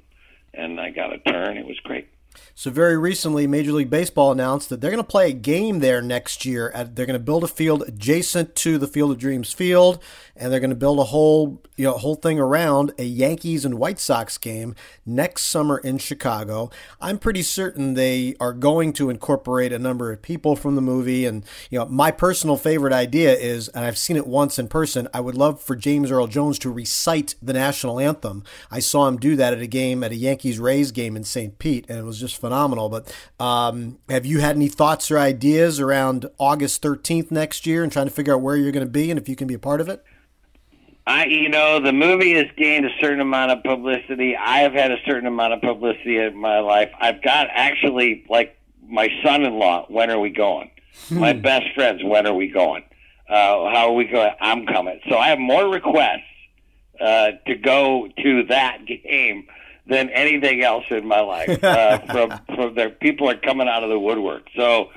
and 0.53 0.79
I 0.79 0.89
got 0.89 1.13
a 1.13 1.19
turn. 1.19 1.57
It 1.57 1.65
was 1.65 1.79
great. 1.79 2.07
So 2.55 2.71
very 2.71 2.97
recently, 2.97 3.45
Major 3.45 3.71
League 3.71 3.89
Baseball 3.89 4.31
announced 4.31 4.69
that 4.69 4.81
they're 4.81 4.91
going 4.91 5.03
to 5.03 5.07
play 5.07 5.29
a 5.29 5.33
game 5.33 5.79
there 5.79 6.01
next 6.01 6.45
year. 6.45 6.71
They're 6.73 7.05
going 7.05 7.13
to 7.13 7.19
build 7.19 7.43
a 7.43 7.47
field 7.47 7.83
adjacent 7.87 8.55
to 8.55 8.77
the 8.77 8.87
Field 8.87 9.11
of 9.11 9.19
Dreams 9.19 9.53
field, 9.53 10.01
and 10.35 10.51
they're 10.51 10.59
going 10.59 10.71
to 10.71 10.75
build 10.75 10.99
a 10.99 11.05
whole 11.05 11.61
you 11.77 11.85
know 11.85 11.93
whole 11.93 12.15
thing 12.15 12.39
around 12.39 12.91
a 12.97 13.03
Yankees 13.03 13.63
and 13.63 13.75
White 13.75 13.99
Sox 13.99 14.37
game 14.37 14.75
next 15.05 15.43
summer 15.43 15.77
in 15.77 15.97
Chicago. 15.99 16.69
I'm 16.99 17.19
pretty 17.19 17.43
certain 17.43 17.93
they 17.93 18.35
are 18.39 18.53
going 18.53 18.93
to 18.93 19.09
incorporate 19.09 19.71
a 19.71 19.79
number 19.79 20.11
of 20.11 20.21
people 20.21 20.55
from 20.55 20.75
the 20.75 20.81
movie. 20.81 21.25
And 21.25 21.45
you 21.69 21.79
know, 21.79 21.85
my 21.85 22.11
personal 22.11 22.57
favorite 22.57 22.93
idea 22.93 23.35
is, 23.35 23.69
and 23.69 23.85
I've 23.85 23.97
seen 23.97 24.17
it 24.17 24.27
once 24.27 24.57
in 24.57 24.67
person. 24.67 25.07
I 25.13 25.19
would 25.19 25.35
love 25.35 25.61
for 25.61 25.75
James 25.75 26.11
Earl 26.11 26.27
Jones 26.27 26.59
to 26.59 26.71
recite 26.71 27.35
the 27.41 27.53
national 27.53 27.99
anthem. 27.99 28.43
I 28.71 28.79
saw 28.79 29.07
him 29.07 29.17
do 29.17 29.35
that 29.35 29.53
at 29.53 29.61
a 29.61 29.67
game 29.67 30.03
at 30.03 30.11
a 30.11 30.15
Yankees 30.15 30.59
Rays 30.59 30.91
game 30.91 31.15
in 31.15 31.23
St. 31.23 31.57
Pete, 31.59 31.85
and 31.87 31.99
it 31.99 32.03
was 32.03 32.19
just 32.27 32.41
phenomenal. 32.41 32.89
But 32.89 33.13
um, 33.39 33.99
have 34.09 34.25
you 34.25 34.39
had 34.39 34.55
any 34.55 34.67
thoughts 34.67 35.09
or 35.09 35.17
ideas 35.17 35.79
around 35.79 36.29
August 36.37 36.81
13th 36.81 37.31
next 37.31 37.65
year 37.65 37.83
and 37.83 37.91
trying 37.91 38.07
to 38.07 38.13
figure 38.13 38.33
out 38.33 38.41
where 38.41 38.55
you're 38.55 38.71
going 38.71 38.85
to 38.85 38.91
be 38.91 39.09
and 39.09 39.19
if 39.19 39.27
you 39.27 39.35
can 39.35 39.47
be 39.47 39.53
a 39.53 39.59
part 39.59 39.81
of 39.81 39.89
it? 39.89 40.03
I, 41.05 41.25
you 41.25 41.47
know, 41.47 41.79
the 41.79 41.93
movie 41.93 42.35
has 42.35 42.47
gained 42.57 42.85
a 42.85 42.89
certain 42.99 43.21
amount 43.21 43.51
of 43.51 43.63
publicity. 43.63 44.35
I 44.35 44.59
have 44.59 44.73
had 44.73 44.91
a 44.91 44.97
certain 45.05 45.25
amount 45.25 45.53
of 45.53 45.61
publicity 45.61 46.17
in 46.17 46.35
my 46.35 46.59
life. 46.59 46.91
I've 46.99 47.23
got 47.23 47.47
actually, 47.49 48.25
like, 48.29 48.57
my 48.85 49.07
son-in-law. 49.23 49.85
When 49.87 50.09
are 50.09 50.19
we 50.19 50.31
going? 50.31 50.69
Hmm. 51.07 51.19
My 51.19 51.31
best 51.31 51.73
friends. 51.75 52.03
When 52.03 52.27
are 52.27 52.33
we 52.33 52.49
going? 52.49 52.83
Uh, 53.29 53.69
how 53.71 53.89
are 53.89 53.93
we 53.93 54.05
going? 54.05 54.31
I'm 54.41 54.65
coming. 54.65 54.99
So 55.07 55.17
I 55.17 55.29
have 55.29 55.39
more 55.39 55.69
requests 55.69 56.23
uh, 56.99 57.31
to 57.45 57.55
go 57.55 58.09
to 58.23 58.43
that 58.49 58.79
game 58.85 59.47
than 59.89 60.09
anything 60.09 60.63
else 60.63 60.85
in 60.89 61.07
my 61.07 61.21
life. 61.21 61.63
Uh, 61.63 61.99
from 62.11 62.39
from 62.55 62.75
there, 62.75 62.89
people 62.89 63.29
are 63.29 63.37
coming 63.37 63.67
out 63.67 63.83
of 63.83 63.89
the 63.89 63.99
woodwork. 63.99 64.47
So 64.55 64.89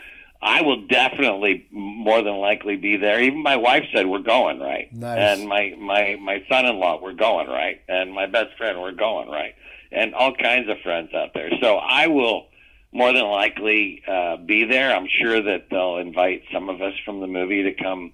I 0.43 0.63
will 0.63 0.87
definitely 0.87 1.67
more 1.71 2.23
than 2.23 2.37
likely 2.37 2.77
be 2.77 2.97
there. 2.97 3.21
Even 3.21 3.43
my 3.43 3.57
wife 3.57 3.85
said 3.95 4.07
we're 4.07 4.21
going 4.21 4.59
right, 4.59 4.93
nice. 4.93 5.19
and 5.41 5.49
my 5.49 5.75
my 5.79 6.17
my 6.21 6.45
son-in-law 6.49 7.01
we're 7.03 7.13
going 7.13 7.49
right, 7.49 7.81
and 7.89 8.13
my 8.13 8.27
best 8.27 8.57
friend 8.57 8.81
we're 8.81 8.93
going 8.93 9.29
right, 9.29 9.55
and 9.93 10.15
all 10.15 10.35
kinds 10.35 10.69
of 10.69 10.79
friends 10.83 11.13
out 11.15 11.35
there. 11.35 11.51
So 11.61 11.77
I 11.77 12.07
will 12.07 12.47
more 12.93 13.13
than 13.13 13.25
likely 13.25 14.03
uh, 14.09 14.37
be 14.39 14.65
there. 14.65 14.95
I'm 14.95 15.09
sure 15.09 15.41
that 15.41 15.69
they'll 15.71 15.99
invite 15.99 16.43
some 16.53 16.69
of 16.69 16.81
us 16.83 16.95
from 17.05 17.21
the 17.21 17.27
movie 17.27 17.63
to 17.65 17.75
come 17.75 18.13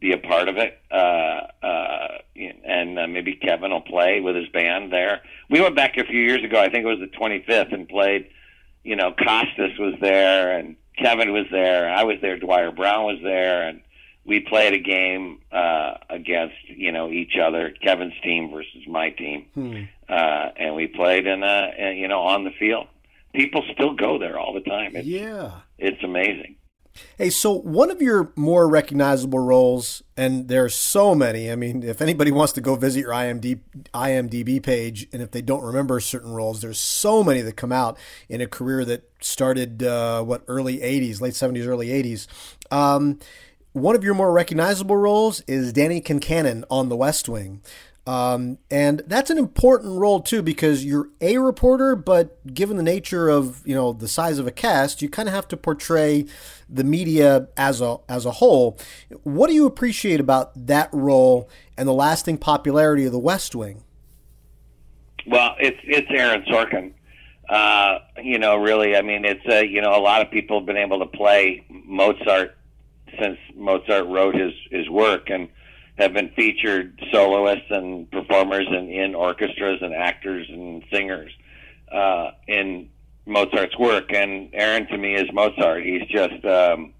be 0.00 0.12
a 0.12 0.18
part 0.18 0.48
of 0.48 0.56
it. 0.56 0.78
Uh, 0.90 1.46
uh, 1.64 2.18
and 2.64 2.98
uh, 2.98 3.06
maybe 3.06 3.34
Kevin 3.34 3.70
will 3.70 3.80
play 3.80 4.20
with 4.20 4.36
his 4.36 4.48
band 4.48 4.92
there. 4.92 5.22
We 5.50 5.60
went 5.60 5.76
back 5.76 5.96
a 5.96 6.04
few 6.04 6.20
years 6.20 6.44
ago. 6.44 6.60
I 6.60 6.68
think 6.68 6.84
it 6.84 6.98
was 6.98 7.00
the 7.00 7.16
25th, 7.18 7.72
and 7.72 7.88
played. 7.88 8.30
You 8.84 8.96
know, 8.96 9.12
Costas 9.12 9.76
was 9.78 9.94
there, 10.00 10.56
and 10.56 10.76
Kevin 10.96 11.32
was 11.32 11.46
there. 11.50 11.90
I 11.90 12.04
was 12.04 12.16
there. 12.22 12.38
Dwier 12.38 12.74
Brown 12.74 13.04
was 13.04 13.18
there, 13.22 13.68
and 13.68 13.80
we 14.24 14.40
played 14.40 14.74
a 14.74 14.78
game 14.78 15.40
uh, 15.50 15.94
against 16.08 16.56
you 16.68 16.92
know 16.92 17.10
each 17.10 17.36
other. 17.42 17.74
Kevin's 17.82 18.14
team 18.22 18.50
versus 18.50 18.86
my 18.86 19.10
team, 19.10 19.46
hmm. 19.54 19.82
uh, 20.08 20.48
and 20.56 20.74
we 20.74 20.86
played 20.86 21.26
in 21.26 21.42
a 21.42 21.94
you 21.96 22.08
know 22.08 22.20
on 22.20 22.44
the 22.44 22.50
field. 22.58 22.86
People 23.34 23.62
still 23.72 23.94
go 23.94 24.18
there 24.18 24.38
all 24.38 24.54
the 24.54 24.60
time. 24.60 24.96
It's, 24.96 25.06
yeah, 25.06 25.52
it's 25.78 26.02
amazing. 26.02 26.56
Hey, 27.16 27.30
so 27.30 27.52
one 27.52 27.90
of 27.90 28.00
your 28.00 28.32
more 28.36 28.68
recognizable 28.68 29.38
roles, 29.38 30.02
and 30.16 30.48
there's 30.48 30.74
so 30.74 31.14
many. 31.14 31.50
I 31.50 31.56
mean, 31.56 31.82
if 31.82 32.00
anybody 32.00 32.30
wants 32.30 32.52
to 32.54 32.60
go 32.60 32.74
visit 32.76 33.00
your 33.00 33.10
IMDb, 33.10 33.60
IMDb 33.92 34.62
page, 34.62 35.08
and 35.12 35.22
if 35.22 35.30
they 35.30 35.42
don't 35.42 35.62
remember 35.62 36.00
certain 36.00 36.32
roles, 36.32 36.60
there's 36.60 36.78
so 36.78 37.24
many 37.24 37.40
that 37.40 37.56
come 37.56 37.72
out 37.72 37.98
in 38.28 38.40
a 38.40 38.46
career 38.46 38.84
that 38.84 39.10
started 39.20 39.82
uh, 39.82 40.22
what 40.22 40.44
early 40.46 40.78
'80s, 40.78 41.20
late 41.20 41.34
'70s, 41.34 41.66
early 41.66 41.88
'80s. 41.88 42.26
Um, 42.70 43.18
one 43.72 43.94
of 43.94 44.02
your 44.02 44.14
more 44.14 44.32
recognizable 44.32 44.96
roles 44.96 45.40
is 45.42 45.72
Danny 45.72 46.00
Concannon 46.00 46.64
on 46.70 46.88
The 46.88 46.96
West 46.96 47.28
Wing. 47.28 47.62
Um, 48.08 48.56
and 48.70 49.02
that's 49.06 49.28
an 49.28 49.36
important 49.36 50.00
role 50.00 50.20
too 50.20 50.40
because 50.40 50.82
you're 50.82 51.10
a 51.20 51.36
reporter, 51.36 51.94
but 51.94 52.42
given 52.54 52.78
the 52.78 52.82
nature 52.82 53.28
of 53.28 53.60
you 53.66 53.74
know 53.74 53.92
the 53.92 54.08
size 54.08 54.38
of 54.38 54.46
a 54.46 54.50
cast, 54.50 55.02
you 55.02 55.10
kind 55.10 55.28
of 55.28 55.34
have 55.34 55.46
to 55.48 55.58
portray 55.58 56.24
the 56.70 56.84
media 56.84 57.48
as 57.58 57.82
a 57.82 57.98
as 58.08 58.24
a 58.24 58.30
whole. 58.30 58.78
What 59.24 59.48
do 59.48 59.54
you 59.54 59.66
appreciate 59.66 60.20
about 60.20 60.52
that 60.68 60.88
role 60.90 61.50
and 61.76 61.86
the 61.86 61.92
lasting 61.92 62.38
popularity 62.38 63.04
of 63.04 63.12
The 63.12 63.18
West 63.18 63.54
Wing? 63.54 63.84
Well, 65.26 65.56
it's 65.60 65.78
it's 65.84 66.08
Aaron 66.10 66.44
Sorkin. 66.44 66.94
Uh, 67.46 67.98
you 68.22 68.38
know, 68.38 68.56
really, 68.56 68.96
I 68.96 69.02
mean, 69.02 69.26
it's 69.26 69.44
uh, 69.46 69.56
you 69.56 69.82
know, 69.82 69.94
a 69.94 70.00
lot 70.00 70.22
of 70.22 70.30
people 70.30 70.60
have 70.60 70.66
been 70.66 70.78
able 70.78 71.00
to 71.00 71.06
play 71.06 71.66
Mozart 71.68 72.56
since 73.20 73.36
Mozart 73.54 74.06
wrote 74.06 74.34
his 74.34 74.54
his 74.70 74.88
work, 74.88 75.28
and 75.28 75.50
have 75.98 76.12
been 76.12 76.30
featured 76.30 77.00
soloists 77.12 77.70
and 77.70 78.10
performers 78.10 78.66
and 78.68 78.88
in 78.88 79.14
orchestras 79.14 79.82
and 79.82 79.92
actors 79.92 80.48
and 80.48 80.84
singers 80.92 81.32
uh, 81.92 82.30
in 82.46 82.88
Mozart's 83.26 83.76
work. 83.78 84.12
And 84.12 84.50
Aaron, 84.52 84.86
to 84.86 84.96
me, 84.96 85.14
is 85.14 85.28
Mozart. 85.32 85.84
He's 85.84 86.06
just 86.08 86.44
um, 86.44 86.94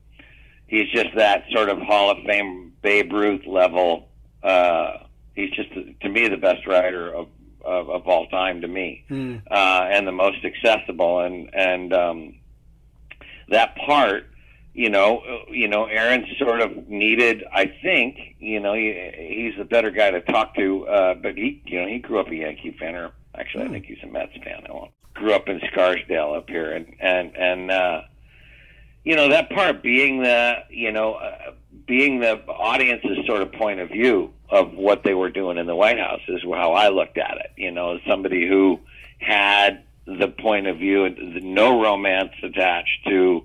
he's 0.67 0.89
just 0.91 1.15
that 1.17 1.45
sort 1.53 1.69
of 1.69 1.79
Hall 1.79 2.11
of 2.11 2.19
Fame 2.27 2.73
Babe 2.83 3.13
Ruth 3.13 3.47
level. 3.47 4.09
Uh, 4.43 5.05
he's 5.35 5.51
just 5.51 5.71
to 5.73 6.09
me 6.09 6.29
the 6.29 6.37
best 6.37 6.67
writer 6.67 7.15
of 7.15 7.29
of, 7.65 7.91
of 7.91 8.07
all 8.09 8.27
time 8.29 8.63
to 8.63 8.69
me, 8.69 9.05
mm. 9.09 9.43
uh, 9.51 9.89
and 9.91 10.07
the 10.09 10.13
most 10.13 10.45
accessible. 10.45 11.21
And 11.21 11.55
and 11.55 11.93
um, 11.93 12.35
that 13.49 13.77
part 13.77 14.27
you 14.75 14.91
know, 14.91 15.23
you 15.51 15.69
know, 15.69 15.87
Aaron 15.87 16.27
sort 16.39 16.61
of 16.61 16.89
needed. 16.89 17.45
I 17.53 17.73
think, 17.83 18.37
you 18.39 18.61
know, 18.61 18.75
he, 18.75 18.93
he's 19.17 19.61
a 19.61 19.65
better 19.65 19.91
guy 19.91 20.11
to 20.11 20.21
talk 20.21 20.55
to. 20.57 20.87
Uh, 20.87 21.15
but 21.15 21.37
he, 21.37 21.63
you 21.67 21.81
know, 21.81 21.89
he 21.89 21.99
grew 21.99 22.21
up 22.21 22.29
a 22.29 22.35
Yankee 22.35 22.77
fan, 22.79 22.95
or 22.95 23.13
actually, 23.35 23.65
I 23.65 23.69
think 23.69 23.87
he's 23.87 23.99
a 24.03 24.07
Mets 24.07 24.33
fan. 24.45 24.65
I 24.69 24.73
won't. 24.73 24.93
Grew 25.15 25.33
up 25.33 25.49
in 25.49 25.61
Scarsdale 25.73 26.35
up 26.35 26.49
here, 26.49 26.71
and 26.73 26.95
and 27.01 27.37
and 27.37 27.71
uh, 27.73 28.03
you 29.05 29.17
know 29.17 29.31
that 29.31 29.51
part 29.51 29.83
being 29.83 30.23
the, 30.23 30.59
you 30.71 30.93
know, 30.93 31.15
uh, 31.15 31.53
being 31.87 32.21
the 32.21 32.41
audience's 32.47 33.27
sort 33.27 33.43
of 33.43 33.51
point 33.53 33.81
of 33.81 33.89
view 33.89 34.33
of 34.49 34.75
what 34.75 35.03
they 35.03 35.15
were 35.15 35.31
doing 35.31 35.59
in 35.59 35.67
the 35.67 35.75
White 35.75 35.99
House 35.99 36.21
is 36.29 36.41
how 36.45 36.73
I 36.73 36.91
looked 36.91 37.19
at 37.19 37.39
it. 37.39 37.53
You 37.57 37.73
know, 37.73 37.97
as 37.97 38.01
somebody 38.07 38.47
who 38.47 38.79
had 39.19 39.83
the 40.07 40.29
point 40.29 40.69
of 40.69 40.79
view, 40.79 41.09
no 41.43 41.83
romance 41.83 42.33
attached 42.43 43.07
to 43.09 43.45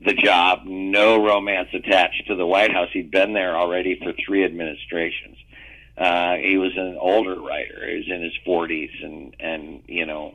the 0.00 0.14
job, 0.14 0.64
no 0.64 1.22
romance 1.22 1.68
attached 1.74 2.26
to 2.28 2.34
the 2.34 2.46
White 2.46 2.72
House. 2.72 2.88
He'd 2.92 3.10
been 3.10 3.34
there 3.34 3.56
already 3.56 3.98
for 4.02 4.12
three 4.24 4.44
administrations. 4.44 5.36
Uh, 5.96 6.36
he 6.36 6.56
was 6.56 6.72
an 6.76 6.96
older 6.98 7.38
writer. 7.38 7.86
He 7.86 7.96
was 7.96 8.08
in 8.08 8.22
his 8.22 8.32
40s 8.46 9.04
and, 9.04 9.36
and, 9.38 9.82
you 9.86 10.06
know, 10.06 10.34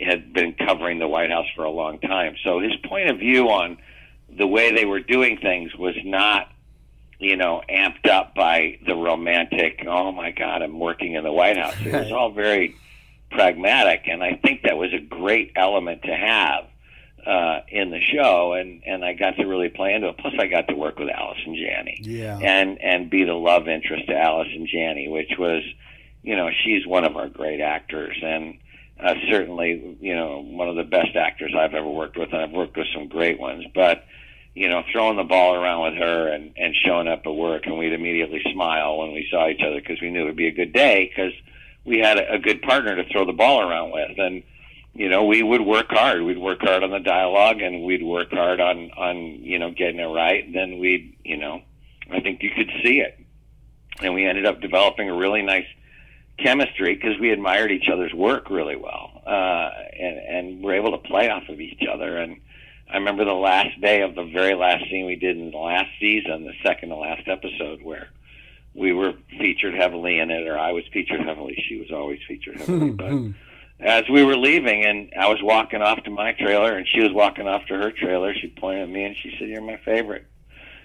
had 0.00 0.32
been 0.32 0.54
covering 0.54 0.98
the 0.98 1.08
White 1.08 1.30
House 1.30 1.46
for 1.54 1.64
a 1.64 1.70
long 1.70 1.98
time. 2.00 2.36
So 2.42 2.60
his 2.60 2.72
point 2.88 3.10
of 3.10 3.18
view 3.18 3.50
on 3.50 3.76
the 4.34 4.46
way 4.46 4.74
they 4.74 4.86
were 4.86 5.00
doing 5.00 5.36
things 5.38 5.74
was 5.74 5.96
not, 6.02 6.50
you 7.18 7.36
know, 7.36 7.62
amped 7.68 8.08
up 8.08 8.34
by 8.34 8.78
the 8.86 8.94
romantic, 8.94 9.84
oh 9.86 10.12
my 10.12 10.30
God, 10.30 10.62
I'm 10.62 10.78
working 10.78 11.14
in 11.14 11.24
the 11.24 11.32
White 11.32 11.58
House. 11.58 11.74
It 11.84 11.92
was 11.92 12.12
all 12.12 12.30
very 12.30 12.76
pragmatic. 13.30 14.04
And 14.06 14.22
I 14.22 14.36
think 14.42 14.62
that 14.62 14.78
was 14.78 14.94
a 14.94 15.00
great 15.00 15.52
element 15.56 16.02
to 16.04 16.14
have 16.14 16.64
uh, 17.26 17.60
in 17.68 17.90
the 17.90 18.00
show, 18.00 18.52
and 18.52 18.82
and 18.86 19.04
I 19.04 19.14
got 19.14 19.36
to 19.36 19.46
really 19.46 19.68
play 19.68 19.94
into 19.94 20.08
it. 20.08 20.18
Plus, 20.18 20.34
I 20.38 20.46
got 20.46 20.68
to 20.68 20.74
work 20.74 20.98
with 20.98 21.08
Allison 21.08 21.56
Janney, 21.56 22.00
yeah, 22.02 22.38
and 22.38 22.80
and 22.80 23.10
be 23.10 23.24
the 23.24 23.34
love 23.34 23.68
interest 23.68 24.06
to 24.08 24.16
Allison 24.16 24.66
Janney, 24.66 25.08
which 25.08 25.32
was, 25.38 25.62
you 26.22 26.36
know, 26.36 26.50
she's 26.64 26.86
one 26.86 27.04
of 27.04 27.16
our 27.16 27.28
great 27.28 27.60
actors, 27.60 28.16
and 28.22 28.58
uh, 28.98 29.14
certainly, 29.30 29.96
you 30.00 30.14
know, 30.14 30.42
one 30.42 30.68
of 30.68 30.76
the 30.76 30.84
best 30.84 31.16
actors 31.16 31.54
I've 31.56 31.74
ever 31.74 31.88
worked 31.88 32.16
with, 32.16 32.32
and 32.32 32.42
I've 32.42 32.52
worked 32.52 32.76
with 32.76 32.88
some 32.94 33.08
great 33.08 33.38
ones, 33.38 33.64
but. 33.74 34.04
You 34.52 34.68
know, 34.68 34.82
throwing 34.90 35.16
the 35.16 35.22
ball 35.22 35.54
around 35.54 35.92
with 35.92 36.02
her 36.02 36.26
and 36.26 36.52
and 36.56 36.74
showing 36.84 37.06
up 37.06 37.22
at 37.24 37.30
work, 37.30 37.66
and 37.66 37.78
we'd 37.78 37.92
immediately 37.92 38.42
smile 38.52 38.98
when 38.98 39.12
we 39.12 39.28
saw 39.30 39.48
each 39.48 39.62
other 39.64 39.80
because 39.80 40.00
we 40.02 40.10
knew 40.10 40.22
it 40.22 40.24
would 40.24 40.36
be 40.36 40.48
a 40.48 40.52
good 40.52 40.72
day 40.72 41.08
because 41.08 41.32
we 41.84 41.98
had 41.98 42.18
a, 42.18 42.34
a 42.34 42.38
good 42.38 42.60
partner 42.60 42.96
to 42.96 43.04
throw 43.10 43.24
the 43.24 43.32
ball 43.32 43.62
around 43.62 43.92
with, 43.92 44.18
and 44.18 44.42
you 45.00 45.08
know, 45.08 45.24
we 45.24 45.42
would 45.42 45.62
work 45.62 45.86
hard. 45.88 46.20
We'd 46.20 46.36
work 46.36 46.60
hard 46.60 46.84
on 46.84 46.90
the 46.90 46.98
dialogue, 46.98 47.62
and 47.62 47.84
we'd 47.84 48.02
work 48.02 48.30
hard 48.32 48.60
on 48.60 48.90
on 48.98 49.16
you 49.16 49.58
know 49.58 49.70
getting 49.70 49.98
it 49.98 50.04
right. 50.04 50.44
And 50.44 50.54
then 50.54 50.78
we'd 50.78 51.16
you 51.24 51.38
know, 51.38 51.62
I 52.10 52.20
think 52.20 52.42
you 52.42 52.50
could 52.54 52.70
see 52.84 53.00
it, 53.00 53.18
and 54.02 54.12
we 54.12 54.26
ended 54.26 54.44
up 54.44 54.60
developing 54.60 55.08
a 55.08 55.14
really 55.14 55.40
nice 55.40 55.64
chemistry 56.36 56.96
because 56.96 57.18
we 57.18 57.30
admired 57.30 57.72
each 57.72 57.88
other's 57.90 58.12
work 58.12 58.50
really 58.50 58.76
well, 58.76 59.22
uh, 59.26 59.70
and 59.98 60.18
and 60.18 60.62
were 60.62 60.74
able 60.74 60.90
to 60.90 61.08
play 61.08 61.30
off 61.30 61.48
of 61.48 61.62
each 61.62 61.80
other. 61.90 62.18
And 62.18 62.38
I 62.92 62.98
remember 62.98 63.24
the 63.24 63.32
last 63.32 63.80
day 63.80 64.02
of 64.02 64.14
the 64.14 64.24
very 64.24 64.54
last 64.54 64.84
scene 64.90 65.06
we 65.06 65.16
did 65.16 65.38
in 65.38 65.50
the 65.50 65.56
last 65.56 65.88
season, 65.98 66.44
the 66.44 66.52
second 66.62 66.90
to 66.90 66.96
last 66.96 67.26
episode, 67.26 67.80
where 67.80 68.10
we 68.74 68.92
were 68.92 69.14
featured 69.30 69.72
heavily 69.72 70.18
in 70.18 70.30
it, 70.30 70.46
or 70.46 70.58
I 70.58 70.72
was 70.72 70.84
featured 70.92 71.22
heavily. 71.22 71.64
She 71.66 71.78
was 71.78 71.90
always 71.90 72.20
featured 72.28 72.58
heavily, 72.58 72.90
but 72.90 73.12
as 73.82 74.04
we 74.10 74.22
were 74.22 74.36
leaving 74.36 74.84
and 74.84 75.12
I 75.18 75.28
was 75.28 75.42
walking 75.42 75.80
off 75.80 76.02
to 76.04 76.10
my 76.10 76.32
trailer 76.32 76.76
and 76.76 76.86
she 76.86 77.00
was 77.00 77.12
walking 77.12 77.48
off 77.48 77.66
to 77.66 77.74
her 77.74 77.90
trailer, 77.90 78.34
she 78.34 78.48
pointed 78.48 78.82
at 78.82 78.88
me 78.88 79.04
and 79.04 79.16
she 79.16 79.34
said, 79.38 79.48
You're 79.48 79.62
my 79.62 79.78
favorite. 79.84 80.26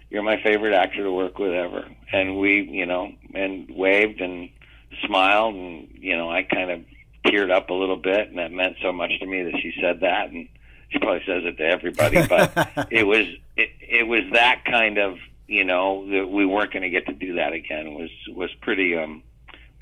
You're 0.10 0.23
my 0.23 0.41
favorite 0.41 0.73
actor 0.73 1.03
to 1.03 1.12
work 1.12 1.38
with 1.38 1.51
ever. 1.51 1.86
And 2.13 2.38
we, 2.39 2.62
you 2.62 2.86
know, 2.86 3.12
and 3.34 3.69
waved 3.69 4.21
and 4.21 4.49
smiled 5.05 5.55
and, 5.55 5.89
you 5.93 6.15
know, 6.15 6.29
I 6.31 6.43
kind 6.43 6.71
of 6.71 6.86
teared 7.25 7.51
up 7.51 7.69
a 7.69 7.73
little 7.73 7.97
bit 7.97 8.29
and 8.29 8.38
that 8.38 8.51
meant 8.51 8.77
so 8.81 8.93
much 8.93 9.12
to 9.19 9.25
me 9.25 9.43
that 9.43 9.60
she 9.62 9.73
said 9.81 10.01
that 10.01 10.29
and 10.29 10.47
she 10.89 10.99
probably 10.99 11.23
says 11.25 11.43
it 11.43 11.58
to 11.58 11.63
everybody, 11.63 12.25
but 12.27 12.88
it 12.91 13.05
was 13.05 13.25
it, 13.58 13.69
it 13.81 14.08
was 14.08 14.21
that 14.31 14.63
kind 14.65 14.99
of, 14.99 15.17
you 15.47 15.65
know, 15.65 16.10
that 16.12 16.29
we 16.29 16.45
weren't 16.45 16.71
going 16.71 16.84
to 16.84 16.89
get 16.89 17.08
to 17.08 17.13
do 17.13 17.36
that 17.36 17.51
again 17.51 17.93
was 17.93 18.12
was 18.29 18.51
pretty 18.62 18.95
um 18.95 19.23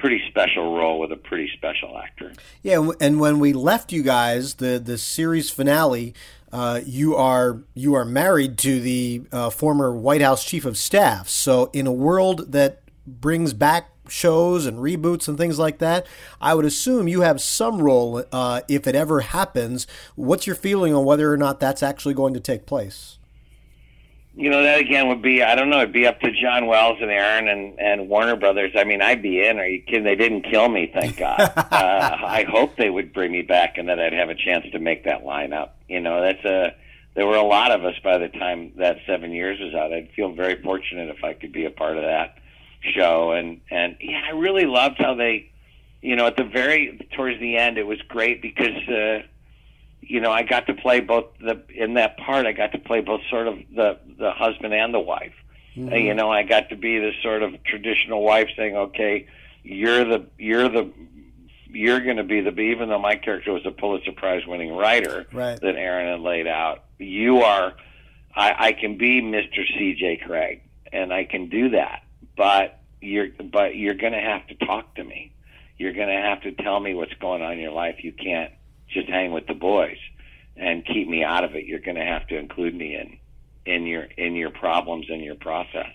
pretty 0.03 0.21
special 0.27 0.75
role 0.75 0.99
with 0.99 1.13
a 1.13 1.15
pretty 1.15 1.49
special 1.55 1.97
actor. 1.97 2.33
Yeah, 2.61 2.89
and 2.99 3.21
when 3.21 3.39
we 3.39 3.53
left 3.53 3.93
you 3.93 4.03
guys, 4.03 4.55
the 4.55 4.77
the 4.77 4.97
series 4.97 5.49
finale, 5.49 6.13
uh, 6.51 6.81
you 6.85 7.15
are 7.15 7.63
you 7.73 7.93
are 7.93 8.03
married 8.03 8.57
to 8.57 8.81
the 8.81 9.21
uh, 9.31 9.49
former 9.49 9.95
White 9.95 10.19
House 10.19 10.43
chief 10.43 10.65
of 10.65 10.77
staff. 10.77 11.29
So 11.29 11.69
in 11.71 11.87
a 11.87 11.93
world 11.93 12.51
that 12.51 12.81
brings 13.07 13.53
back 13.53 13.91
shows 14.09 14.65
and 14.65 14.79
reboots 14.79 15.29
and 15.29 15.37
things 15.37 15.57
like 15.57 15.77
that, 15.77 16.05
I 16.41 16.53
would 16.53 16.65
assume 16.65 17.07
you 17.07 17.21
have 17.21 17.39
some 17.39 17.81
role 17.81 18.25
uh, 18.29 18.59
if 18.67 18.85
it 18.87 18.95
ever 18.95 19.21
happens. 19.21 19.87
What's 20.15 20.45
your 20.45 20.57
feeling 20.57 20.93
on 20.93 21.05
whether 21.05 21.31
or 21.31 21.37
not 21.37 21.61
that's 21.61 21.81
actually 21.81 22.13
going 22.13 22.33
to 22.33 22.41
take 22.41 22.65
place? 22.65 23.19
You 24.36 24.50
know 24.50 24.63
that 24.63 24.80
again 24.80 25.10
would 25.10 25.22
be 25.22 25.43
I 25.43 25.56
don't 25.56 25.69
know 25.69 25.82
it'd 25.82 25.93
be 25.93 26.08
up 26.08 26.19
to 26.22 26.32
John 26.32 26.65
Wells 26.65 26.98
and 27.02 27.12
Aaron 27.12 27.48
and 27.48 27.80
and 27.80 28.10
Warner 28.10 28.36
Brothers. 28.36 28.72
I 28.76 28.84
mean 28.84 29.02
I'd 29.02 29.22
be 29.22 29.46
in. 29.46 29.60
Are 29.60 29.67
you 29.67 29.82
kidding? 29.82 30.04
They 30.04 30.15
didn't 30.15 30.43
kill 30.43 30.69
me, 30.69 30.91
thank 30.93 31.17
God. 31.17 31.39
uh, 31.39 31.67
I 31.72 32.46
hope 32.50 32.76
they 32.76 32.89
would 32.89 33.13
bring 33.13 33.32
me 33.32 33.43
back 33.43 33.78
and 33.78 33.89
that 33.89 34.00
I'd 34.00 34.13
have 34.13 34.30
a 34.30 34.36
chance 34.36 34.65
to 34.72 34.80
make 34.80 35.06
that 35.06 35.24
lineup. 35.24 35.72
You 35.88 36.00
know 36.00 36.22
that's 36.22 36.43
a 36.46 36.76
there 37.15 37.28
were 37.28 37.36
a 37.36 37.43
lot 37.43 37.72
of 37.72 37.86
us 37.86 37.93
by 38.04 38.17
the 38.17 38.30
time 38.30 38.72
that 38.78 38.98
seven 39.06 39.32
years 39.32 39.60
was 39.60 39.76
out. 39.76 39.93
I'd 39.93 40.10
feel 40.15 40.32
very 40.34 40.62
fortunate 40.62 41.10
if 41.15 41.24
I 41.24 41.34
could 41.34 41.52
be 41.52 41.65
a 41.65 41.72
part 41.72 41.98
of 41.98 42.04
that 42.04 42.38
show 42.96 43.32
and 43.32 43.62
and 43.69 43.98
yeah 44.02 44.22
I 44.28 44.32
really 44.32 44.65
loved 44.65 44.98
how 44.98 45.13
they 45.13 45.52
you 46.02 46.15
know 46.15 46.26
at 46.26 46.38
the 46.38 46.43
very 46.43 47.08
towards 47.15 47.39
the 47.39 47.58
end 47.58 47.78
it 47.78 47.86
was 47.86 48.02
great 48.08 48.41
because. 48.41 48.89
uh 48.89 49.28
you 50.07 50.19
know, 50.19 50.31
I 50.31 50.43
got 50.43 50.67
to 50.67 50.73
play 50.73 50.99
both 50.99 51.25
the 51.39 51.63
in 51.73 51.95
that 51.95 52.17
part. 52.17 52.45
I 52.45 52.51
got 52.51 52.71
to 52.73 52.79
play 52.79 53.01
both 53.01 53.21
sort 53.29 53.47
of 53.47 53.57
the 53.73 53.99
the 54.19 54.31
husband 54.31 54.73
and 54.73 54.93
the 54.93 54.99
wife. 54.99 55.33
Mm-hmm. 55.75 55.93
You 55.95 56.13
know, 56.13 56.31
I 56.31 56.43
got 56.43 56.69
to 56.69 56.75
be 56.75 56.99
this 56.99 57.15
sort 57.23 57.41
of 57.41 57.63
traditional 57.63 58.23
wife 58.23 58.49
saying, 58.55 58.75
"Okay, 58.75 59.27
you're 59.63 60.03
the 60.03 60.27
you're 60.37 60.69
the 60.69 60.91
you're 61.69 61.99
going 61.99 62.17
to 62.17 62.23
be 62.23 62.41
the 62.41 62.51
even 62.59 62.89
though 62.89 62.99
my 62.99 63.15
character 63.15 63.51
was 63.51 63.65
a 63.65 63.71
Pulitzer 63.71 64.11
Prize 64.11 64.45
winning 64.45 64.75
writer 64.75 65.25
right. 65.33 65.59
that 65.59 65.75
Aaron 65.75 66.07
had 66.07 66.19
laid 66.19 66.47
out. 66.47 66.83
You 66.99 67.39
are, 67.39 67.73
I, 68.35 68.55
I 68.67 68.71
can 68.73 68.97
be 68.97 69.21
Mr. 69.21 69.65
C.J. 69.77 70.21
Cregg, 70.27 70.61
and 70.91 71.11
I 71.11 71.23
can 71.23 71.49
do 71.49 71.69
that, 71.69 72.04
but 72.37 72.79
you're 73.01 73.29
but 73.51 73.75
you're 73.75 73.95
going 73.95 74.13
to 74.13 74.21
have 74.21 74.47
to 74.47 74.56
talk 74.65 74.95
to 74.95 75.04
me. 75.04 75.33
You're 75.77 75.93
going 75.93 76.10
to 76.10 76.21
have 76.21 76.41
to 76.43 76.51
tell 76.51 76.79
me 76.79 76.93
what's 76.93 77.13
going 77.15 77.41
on 77.41 77.54
in 77.54 77.60
your 77.60 77.71
life. 77.71 78.04
You 78.04 78.13
can't 78.13 78.54
just 78.94 79.10
hang 79.10 79.31
with 79.31 79.48
the 79.48 79.54
boys 79.54 79.98
and 80.56 80.85
keep 80.85 81.08
me 81.08 81.23
out 81.23 81.44
of 81.44 81.56
it. 81.56 81.65
You're 81.65 81.79
going 81.79 81.98
to 81.98 82.06
have 82.06 82.27
to 82.27 82.37
include 82.37 82.75
me 82.75 82.96
in 82.96 83.17
in 83.65 83.85
your 83.85 84.04
in 84.17 84.35
your 84.35 84.50
problems 84.50 85.08
and 85.10 85.21
your 85.21 85.35
process. 85.35 85.91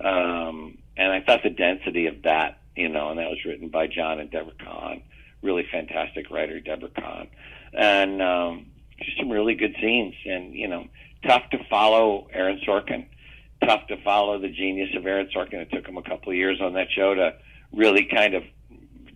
Um, 0.00 0.78
and 0.96 1.12
I 1.12 1.20
thought 1.20 1.42
the 1.42 1.50
density 1.50 2.06
of 2.06 2.22
that, 2.22 2.60
you 2.76 2.88
know, 2.88 3.10
and 3.10 3.18
that 3.18 3.28
was 3.28 3.44
written 3.44 3.68
by 3.68 3.86
John 3.86 4.20
and 4.20 4.30
Debora 4.30 4.58
Cahn, 4.58 5.02
really 5.42 5.66
fantastic 5.70 6.30
writer, 6.30 6.60
Debora 6.60 6.94
Cahn, 6.94 7.28
and 7.72 8.22
um, 8.22 8.66
just 9.00 9.16
some 9.18 9.30
really 9.30 9.54
good 9.54 9.74
scenes. 9.80 10.14
And 10.24 10.54
you 10.54 10.68
know, 10.68 10.86
tough 11.26 11.50
to 11.50 11.58
follow 11.68 12.28
Aaron 12.32 12.60
Sorkin, 12.66 13.06
tough 13.64 13.86
to 13.88 13.96
follow 14.02 14.38
the 14.38 14.50
genius 14.50 14.90
of 14.94 15.06
Aaron 15.06 15.28
Sorkin. 15.34 15.54
It 15.54 15.70
took 15.72 15.86
him 15.86 15.96
a 15.96 16.02
couple 16.02 16.30
of 16.30 16.36
years 16.36 16.60
on 16.60 16.74
that 16.74 16.88
show 16.90 17.14
to 17.14 17.34
really 17.72 18.04
kind 18.04 18.34
of 18.34 18.44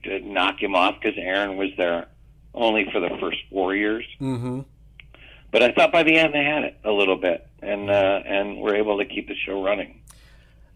to 0.04 0.20
knock 0.20 0.60
him 0.60 0.74
off 0.74 0.96
because 1.00 1.16
Aaron 1.16 1.56
was 1.56 1.70
there 1.76 2.08
only 2.54 2.88
for 2.92 3.00
the 3.00 3.10
first 3.20 3.38
four 3.50 3.74
years. 3.74 4.04
Mm-hmm. 4.20 4.60
But 5.50 5.62
I 5.62 5.72
thought 5.72 5.92
by 5.92 6.02
the 6.02 6.16
end 6.16 6.34
they 6.34 6.44
had 6.44 6.64
it 6.64 6.78
a 6.84 6.90
little 6.90 7.16
bit, 7.16 7.46
and 7.60 7.90
uh, 7.90 8.22
and 8.24 8.58
were 8.58 8.74
able 8.74 8.98
to 8.98 9.04
keep 9.04 9.28
the 9.28 9.34
show 9.34 9.62
running. 9.62 10.00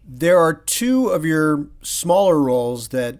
There 0.07 0.39
are 0.39 0.53
two 0.53 1.09
of 1.09 1.25
your 1.25 1.67
smaller 1.81 2.39
roles 2.39 2.89
that 2.89 3.19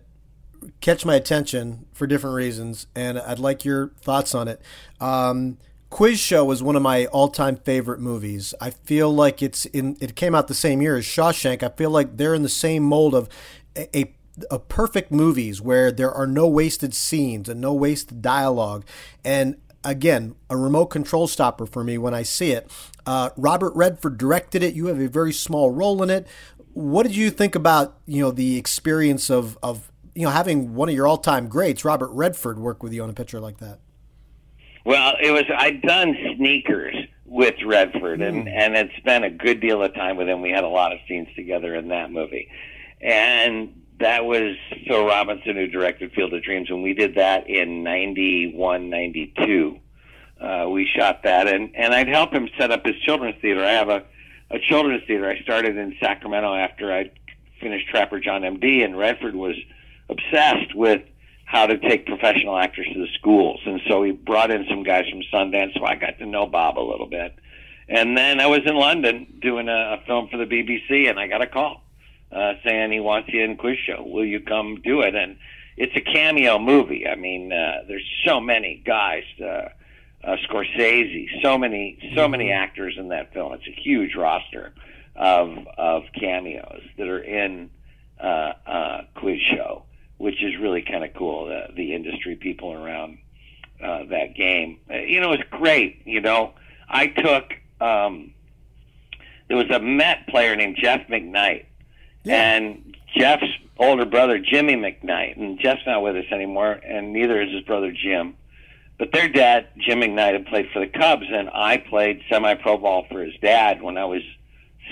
catch 0.82 1.06
my 1.06 1.16
attention 1.16 1.86
for 1.94 2.08
different 2.08 2.36
reasons, 2.36 2.88
and 2.96 3.20
I'd 3.20 3.40
like 3.40 3.66
your 3.66 3.90
thoughts 4.02 4.36
on 4.36 4.48
it. 4.48 4.62
Um, 5.00 5.58
Quiz 5.90 6.20
Show 6.20 6.52
is 6.52 6.62
one 6.62 6.76
of 6.76 6.82
my 6.82 7.06
all-time 7.08 7.56
favorite 7.58 8.00
movies. 8.00 8.54
I 8.60 8.72
feel 8.72 9.14
like 9.14 9.42
it's 9.42 9.66
in. 9.66 9.98
It 10.00 10.16
came 10.16 10.36
out 10.36 10.48
the 10.48 10.54
same 10.54 10.82
year 10.82 10.98
as 10.98 11.06
Shawshank. 11.06 11.64
I 11.64 11.70
feel 11.70 11.90
like 11.90 12.18
they're 12.18 12.34
in 12.34 12.44
the 12.44 12.50
same 12.50 12.84
mold 12.84 13.16
of 13.16 13.30
a, 13.76 13.98
a, 13.98 14.14
a 14.52 14.60
perfect 14.60 15.12
movies 15.12 15.62
where 15.62 15.92
there 15.92 16.12
are 16.12 16.28
no 16.28 16.48
wasted 16.48 16.94
scenes 16.94 17.50
and 17.50 17.60
no 17.60 17.74
wasted 17.74 18.22
dialogue. 18.22 18.86
And 19.24 19.58
again, 19.84 20.36
a 20.50 20.58
remote 20.58 20.88
control 20.88 21.28
stopper 21.28 21.66
for 21.66 21.84
me 21.84 21.98
when 21.98 22.14
I 22.14 22.24
see 22.24 22.52
it. 22.52 22.70
Uh, 23.06 23.30
Robert 23.38 23.74
Redford 23.76 24.18
directed 24.18 24.62
it. 24.64 24.74
You 24.74 24.88
have 24.88 25.00
a 25.00 25.08
very 25.08 25.34
small 25.34 25.72
role 25.72 26.04
in 26.04 26.10
it. 26.10 26.28
What 26.74 27.04
did 27.04 27.16
you 27.16 27.32
think 27.32 27.56
about 27.56 27.98
you 28.06 28.22
know 28.22 28.32
the 28.32 28.58
experience 28.58 29.30
of 29.32 29.58
of 29.64 29.92
you 30.14 30.24
know 30.24 30.30
having 30.30 30.76
one 30.76 30.90
of 30.90 30.96
your 30.96 31.08
all-time 31.08 31.48
greats, 31.48 31.84
Robert 31.84 32.12
Redford, 32.12 32.60
work 32.60 32.84
with 32.84 32.94
you 32.94 33.02
on 33.02 33.10
a 33.10 33.14
picture 33.14 33.40
like 33.40 33.58
that? 33.58 33.80
Well, 34.86 35.16
it 35.22 35.32
was 35.32 35.44
I'd 35.58 35.82
done 35.82 36.16
sneakers 36.36 36.96
with 37.26 37.56
Redford, 37.66 38.22
and 38.22 38.48
and 38.48 38.76
had 38.76 38.92
spent 38.98 39.26
a 39.26 39.30
good 39.30 39.60
deal 39.60 39.82
of 39.82 39.94
time 39.96 40.18
with 40.18 40.30
him. 40.30 40.42
We 40.42 40.52
had 40.52 40.64
a 40.64 40.70
lot 40.70 40.94
of 40.94 41.00
scenes 41.08 41.30
together 41.36 41.74
in 41.74 41.88
that 41.88 42.12
movie, 42.12 42.50
and 43.02 43.74
that 44.00 44.26
was 44.26 44.56
Phil 44.88 45.06
Robinson 45.06 45.56
who 45.56 45.68
directed 45.68 46.12
Field 46.14 46.34
of 46.34 46.44
Dreams, 46.44 46.70
and 46.70 46.84
we 46.84 46.94
did 46.94 47.16
that 47.16 47.50
in 47.50 47.84
'91, 47.84 48.90
'92. 48.90 49.80
Uh, 50.40 50.68
we 50.70 50.86
shot 50.86 51.24
that, 51.24 51.48
and 51.48 51.76
and 51.76 51.94
I'd 51.94 52.08
help 52.08 52.32
him 52.32 52.50
set 52.58 52.72
up 52.72 52.86
his 52.86 52.96
children's 53.02 53.40
theater. 53.42 53.64
I 53.64 53.72
have 53.72 53.90
a 53.90 54.04
a 54.52 54.60
children's 54.60 55.04
theater. 55.08 55.30
I 55.30 55.42
started 55.42 55.78
in 55.78 55.96
Sacramento 56.00 56.54
after 56.54 56.94
I 56.94 57.12
finished 57.60 57.90
Trapper 57.90 58.20
John 58.20 58.44
M.D. 58.44 58.84
and 58.84 58.98
Redford 58.98 59.36
was 59.36 59.56
obsessed 60.10 60.76
with 60.76 61.02
how 61.46 61.66
to 61.66 61.78
take 61.78 62.06
professional 62.06 62.58
actors 62.58 62.88
to 62.94 63.00
the 63.00 63.08
schools. 63.20 63.60
And 63.66 63.82
so 63.88 64.04
he 64.04 64.12
brought 64.12 64.52
in 64.52 64.66
some 64.70 64.84
guys 64.84 65.06
from 65.10 65.22
Sundance, 65.34 65.74
so 65.78 65.86
I 65.86 65.96
got 65.96 66.20
to 66.20 66.26
know 66.26 66.46
Bob 66.46 66.78
a 66.78 66.82
little 66.82 67.08
bit. 67.08 67.34
And 67.90 68.18
then 68.18 68.40
I 68.40 68.48
was 68.48 68.62
in 68.66 68.76
London 68.76 69.40
doing 69.42 69.70
a, 69.70 69.98
a 70.00 70.04
film 70.06 70.28
for 70.30 70.38
the 70.38 70.46
BBC, 70.46 71.10
and 71.10 71.20
I 71.20 71.28
got 71.28 71.42
a 71.42 71.48
call 71.48 71.84
uh, 72.32 72.54
saying 72.64 72.92
he 72.92 73.00
wants 73.00 73.30
you 73.30 73.44
in 73.44 73.58
Quiz 73.58 73.78
Show. 73.86 74.04
Will 74.06 74.26
you 74.26 74.40
come 74.42 74.82
do 74.84 75.02
it? 75.02 75.16
And 75.16 75.38
it's 75.76 75.96
a 75.96 76.02
cameo 76.02 76.60
movie. 76.60 77.08
I 77.08 77.16
mean, 77.16 77.52
uh, 77.52 77.84
there's 77.88 78.08
so 78.26 78.40
many 78.40 78.82
guys. 78.86 79.24
Uh, 79.42 79.70
uh, 80.24 80.36
Scorsese, 80.50 81.28
so 81.44 81.58
many, 81.58 82.12
so 82.16 82.28
many 82.28 82.52
actors 82.52 82.96
in 82.98 83.10
that 83.10 83.34
film. 83.34 83.54
It's 83.54 83.68
a 83.68 83.82
huge 83.82 84.16
roster 84.16 84.74
of 85.16 85.56
of 85.78 86.04
cameos 86.20 86.82
that 86.98 87.08
are 87.08 87.22
in 87.22 87.70
uh, 88.20 88.54
uh, 88.66 89.02
Quiz 89.16 89.40
Show 89.40 89.84
which 90.18 90.44
is 90.44 90.58
really 90.60 90.82
kind 90.82 91.04
of 91.04 91.14
cool. 91.14 91.46
The, 91.46 91.74
the 91.76 91.94
industry 91.94 92.36
people 92.36 92.74
around 92.74 93.20
uh, 93.84 94.06
that 94.10 94.36
game, 94.36 94.80
uh, 94.90 94.98
you 94.98 95.22
know, 95.22 95.32
it's 95.34 95.48
great. 95.50 96.02
You 96.06 96.22
know, 96.22 96.54
I 96.90 97.08
took 97.08 97.54
um, 97.80 98.34
there 99.48 99.58
was 99.58 99.70
a 99.72 99.80
Met 99.80 100.28
player 100.28 100.56
named 100.56 100.78
Jeff 100.82 101.08
McKnight, 101.08 101.66
Yeah. 102.28 102.56
and 102.56 102.96
Jeff's 103.16 103.44
older 103.80 104.06
brother 104.06 104.40
Jimmy 104.40 104.76
McKnight, 104.76 105.38
and 105.38 105.60
Jeff's 105.60 105.86
not 105.86 106.02
with 106.04 106.16
us 106.16 106.32
anymore, 106.32 106.72
and 106.72 107.14
neither 107.14 107.42
is 107.42 107.52
his 107.52 107.64
brother 107.64 107.92
Jim. 107.92 108.36
But 108.98 109.12
their 109.12 109.30
dad, 109.30 109.68
Jim 109.78 110.02
McKnight, 110.02 110.34
had 110.34 110.46
played 110.48 110.70
for 110.74 110.80
the 110.80 110.88
Cubs, 110.88 111.26
and 111.32 111.50
I 111.54 111.78
played 111.78 112.22
semi-pro 112.30 112.78
ball 112.78 113.06
for 113.10 113.24
his 113.24 113.36
dad 113.42 113.82
when 113.82 113.98
I 113.98 114.06
was 114.06 114.22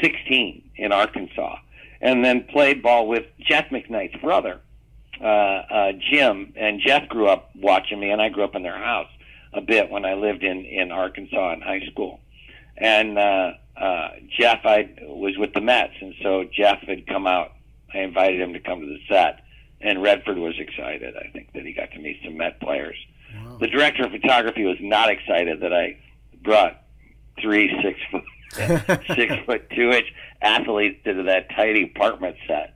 16 0.01 0.69
in 0.75 0.91
Arkansas, 0.91 1.57
and 2.01 2.23
then 2.23 2.43
played 2.43 2.83
ball 2.83 3.07
with 3.07 3.25
Jeff 3.39 3.69
McKnight's 3.69 4.21
brother, 4.21 4.59
uh, 5.19 5.25
uh, 5.25 5.91
Jim. 6.11 6.53
And 6.55 6.81
Jeff 6.85 7.07
grew 7.09 7.27
up 7.27 7.49
watching 7.55 7.99
me, 7.99 8.11
and 8.11 8.21
I 8.21 8.29
grew 8.29 8.43
up 8.43 8.55
in 8.55 8.63
their 8.63 8.77
house 8.77 9.09
a 9.53 9.61
bit 9.61 9.89
when 9.89 10.05
I 10.05 10.13
lived 10.13 10.43
in 10.43 10.65
in 10.65 10.91
Arkansas 10.91 11.53
in 11.53 11.61
high 11.61 11.85
school. 11.91 12.19
And 12.77 13.17
uh, 13.17 13.53
uh, 13.77 14.09
Jeff, 14.37 14.65
I 14.65 14.89
was 15.01 15.37
with 15.37 15.53
the 15.53 15.61
Mets, 15.61 15.93
and 15.99 16.13
so 16.21 16.45
Jeff 16.51 16.79
had 16.81 17.05
come 17.07 17.27
out. 17.27 17.53
I 17.93 17.99
invited 17.99 18.41
him 18.41 18.53
to 18.53 18.59
come 18.59 18.81
to 18.81 18.87
the 18.87 18.99
set, 19.09 19.41
and 19.81 20.01
Redford 20.01 20.37
was 20.37 20.55
excited. 20.59 21.15
I 21.15 21.29
think 21.31 21.53
that 21.53 21.65
he 21.65 21.73
got 21.73 21.91
to 21.91 21.99
meet 21.99 22.19
some 22.23 22.37
Met 22.37 22.59
players. 22.59 22.97
The 23.59 23.67
director 23.67 24.05
of 24.05 24.11
photography 24.11 24.63
was 24.63 24.77
not 24.79 25.09
excited 25.09 25.61
that 25.61 25.73
I 25.73 25.97
brought 26.41 26.81
three 27.41 27.69
six 27.83 27.99
foot 28.09 28.23
six 29.15 29.33
foot 29.45 29.69
two 29.71 29.89
inch 29.91 30.05
athletes 30.41 31.03
to 31.03 31.23
that 31.23 31.49
tidy 31.49 31.83
apartment 31.83 32.37
set. 32.47 32.73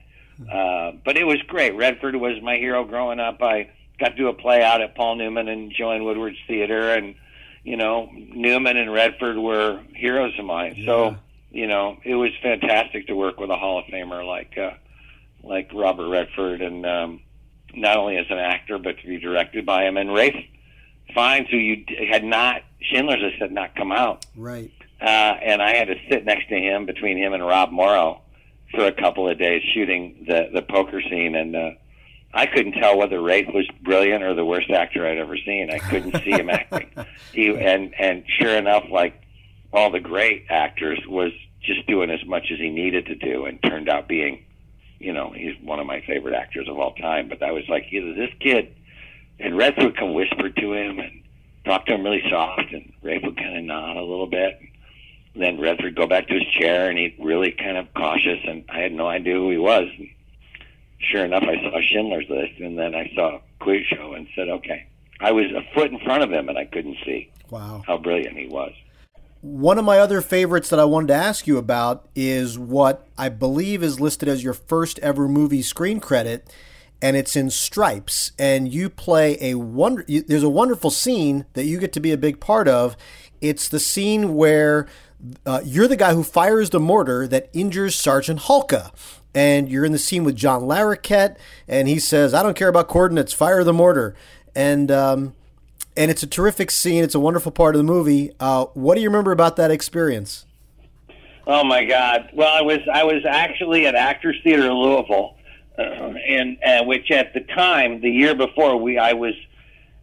Uh, 0.52 0.94
but 1.04 1.18
it 1.18 1.26
was 1.26 1.38
great. 1.48 1.76
Redford 1.76 2.16
was 2.16 2.42
my 2.42 2.56
hero 2.56 2.84
growing 2.86 3.20
up. 3.20 3.42
I 3.42 3.70
got 4.00 4.10
to 4.10 4.16
do 4.16 4.28
a 4.28 4.34
play 4.34 4.62
out 4.64 4.82
at 4.82 4.96
Paul 4.96 5.16
Newman 5.16 5.48
and 5.48 5.72
Joanne 5.72 6.04
Woodward's 6.04 6.38
theater, 6.48 6.94
and 6.94 7.16
you 7.64 7.78
know 7.78 8.10
Newman 8.14 8.78
and 8.78 8.92
Redford 8.92 9.38
were 9.38 9.80
heroes 9.96 10.38
of 10.40 10.46
mine. 10.46 10.84
So 10.86 11.16
you 11.52 11.68
know 11.68 11.98
it 12.04 12.16
was 12.16 12.32
fantastic 12.42 13.08
to 13.08 13.16
work 13.16 13.40
with 13.40 13.50
a 13.50 13.58
Hall 13.58 13.80
of 13.80 13.86
Famer 13.86 14.26
like 14.26 14.58
uh, 14.58 14.72
like 15.44 15.72
Robert 15.74 16.10
Redford, 16.10 16.62
and 16.62 16.86
um, 16.86 17.22
not 17.74 17.98
only 17.98 18.18
as 18.18 18.26
an 18.30 18.38
actor 18.40 18.78
but 18.78 18.98
to 19.00 19.08
be 19.08 19.20
directed 19.20 19.66
by 19.66 19.86
him. 19.86 19.98
And 19.98 20.14
Ralph 20.14 20.34
Fiennes, 21.14 21.48
who 21.50 21.58
you 21.58 21.86
had 22.12 22.24
not 22.24 22.62
Schindler's 22.82 23.22
List 23.22 23.38
had 23.42 23.52
not 23.52 23.76
come 23.76 23.92
out 23.92 24.26
Right. 24.36 24.72
uh, 25.02 25.06
and 25.06 25.62
I 25.62 25.76
had 25.76 25.88
to 25.88 25.96
sit 26.10 26.24
next 26.26 26.48
to 26.50 26.56
him 26.56 26.86
between 26.86 27.18
him 27.18 27.34
and 27.34 27.46
Rob 27.46 27.72
Morrow 27.72 28.22
for 28.74 28.86
a 28.86 28.92
couple 28.92 29.28
of 29.28 29.38
days 29.40 29.62
shooting 29.74 30.26
the 30.28 30.50
the 30.54 30.62
poker 30.62 31.02
scene, 31.02 31.36
and 31.36 31.56
uh, 31.56 31.72
I 32.34 32.46
couldn't 32.46 32.74
tell 32.74 32.98
whether 32.98 33.22
Ralph 33.22 33.54
was 33.54 33.68
brilliant 33.82 34.24
or 34.24 34.36
the 34.36 34.46
worst 34.46 34.70
actor 34.70 35.08
I'd 35.08 35.18
ever 35.18 35.38
seen. 35.38 35.72
I 35.72 35.80
couldn't 35.80 36.24
see 36.24 36.32
him 36.32 36.50
acting. 36.50 36.90
He 37.34 37.48
and 37.56 37.94
and 38.00 38.24
sure 38.40 38.56
enough, 38.56 38.86
like 38.92 39.22
all 39.72 39.92
the 39.92 40.00
great 40.00 40.46
actors, 40.50 41.00
was 41.08 41.32
just 41.62 41.86
doing 41.88 42.10
as 42.10 42.26
much 42.26 42.48
as 42.52 42.58
he 42.58 42.70
needed 42.70 43.06
to 43.06 43.16
do, 43.16 43.46
and 43.46 43.62
turned 43.62 43.88
out 43.88 44.08
being, 44.08 44.44
you 45.00 45.14
know, 45.14 45.32
he's 45.32 45.56
one 45.62 45.80
of 45.80 45.86
my 45.86 46.02
favorite 46.02 46.34
actors 46.34 46.68
of 46.68 46.80
all 46.80 46.94
time. 46.96 47.30
But 47.30 47.44
I 47.44 47.52
was 47.52 47.64
like, 47.70 47.86
either 47.92 48.14
this 48.14 48.32
kid, 48.40 48.76
and 49.40 49.58
Redford 49.58 49.84
would 49.86 49.98
come 49.98 50.14
whisper 50.14 50.50
to 50.50 50.74
him 50.74 51.00
and 51.00 51.24
talk 51.66 51.86
to 51.86 51.94
him 51.94 52.04
really 52.04 52.24
soft, 52.30 52.74
and 52.74 52.92
Ralph 53.04 53.24
would 53.24 53.38
kind 53.38 53.58
of 53.58 53.64
nod 53.64 53.98
a 53.98 54.02
little 54.02 54.28
bit 54.28 54.60
And 55.34 55.44
then 55.44 55.60
Redford 55.60 55.96
go 55.96 56.08
back 56.08 56.28
to 56.28 56.34
his 56.34 56.48
chair 56.60 56.90
and 56.90 56.98
he'd 56.98 57.16
really 57.20 57.52
kind 57.52 57.78
of 57.78 57.94
cautious 57.94 58.40
and 58.46 58.64
I 58.70 58.80
had 58.80 58.92
no 58.92 59.08
idea 59.08 59.36
who 59.36 59.52
he 59.52 59.58
was. 59.58 59.88
And 59.98 60.10
sure 61.00 61.26
enough 61.26 61.44
I 61.44 61.56
saw 61.62 61.80
Schindler's 61.82 62.30
List 62.30 62.60
and 62.60 62.78
then 62.78 62.94
I 62.96 63.12
saw 63.16 63.40
Quiz 63.60 63.86
Show 63.88 64.14
and 64.14 64.28
said, 64.36 64.50
Okay. 64.50 64.86
I 65.22 65.32
was 65.34 65.46
a 65.48 65.62
foot 65.74 65.92
in 65.92 66.00
front 66.00 66.24
of 66.24 66.32
him 66.32 66.48
and 66.48 66.58
I 66.58 66.66
couldn't 66.66 66.98
see 67.06 67.30
Wow. 67.50 67.84
how 67.86 67.98
brilliant 67.98 68.38
he 68.38 68.48
was. 68.48 68.72
One 69.42 69.78
of 69.78 69.86
my 69.86 70.00
other 70.00 70.22
favorites 70.22 70.70
that 70.70 70.80
I 70.80 70.86
wanted 70.86 71.08
to 71.08 71.14
ask 71.16 71.48
you 71.48 71.58
about 71.58 72.08
is 72.16 72.60
what 72.60 73.08
I 73.18 73.30
believe 73.30 73.82
is 73.84 74.00
listed 74.00 74.28
as 74.30 74.44
your 74.44 74.54
first 74.54 75.00
ever 75.00 75.28
movie 75.30 75.62
screen 75.62 76.00
credit, 76.02 76.54
and 77.02 77.16
it's 77.16 77.38
in 77.38 77.50
Stripes. 77.50 78.34
And 78.38 78.72
you 78.74 78.90
play 78.90 79.38
a 79.40 79.56
wonder. 79.56 80.04
You, 80.10 80.22
there's 80.24 80.44
a 80.44 80.50
wonderful 80.50 80.90
scene 80.92 81.46
that 81.54 81.64
you 81.64 81.80
get 81.80 81.94
to 81.94 82.02
be 82.02 82.12
a 82.12 82.18
big 82.18 82.42
part 82.42 82.68
of. 82.68 82.98
It's 83.40 83.70
the 83.70 83.80
scene 83.80 84.36
where 84.36 84.88
uh, 85.46 85.62
you're 85.64 85.88
the 85.88 85.96
guy 85.96 86.14
who 86.14 86.24
fires 86.24 86.70
the 86.72 86.80
mortar 86.82 87.26
that 87.28 87.50
injures 87.54 87.96
Sergeant 87.96 88.42
Hulka. 88.42 88.92
And 89.36 89.70
you're 89.70 89.86
in 89.86 89.92
the 89.92 90.00
scene 90.00 90.24
with 90.24 90.36
John 90.36 90.64
Larroquette, 90.64 91.38
and 91.68 91.88
he 91.88 92.00
says, 92.00 92.34
"I 92.34 92.42
don't 92.42 92.56
care 92.56 92.68
about 92.68 92.88
coordinates. 92.88 93.32
Fire 93.32 93.64
the 93.64 93.74
mortar." 93.74 94.16
And 94.56 94.90
um, 94.90 95.36
and 95.96 96.10
it's 96.10 96.24
a 96.24 96.28
terrific 96.28 96.72
scene. 96.72 97.04
It's 97.04 97.14
a 97.14 97.20
wonderful 97.20 97.52
part 97.52 97.76
of 97.76 97.80
the 97.80 97.84
movie. 97.84 98.32
Uh, 98.40 98.66
what 98.74 98.96
do 98.96 99.02
you 99.02 99.10
remember 99.10 99.32
about 99.32 99.56
that 99.58 99.70
experience? 99.70 100.46
Oh 101.46 101.64
my 101.64 101.84
God! 101.84 102.30
Well, 102.34 102.48
I 102.48 102.62
was 102.62 102.80
I 102.92 103.04
was 103.04 103.26
actually 103.28 103.86
at 103.86 103.96
Actors 103.96 104.38
Theater 104.44 104.66
in 104.66 104.74
Louisville, 104.74 105.36
uh, 105.78 105.82
and 105.82 106.58
uh, 106.64 106.84
which 106.84 107.12
at 107.12 107.34
the 107.34 107.42
time, 107.42 108.02
the 108.02 108.10
year 108.10 108.36
before, 108.36 108.78
we 108.78 108.98
I 108.98 109.14
was 109.14 109.34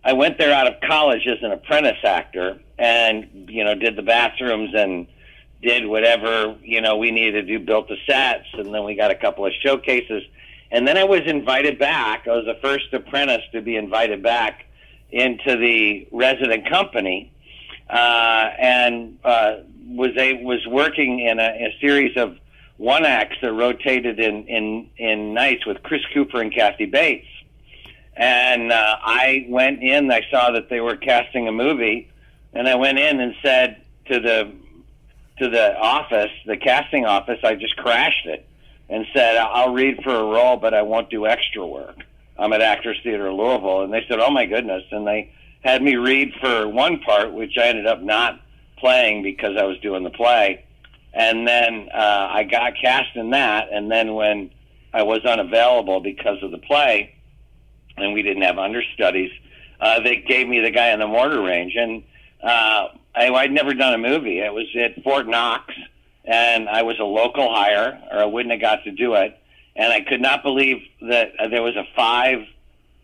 I 0.04 0.12
went 0.12 0.38
there 0.38 0.52
out 0.52 0.66
of 0.66 0.80
college 0.80 1.26
as 1.26 1.38
an 1.42 1.52
apprentice 1.52 1.98
actor, 2.04 2.60
and 2.78 3.48
you 3.48 3.64
know 3.64 3.74
did 3.74 3.96
the 3.96 4.02
bathrooms 4.02 4.70
and 4.74 5.06
did 5.62 5.86
whatever 5.86 6.56
you 6.62 6.80
know 6.80 6.96
we 6.96 7.10
needed 7.10 7.46
to 7.46 7.58
do, 7.58 7.64
built 7.64 7.88
the 7.88 7.96
sets, 8.06 8.46
and 8.54 8.74
then 8.74 8.84
we 8.84 8.94
got 8.94 9.10
a 9.10 9.16
couple 9.16 9.46
of 9.46 9.52
showcases, 9.62 10.22
and 10.70 10.86
then 10.86 10.96
I 10.96 11.04
was 11.04 11.22
invited 11.26 11.78
back. 11.78 12.26
I 12.28 12.32
was 12.32 12.44
the 12.44 12.58
first 12.60 12.92
apprentice 12.92 13.42
to 13.52 13.60
be 13.62 13.76
invited 13.76 14.22
back 14.22 14.66
into 15.10 15.56
the 15.56 16.08
resident 16.10 16.68
company 16.68 17.32
uh, 17.88 18.50
and 18.58 19.18
uh, 19.24 19.58
was 19.88 20.10
a 20.16 20.42
was 20.42 20.66
working 20.66 21.20
in 21.20 21.38
a, 21.38 21.42
a 21.42 21.76
series 21.80 22.16
of 22.16 22.36
one 22.76 23.04
acts 23.04 23.36
that 23.42 23.52
rotated 23.52 24.18
in 24.18 24.46
in 24.46 24.90
in 24.96 25.34
nights 25.34 25.64
with 25.66 25.82
Chris 25.82 26.02
Cooper 26.12 26.40
and 26.40 26.52
Kathy 26.52 26.86
Bates. 26.86 27.28
and 28.16 28.72
uh, 28.72 28.96
I 29.00 29.46
went 29.48 29.82
in. 29.82 30.10
I 30.10 30.22
saw 30.30 30.50
that 30.52 30.68
they 30.68 30.80
were 30.80 30.96
casting 30.96 31.46
a 31.48 31.52
movie, 31.52 32.10
and 32.52 32.68
I 32.68 32.74
went 32.74 32.98
in 32.98 33.20
and 33.20 33.34
said 33.42 33.82
to 34.06 34.20
the 34.20 34.52
to 35.38 35.48
the 35.48 35.76
office, 35.78 36.30
the 36.46 36.56
casting 36.56 37.04
office, 37.04 37.38
I 37.42 37.54
just 37.54 37.76
crashed 37.76 38.26
it 38.26 38.46
and 38.88 39.06
said, 39.12 39.36
"I'll 39.36 39.72
read 39.72 40.02
for 40.02 40.14
a 40.14 40.24
role, 40.24 40.56
but 40.56 40.74
I 40.74 40.82
won't 40.82 41.10
do 41.10 41.26
extra 41.26 41.66
work." 41.66 41.98
I'm 42.38 42.52
at 42.52 42.62
Actors 42.62 42.98
Theater 43.02 43.32
Louisville, 43.32 43.82
and 43.82 43.92
they 43.92 44.04
said, 44.08 44.18
"Oh 44.20 44.30
my 44.30 44.46
goodness!" 44.46 44.84
And 44.90 45.06
they 45.06 45.30
had 45.62 45.82
me 45.82 45.96
read 45.96 46.32
for 46.40 46.68
one 46.68 47.00
part, 47.00 47.32
which 47.32 47.56
I 47.58 47.66
ended 47.68 47.86
up 47.86 48.00
not 48.00 48.40
playing 48.78 49.22
because 49.22 49.56
I 49.56 49.64
was 49.64 49.78
doing 49.80 50.04
the 50.04 50.10
play. 50.10 50.64
And 51.12 51.48
then 51.48 51.88
uh, 51.94 52.28
I 52.30 52.44
got 52.44 52.74
cast 52.80 53.16
in 53.16 53.30
that, 53.30 53.68
and 53.72 53.90
then 53.90 54.14
when 54.14 54.50
I 54.92 55.02
was 55.02 55.24
unavailable 55.24 56.00
because 56.00 56.42
of 56.42 56.50
the 56.50 56.58
play, 56.58 57.14
and 57.96 58.12
we 58.12 58.22
didn't 58.22 58.42
have 58.42 58.58
understudies, 58.58 59.30
uh, 59.80 60.00
they 60.00 60.16
gave 60.16 60.46
me 60.46 60.60
the 60.60 60.70
guy 60.70 60.90
in 60.90 60.98
the 60.98 61.06
mortar 61.06 61.40
range, 61.40 61.74
and 61.74 62.02
uh, 62.42 62.88
I, 63.16 63.32
I'd 63.32 63.52
never 63.52 63.74
done 63.74 63.94
a 63.94 63.98
movie. 63.98 64.40
It 64.40 64.52
was 64.52 64.66
at 64.78 65.02
Fort 65.02 65.26
Knox, 65.26 65.74
and 66.24 66.68
I 66.68 66.82
was 66.82 66.98
a 67.00 67.04
local 67.04 67.52
hire, 67.52 68.00
or 68.10 68.18
I 68.18 68.26
wouldn't 68.26 68.52
have 68.52 68.60
got 68.60 68.84
to 68.84 68.90
do 68.90 69.14
it. 69.14 69.38
And 69.74 69.92
I 69.92 70.00
could 70.00 70.20
not 70.20 70.42
believe 70.42 70.82
that 71.02 71.32
uh, 71.38 71.48
there 71.48 71.62
was 71.62 71.76
a 71.76 71.84
five 71.94 72.46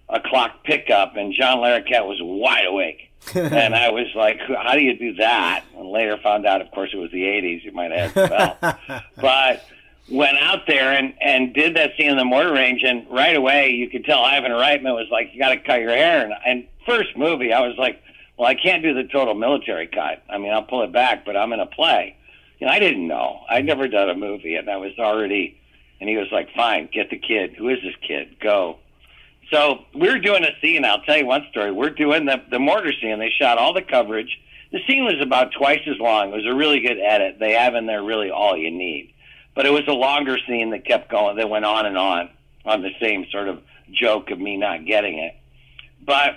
o'clock 0.09 0.65
pickup, 0.65 1.17
and 1.17 1.33
John 1.33 1.59
Larroquette 1.59 2.07
was 2.07 2.19
wide 2.21 2.67
awake. 2.67 3.09
and 3.35 3.75
I 3.75 3.91
was 3.91 4.09
like, 4.17 4.41
"How 4.41 4.75
do 4.75 4.81
you 4.81 4.99
do 4.99 5.15
that?" 5.15 5.65
And 5.77 5.89
later 5.89 6.19
found 6.23 6.45
out, 6.45 6.61
of 6.61 6.71
course, 6.73 6.91
it 6.93 6.97
was 6.97 7.11
the 7.13 7.23
'80s. 7.23 7.63
You 7.63 7.73
might 7.73 7.93
have 7.93 8.13
felt, 8.13 8.57
but 9.17 9.65
went 10.11 10.37
out 10.39 10.67
there 10.67 10.93
and 10.93 11.15
and 11.21 11.55
did 11.55 11.77
that 11.77 11.93
scene 11.97 12.11
in 12.11 12.17
the 12.17 12.25
mortar 12.25 12.53
range, 12.53 12.83
and 12.83 13.07
right 13.11 13.37
away 13.37 13.71
you 13.71 13.89
could 13.89 14.05
tell 14.05 14.25
Ivan 14.25 14.51
Reitman 14.51 14.95
was 14.95 15.07
like, 15.11 15.31
"You 15.33 15.39
got 15.39 15.51
to 15.51 15.59
cut 15.59 15.81
your 15.81 15.95
hair." 15.95 16.25
And, 16.25 16.35
and 16.45 16.67
first 16.85 17.17
movie, 17.17 17.53
I 17.53 17.61
was 17.61 17.77
like, 17.79 18.03
"Well, 18.37 18.49
I 18.49 18.55
can't 18.55 18.83
do 18.83 18.95
the 18.95 19.05
total 19.05 19.35
military 19.35 19.87
cut. 19.87 20.23
I 20.29 20.39
mean, 20.39 20.53
I'll 20.53 20.63
pull 20.63 20.83
it 20.83 20.93
back, 20.93 21.25
but 21.25 21.37
I'm 21.37 21.53
in 21.53 21.61
a 21.61 21.67
play." 21.67 22.17
You 22.59 22.67
know, 22.67 22.73
I 22.73 22.79
didn't 22.79 23.09
know. 23.09 23.41
I'd 23.49 23.65
never 23.65 23.89
done 23.89 24.09
a 24.09 24.15
movie, 24.15 24.55
and 24.55 24.69
I 24.71 24.77
was 24.77 24.93
already. 24.99 25.59
And 26.01 26.09
he 26.09 26.17
was 26.17 26.31
like, 26.33 26.53
"Fine, 26.55 26.89
get 26.93 27.11
the 27.11 27.19
kid. 27.19 27.55
Who 27.57 27.69
is 27.69 27.81
this 27.83 27.97
kid? 28.07 28.39
Go." 28.41 28.79
So 29.51 29.85
we 29.95 30.09
were 30.09 30.19
doing 30.19 30.45
a 30.45 30.59
scene. 30.61 30.85
I'll 30.85 31.03
tell 31.03 31.19
you 31.19 31.27
one 31.27 31.47
story. 31.51 31.71
We're 31.73 31.91
doing 31.91 32.25
the 32.25 32.43
the 32.51 32.59
mortar 32.59 32.93
scene. 32.93 33.19
They 33.19 33.31
shot 33.31 33.59
all 33.59 33.73
the 33.73 33.83
coverage. 33.83 34.41
The 34.71 34.81
scene 34.87 35.05
was 35.05 35.21
about 35.21 35.53
twice 35.53 35.83
as 35.87 35.99
long. 35.99 36.33
It 36.33 36.37
was 36.37 36.47
a 36.47 36.55
really 36.55 36.81
good 36.81 36.99
edit. 36.99 37.39
They 37.39 37.53
have 37.53 37.75
in 37.75 37.87
there 37.87 38.03
really 38.03 38.31
all 38.31 38.57
you 38.57 38.71
need. 38.71 39.13
But 39.55 39.67
it 39.67 39.73
was 39.73 39.87
a 39.87 39.93
longer 39.93 40.39
scene 40.47 40.71
that 40.71 40.87
kept 40.87 41.11
going. 41.11 41.37
That 41.37 41.51
went 41.51 41.67
on 41.67 41.85
and 41.85 41.99
on 41.99 42.31
on 42.65 42.81
the 42.81 42.91
same 43.01 43.27
sort 43.31 43.49
of 43.49 43.61
joke 43.91 44.31
of 44.31 44.39
me 44.39 44.57
not 44.57 44.87
getting 44.87 45.19
it. 45.19 45.35
But 46.05 46.37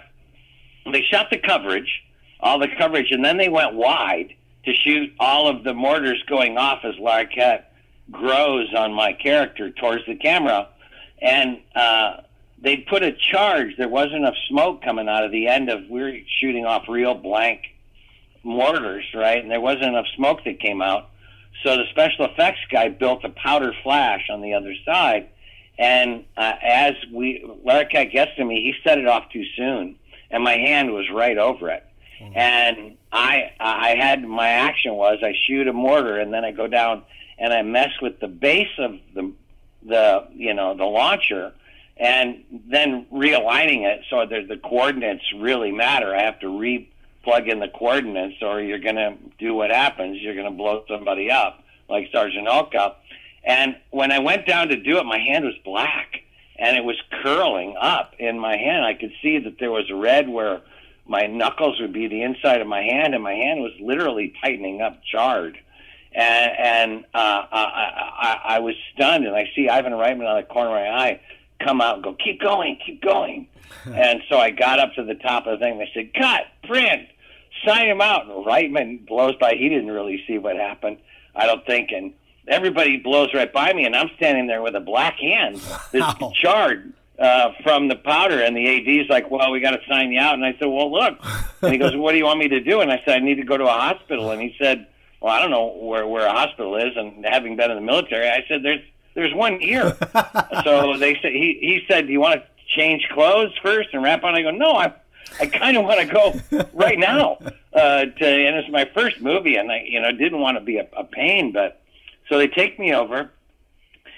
they 0.91 1.01
shot 1.01 1.29
the 1.29 1.37
coverage, 1.37 2.03
all 2.39 2.59
the 2.59 2.67
coverage, 2.77 3.11
and 3.11 3.23
then 3.23 3.37
they 3.37 3.49
went 3.49 3.73
wide 3.73 4.33
to 4.65 4.73
shoot 4.73 5.13
all 5.19 5.47
of 5.47 5.63
the 5.63 5.73
mortars 5.73 6.21
going 6.27 6.57
off 6.57 6.83
as 6.83 6.95
Larroquette 6.95 7.63
grows 8.11 8.73
on 8.73 8.93
my 8.93 9.13
character 9.13 9.71
towards 9.71 10.05
the 10.05 10.15
camera. 10.15 10.69
And 11.21 11.59
uh, 11.75 12.17
they 12.61 12.77
put 12.77 13.03
a 13.03 13.11
charge. 13.11 13.77
There 13.77 13.87
wasn't 13.87 14.15
enough 14.15 14.35
smoke 14.49 14.83
coming 14.83 15.07
out 15.07 15.23
of 15.23 15.31
the 15.31 15.47
end 15.47 15.69
of 15.69 15.87
we 15.89 16.01
were 16.01 16.17
shooting 16.39 16.65
off 16.65 16.87
real 16.87 17.15
blank 17.15 17.61
mortars, 18.43 19.05
right? 19.13 19.41
And 19.41 19.51
there 19.51 19.61
wasn't 19.61 19.85
enough 19.85 20.07
smoke 20.15 20.43
that 20.45 20.59
came 20.59 20.81
out. 20.81 21.09
So 21.63 21.77
the 21.77 21.85
special 21.89 22.25
effects 22.25 22.59
guy 22.71 22.89
built 22.89 23.23
a 23.23 23.29
powder 23.29 23.73
flash 23.83 24.27
on 24.29 24.41
the 24.41 24.53
other 24.53 24.73
side. 24.85 25.29
And 25.77 26.25
uh, 26.37 26.53
as 26.61 26.93
we, 27.11 27.45
Larroquette 27.65 28.11
gets 28.11 28.35
to 28.37 28.45
me, 28.45 28.61
he 28.61 28.73
set 28.87 28.97
it 28.97 29.07
off 29.07 29.29
too 29.31 29.43
soon, 29.57 29.95
and 30.31 30.43
my 30.43 30.53
hand 30.53 30.93
was 30.93 31.09
right 31.11 31.37
over 31.37 31.69
it. 31.69 31.85
Mm-hmm. 32.19 32.37
And 32.37 32.97
I, 33.11 33.51
I 33.59 33.95
had 33.95 34.23
my 34.23 34.49
action 34.49 34.93
was 34.93 35.19
I 35.23 35.33
shoot 35.47 35.67
a 35.67 35.73
mortar, 35.73 36.19
and 36.19 36.33
then 36.33 36.45
I 36.45 36.51
go 36.51 36.67
down 36.67 37.03
and 37.37 37.53
I 37.53 37.61
mess 37.61 37.91
with 38.01 38.19
the 38.19 38.27
base 38.27 38.71
of 38.77 38.95
the, 39.13 39.31
the 39.83 40.27
you 40.33 40.53
know, 40.53 40.75
the 40.75 40.85
launcher, 40.85 41.53
and 41.97 42.43
then 42.69 43.05
realigning 43.11 43.85
it 43.85 44.01
so 44.09 44.25
that 44.25 44.47
the 44.47 44.57
coordinates 44.57 45.23
really 45.37 45.71
matter. 45.71 46.15
I 46.15 46.23
have 46.23 46.39
to 46.39 46.59
re 46.59 46.89
plug 47.25 47.47
in 47.49 47.59
the 47.59 47.67
coordinates, 47.67 48.41
or 48.41 48.61
you're 48.61 48.79
going 48.79 48.95
to 48.95 49.15
do 49.39 49.55
what 49.55 49.71
happens. 49.71 50.21
You're 50.21 50.35
going 50.35 50.45
to 50.45 50.55
blow 50.55 50.85
somebody 50.87 51.31
up, 51.31 51.63
like 51.89 52.07
Sergeant 52.11 52.47
Hulka. 52.47 52.93
And 53.43 53.75
when 53.89 54.11
I 54.11 54.19
went 54.19 54.45
down 54.45 54.69
to 54.69 54.77
do 54.77 54.97
it, 54.99 55.05
my 55.05 55.17
hand 55.17 55.43
was 55.43 55.55
black, 55.65 56.23
and 56.57 56.77
it 56.77 56.83
was 56.83 56.95
curling 57.23 57.75
up 57.79 58.13
in 58.19 58.39
my 58.39 58.55
hand. 58.57 58.85
I 58.85 58.93
could 58.93 59.11
see 59.21 59.39
that 59.39 59.59
there 59.59 59.71
was 59.71 59.89
red 59.91 60.29
where 60.29 60.61
my 61.07 61.27
knuckles 61.27 61.79
would 61.79 61.93
be 61.93 62.07
the 62.07 62.23
inside 62.23 62.61
of 62.61 62.67
my 62.67 62.81
hand, 62.81 63.13
and 63.13 63.23
my 63.23 63.33
hand 63.33 63.61
was 63.61 63.73
literally 63.79 64.33
tightening 64.41 64.81
up, 64.81 65.01
charred. 65.03 65.57
And, 66.13 66.51
and 66.57 67.05
uh, 67.13 67.45
I, 67.51 68.11
I, 68.19 68.55
I 68.55 68.59
was 68.59 68.75
stunned, 68.93 69.25
and 69.25 69.35
I 69.35 69.51
see 69.55 69.69
Ivan 69.69 69.93
Reitman 69.93 70.27
on 70.27 70.37
the 70.37 70.47
corner 70.47 70.69
of 70.69 70.75
my 70.75 70.89
eye 70.89 71.21
come 71.59 71.81
out 71.81 71.95
and 71.95 72.03
go, 72.03 72.13
keep 72.13 72.41
going, 72.41 72.79
keep 72.85 73.01
going. 73.01 73.47
and 73.85 74.21
so 74.29 74.37
I 74.37 74.51
got 74.51 74.79
up 74.79 74.93
to 74.95 75.03
the 75.03 75.15
top 75.15 75.45
of 75.45 75.59
the 75.59 75.65
thing. 75.65 75.77
They 75.77 75.89
said, 75.93 76.13
cut, 76.13 76.43
print, 76.63 77.07
sign 77.65 77.87
him 77.87 78.01
out. 78.01 78.25
And 78.25 78.45
Reitman 78.45 79.05
blows 79.05 79.35
by. 79.35 79.55
He 79.55 79.69
didn't 79.69 79.91
really 79.91 80.23
see 80.27 80.37
what 80.37 80.55
happened, 80.55 80.97
I 81.35 81.45
don't 81.45 81.65
think. 81.65 81.91
And 81.91 82.13
everybody 82.47 82.97
blows 82.97 83.33
right 83.33 83.51
by 83.51 83.73
me, 83.73 83.85
and 83.85 83.95
I'm 83.95 84.09
standing 84.17 84.47
there 84.47 84.61
with 84.61 84.75
a 84.75 84.79
black 84.79 85.17
hand 85.17 85.57
that's 85.91 86.19
wow. 86.19 86.31
charred 86.35 86.93
uh, 87.19 87.51
from 87.63 87.87
the 87.87 87.95
powder. 87.95 88.41
And 88.41 88.55
the 88.55 88.99
AD's 88.99 89.09
like, 89.09 89.29
well, 89.31 89.51
we 89.51 89.59
got 89.59 89.71
to 89.71 89.81
sign 89.87 90.11
you 90.11 90.19
out. 90.19 90.33
And 90.33 90.45
I 90.45 90.53
said, 90.59 90.65
well, 90.65 90.91
look. 90.91 91.17
And 91.61 91.71
he 91.71 91.77
goes, 91.77 91.95
what 91.95 92.11
do 92.11 92.17
you 92.17 92.25
want 92.25 92.39
me 92.39 92.47
to 92.49 92.59
do? 92.59 92.81
And 92.81 92.91
I 92.91 93.01
said, 93.05 93.15
I 93.15 93.19
need 93.19 93.35
to 93.35 93.43
go 93.43 93.57
to 93.57 93.65
a 93.65 93.69
hospital. 93.69 94.31
And 94.31 94.41
he 94.41 94.55
said, 94.59 94.87
well, 95.21 95.33
I 95.33 95.39
don't 95.39 95.51
know 95.51 95.73
where, 95.77 96.05
where 96.07 96.27
a 96.27 96.31
hospital 96.31 96.75
is. 96.75 96.95
And 96.95 97.25
having 97.25 97.55
been 97.55 97.71
in 97.71 97.77
the 97.77 97.81
military, 97.81 98.29
I 98.29 98.45
said, 98.47 98.63
there's 98.63 98.81
there's 99.15 99.33
one 99.33 99.59
here. 99.59 99.97
so 100.63 100.97
they 100.97 101.17
said 101.21 101.31
he 101.31 101.57
he 101.61 101.83
said, 101.87 102.05
"Do 102.05 102.13
you 102.13 102.19
want 102.19 102.41
to 102.41 102.47
change 102.75 103.07
clothes 103.11 103.53
first 103.63 103.89
and 103.93 104.03
wrap 104.03 104.23
on?" 104.23 104.35
I 104.35 104.43
go, 104.43 104.51
"No, 104.51 104.73
I 104.73 104.93
I 105.39 105.47
kind 105.47 105.75
of 105.77 105.85
want 105.85 106.01
to 106.01 106.05
go 106.05 106.67
right 106.73 106.99
now." 106.99 107.39
Uh, 107.73 108.05
to 108.05 108.25
and 108.25 108.55
it's 108.57 108.69
my 108.69 108.89
first 108.93 109.19
movie, 109.21 109.55
and 109.55 109.71
I 109.71 109.85
you 109.87 110.01
know 110.01 110.11
didn't 110.11 110.39
want 110.39 110.57
to 110.57 110.63
be 110.63 110.77
a, 110.77 110.87
a 110.95 111.03
pain, 111.05 111.51
but 111.51 111.81
so 112.29 112.37
they 112.37 112.47
take 112.47 112.79
me 112.79 112.93
over. 112.93 113.31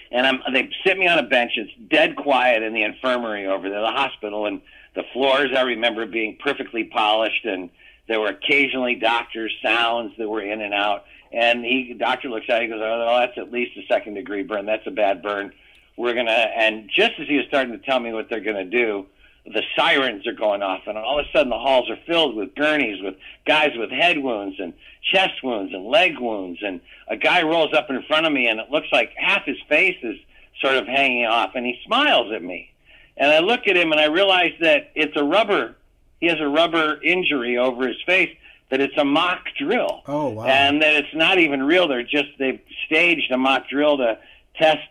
And 0.10 0.26
I'm, 0.26 0.40
they 0.54 0.70
sit 0.86 0.98
me 0.98 1.08
on 1.08 1.20
a 1.20 1.24
bench. 1.24 1.52
It's 1.58 1.72
dead 1.90 2.16
quiet 2.16 2.64
in 2.64 2.74
the 2.74 2.84
infirmary 2.84 3.46
over 3.46 3.70
there, 3.70 3.82
the 3.82 3.92
hospital, 3.92 4.46
and 4.46 4.62
the 4.96 5.04
floors. 5.12 5.50
I 5.56 5.62
remember 5.62 6.06
being 6.06 6.38
perfectly 6.42 6.86
polished, 6.86 7.44
and 7.44 7.70
there 8.08 8.22
were 8.22 8.30
occasionally 8.30 8.96
doctors' 8.96 9.54
sounds 9.62 10.14
that 10.18 10.30
were 10.30 10.42
in 10.42 10.62
and 10.62 10.74
out. 10.74 11.04
And 11.34 11.66
he, 11.66 11.94
doctor 11.94 12.30
looks 12.30 12.46
at 12.48 12.62
it, 12.62 12.62
he 12.64 12.68
goes, 12.70 12.80
oh, 12.82 13.18
that's 13.20 13.38
at 13.38 13.52
least 13.52 13.78
a 13.78 13.86
second 13.88 14.14
degree 14.14 14.44
burn. 14.44 14.66
That's 14.66 14.88
a 14.88 14.92
bad 14.92 15.22
burn. 15.22 15.52
We're 15.98 16.14
to, 16.28 16.32
and 16.32 16.90
just 16.90 17.14
as 17.20 17.28
he 17.28 17.36
was 17.36 17.46
starting 17.48 17.74
to 17.74 17.86
tell 17.86 18.00
me 18.00 18.14
what 18.14 18.30
they're 18.30 18.40
to 18.56 18.64
do, 18.64 19.08
the 19.46 19.64
sirens 19.76 20.28
are 20.28 20.34
going 20.34 20.62
off, 20.62 20.82
and 20.88 20.98
all 20.98 21.20
of 21.20 21.26
a 21.26 21.32
sudden 21.32 21.50
the 21.50 21.58
halls 21.58 21.90
are 21.90 21.98
filled 22.06 22.36
with 22.36 22.54
gurneys, 22.56 23.02
with 23.02 23.16
guys 23.46 23.72
with 23.76 23.90
head 23.90 24.22
wounds 24.22 24.58
and 24.60 24.74
chest 25.12 25.44
wounds 25.44 25.74
and 25.74 25.86
leg 25.86 26.20
wounds. 26.20 26.60
And 26.64 26.82
a 27.08 27.18
guy 27.18 27.44
rolls 27.44 27.74
up 27.74 27.90
in 27.90 28.02
front 28.04 28.26
of 28.26 28.34
me, 28.34 28.48
and 28.48 28.60
it 28.60 28.70
looks 28.70 28.88
like 28.92 29.14
half 29.16 29.46
his 29.46 29.58
face 29.68 29.98
is 30.04 30.18
sort 30.62 30.76
of 30.76 30.88
hanging 30.88 31.26
off, 31.26 31.52
and 31.56 31.66
he 31.66 31.80
smiles 31.86 32.32
at 32.34 32.44
me. 32.44 32.72
And 33.16 33.32
I 33.32 33.40
look 33.40 33.68
at 33.68 33.76
him, 33.76 33.92
and 33.92 34.00
I 34.00 34.06
realize 34.06 34.54
that 34.62 34.92
it's 34.96 35.16
a 35.16 35.24
rubber, 35.24 35.76
he 36.20 36.28
has 36.28 36.40
a 36.40 36.48
rubber 36.48 37.02
injury 37.02 37.58
over 37.58 37.88
his 37.88 38.02
face 38.06 38.36
that 38.70 38.82
it's 38.82 38.98
a 38.98 39.06
mock 39.06 39.46
drill. 39.58 40.02
Oh 40.08 40.30
wow! 40.30 40.46
And 40.46 40.82
that 40.82 40.94
it's 40.96 41.14
not 41.16 41.40
even 41.40 41.64
real. 41.64 41.88
They're 41.88 42.04
just 42.04 42.30
they've 42.38 42.60
staged 42.86 43.32
a 43.32 43.38
mock 43.38 43.70
drill 43.70 43.98
to 43.98 44.20
test 44.58 44.88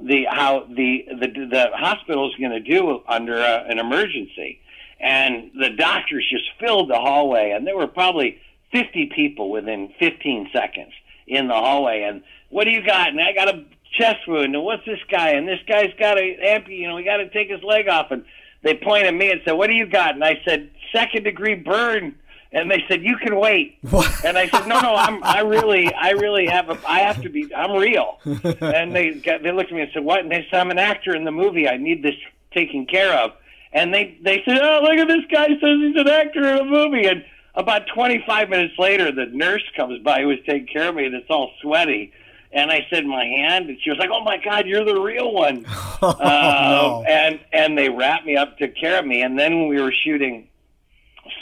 the 0.00 0.24
how 0.28 0.66
the 0.68 1.06
the 1.08 1.28
the 1.28 1.70
hospital's 1.74 2.34
going 2.36 2.52
to 2.52 2.60
do 2.60 3.02
under 3.06 3.36
a, 3.36 3.64
an 3.68 3.78
emergency. 3.78 4.60
And 4.98 5.50
the 5.58 5.70
doctors 5.70 6.24
just 6.30 6.44
filled 6.60 6.88
the 6.88 6.98
hallway, 6.98 7.50
and 7.50 7.66
there 7.66 7.76
were 7.76 7.88
probably 7.88 8.40
50 8.72 9.12
people 9.14 9.50
within 9.50 9.92
15 9.98 10.50
seconds 10.52 10.92
in 11.26 11.48
the 11.48 11.54
hallway. 11.54 12.02
And 12.02 12.22
what 12.50 12.64
do 12.64 12.70
you 12.70 12.84
got? 12.84 13.08
And 13.08 13.20
I 13.20 13.32
got 13.32 13.48
a 13.48 13.64
chest 13.98 14.26
wound. 14.26 14.54
And 14.54 14.64
what's 14.64 14.84
this 14.86 15.00
guy? 15.10 15.30
And 15.30 15.46
this 15.46 15.60
guy's 15.66 15.92
got 15.98 16.18
a 16.18 16.36
amputee. 16.42 16.78
You 16.78 16.88
know, 16.88 16.96
we 16.96 17.04
got 17.04 17.18
to 17.18 17.28
take 17.30 17.50
his 17.50 17.62
leg 17.62 17.88
off. 17.88 18.10
And 18.10 18.24
they 18.62 18.74
pointed 18.74 19.08
at 19.08 19.14
me 19.14 19.30
and 19.30 19.40
said, 19.44 19.52
"What 19.52 19.66
do 19.66 19.74
you 19.74 19.86
got?" 19.86 20.14
And 20.14 20.24
I 20.24 20.40
said, 20.44 20.70
second 20.92 21.24
degree 21.24 21.54
burn 21.54 22.14
and 22.52 22.70
they 22.70 22.84
said 22.86 23.02
you 23.02 23.16
can 23.16 23.36
wait 23.36 23.78
what? 23.90 24.24
and 24.24 24.36
i 24.36 24.46
said 24.48 24.66
no 24.66 24.78
no 24.80 24.94
i'm 24.94 25.24
i 25.24 25.40
really 25.40 25.92
i 25.94 26.10
really 26.10 26.46
have 26.46 26.68
a 26.68 26.78
i 26.86 27.00
have 27.00 27.20
to 27.22 27.28
be 27.28 27.52
i'm 27.54 27.72
real 27.72 28.18
and 28.24 28.94
they 28.94 29.14
got, 29.14 29.42
they 29.42 29.50
looked 29.50 29.70
at 29.70 29.74
me 29.74 29.80
and 29.82 29.90
said 29.92 30.04
what 30.04 30.20
and 30.20 30.30
they 30.30 30.46
said 30.50 30.60
i'm 30.60 30.70
an 30.70 30.78
actor 30.78 31.16
in 31.16 31.24
the 31.24 31.30
movie 31.30 31.68
i 31.68 31.76
need 31.76 32.02
this 32.02 32.14
taken 32.52 32.86
care 32.86 33.18
of 33.18 33.32
and 33.72 33.92
they 33.92 34.18
they 34.22 34.42
said 34.44 34.58
oh 34.60 34.80
look 34.82 34.98
at 34.98 35.08
this 35.08 35.24
guy 35.30 35.48
says 35.48 35.60
he's 35.60 35.96
an 35.96 36.08
actor 36.08 36.46
in 36.46 36.58
a 36.58 36.64
movie 36.64 37.06
and 37.06 37.24
about 37.54 37.82
25 37.94 38.48
minutes 38.48 38.74
later 38.78 39.12
the 39.12 39.26
nurse 39.26 39.62
comes 39.76 39.98
by 40.02 40.20
who 40.22 40.28
was 40.28 40.38
taking 40.46 40.66
care 40.66 40.88
of 40.88 40.94
me 40.94 41.04
and 41.06 41.14
it's 41.14 41.28
all 41.30 41.50
sweaty 41.60 42.12
And 42.54 42.70
I 42.70 42.86
said 42.90 43.06
my 43.06 43.24
hand, 43.24 43.70
and 43.70 43.78
she 43.82 43.88
was 43.88 43.98
like, 43.98 44.10
"Oh 44.12 44.22
my 44.22 44.36
God, 44.36 44.66
you're 44.66 44.84
the 44.84 45.00
real 45.00 45.32
one!" 45.32 45.64
Oh, 46.02 46.08
uh, 46.20 47.04
And 47.08 47.40
and 47.52 47.78
they 47.78 47.88
wrapped 47.88 48.26
me 48.26 48.36
up, 48.36 48.58
took 48.58 48.74
care 48.76 48.98
of 48.98 49.06
me. 49.06 49.22
And 49.22 49.38
then 49.38 49.56
when 49.58 49.68
we 49.68 49.80
were 49.80 49.92
shooting 50.04 50.48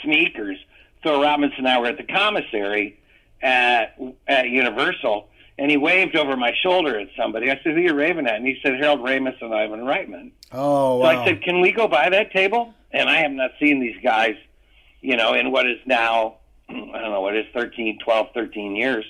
Sneakers, 0.03 0.57
Phil 1.03 1.21
Robinson 1.21 1.59
and 1.59 1.67
I 1.67 1.79
were 1.79 1.87
at 1.87 1.97
the 1.97 2.03
commissary 2.03 2.97
at 3.41 3.99
at 4.27 4.49
Universal, 4.49 5.27
and 5.57 5.69
he 5.71 5.77
waved 5.77 6.15
over 6.15 6.37
my 6.37 6.53
shoulder 6.63 6.99
at 6.99 7.07
somebody. 7.17 7.49
I 7.51 7.55
said, 7.63 7.73
"Who 7.73 7.77
are 7.77 7.79
you 7.79 7.93
raving 7.93 8.27
at?" 8.27 8.35
And 8.35 8.45
he 8.45 8.57
said, 8.63 8.75
"Harold 8.79 9.01
Ramis 9.01 9.35
and 9.41 9.53
Ivan 9.53 9.81
Reitman." 9.81 10.31
Oh, 10.51 11.01
So. 11.01 11.05
I 11.07 11.25
said, 11.25 11.41
"Can 11.43 11.59
we 11.61 11.71
go 11.71 11.87
by 11.87 12.09
that 12.09 12.31
table?" 12.31 12.73
And 12.91 13.09
I 13.09 13.17
have 13.17 13.31
not 13.31 13.51
seen 13.59 13.79
these 13.79 13.97
guys, 14.03 14.35
you 15.01 15.15
know, 15.17 15.33
in 15.33 15.51
what 15.51 15.67
is 15.69 15.79
now, 15.85 16.35
I 16.69 16.73
don't 16.73 17.11
know, 17.11 17.21
what 17.21 17.35
is 17.35 17.45
13, 17.53 17.99
12, 18.03 18.27
13 18.33 18.75
years. 18.75 19.05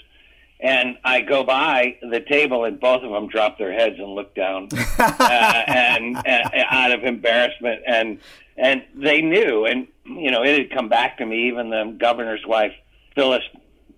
And 0.59 0.97
I 1.03 1.21
go 1.21 1.43
by 1.43 1.97
the 2.01 2.19
table, 2.19 2.65
and 2.65 2.79
both 2.79 3.01
of 3.03 3.11
them 3.11 3.27
drop 3.29 3.57
their 3.57 3.73
heads 3.73 3.95
and 3.97 4.09
look 4.13 4.35
down, 4.35 4.69
uh, 4.99 5.63
and, 5.67 6.15
and 6.25 6.49
out 6.69 6.91
of 6.91 7.03
embarrassment, 7.03 7.81
and 7.87 8.19
and 8.57 8.83
they 8.95 9.21
knew, 9.21 9.65
and 9.65 9.87
you 10.05 10.29
know, 10.29 10.43
it 10.43 10.59
had 10.59 10.71
come 10.71 10.87
back 10.87 11.17
to 11.17 11.25
me. 11.25 11.47
Even 11.47 11.71
the 11.71 11.95
governor's 11.97 12.45
wife, 12.45 12.73
Phyllis 13.15 13.41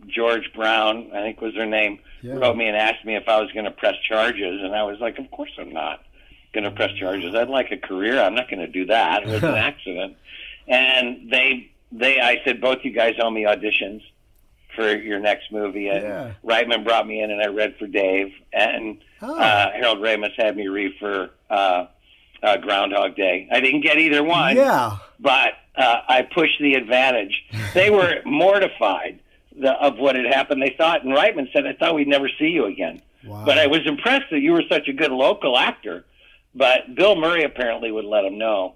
George 0.07 0.51
Brown, 0.55 1.09
I 1.13 1.21
think 1.21 1.41
was 1.41 1.53
her 1.55 1.65
name, 1.65 1.99
Yeah. 2.21 2.35
wrote 2.35 2.55
me 2.55 2.67
and 2.67 2.77
asked 2.77 3.03
me 3.03 3.15
if 3.17 3.27
I 3.27 3.41
was 3.41 3.51
going 3.51 3.65
to 3.65 3.71
press 3.71 3.95
charges, 4.07 4.61
and 4.63 4.73
I 4.73 4.83
was 4.83 4.99
like, 5.01 5.19
"Of 5.19 5.29
course 5.31 5.51
I'm 5.59 5.73
not 5.73 6.01
going 6.53 6.63
to 6.63 6.71
press 6.71 6.93
charges. 6.93 7.35
I'd 7.35 7.49
like 7.49 7.71
a 7.71 7.77
career. 7.77 8.21
I'm 8.21 8.35
not 8.35 8.49
going 8.49 8.61
to 8.61 8.67
do 8.71 8.85
that. 8.85 9.23
It 9.23 9.27
was 9.29 9.43
an 9.43 9.55
accident." 9.55 10.15
And 10.65 11.29
they, 11.29 11.71
they, 11.93 12.19
I 12.19 12.41
said, 12.43 12.59
"Both 12.61 12.79
you 12.83 12.91
guys 12.91 13.15
owe 13.21 13.29
me 13.29 13.43
auditions 13.43 14.01
for 14.75 14.95
your 14.95 15.19
next 15.19 15.51
movie." 15.51 15.87
And 15.89 16.03
Yeah. 16.03 16.31
Reitman 16.43 16.83
brought 16.83 17.05
me 17.07 17.21
in, 17.21 17.31
and 17.31 17.41
I 17.41 17.47
read 17.47 17.75
for 17.77 17.87
Dave, 17.87 18.33
and 18.51 18.97
Oh. 19.21 19.39
uh, 19.39 19.71
Harold 19.71 19.99
Ramis 19.99 20.33
had 20.37 20.57
me 20.57 20.67
read 20.67 20.93
for 20.99 21.29
uh, 21.49 21.85
uh, 22.41 22.57
Groundhog 22.57 23.15
Day. 23.15 23.47
I 23.51 23.59
didn't 23.61 23.81
get 23.81 23.97
either 23.97 24.21
one 24.23 24.57
yeah. 24.57 24.97
but 25.19 25.53
uh, 25.77 26.01
I 26.09 26.23
pushed 26.23 26.59
the 26.59 26.73
advantage. 26.73 27.41
They 27.73 27.89
were 27.89 28.21
mortified 28.25 29.19
the, 29.57 29.71
of 29.71 29.97
what 29.97 30.15
had 30.15 30.25
happened. 30.25 30.61
They 30.61 30.75
thought, 30.77 31.03
and 31.03 31.15
Reitman 31.15 31.51
said, 31.53 31.65
"I 31.65 31.73
thought 31.73 31.95
we'd 31.95 32.07
never 32.07 32.27
see 32.39 32.47
you 32.49 32.65
again." 32.65 33.01
Wow. 33.25 33.45
But 33.45 33.57
I 33.57 33.67
was 33.67 33.79
impressed 33.85 34.25
that 34.31 34.39
you 34.41 34.51
were 34.51 34.63
such 34.67 34.87
a 34.89 34.93
good 34.93 35.11
local 35.11 35.57
actor. 35.57 36.03
But 36.55 36.93
Bill 36.93 37.15
Murray 37.15 37.43
apparently 37.45 37.91
would 37.91 38.05
let 38.05 38.25
him 38.25 38.37
know 38.37 38.75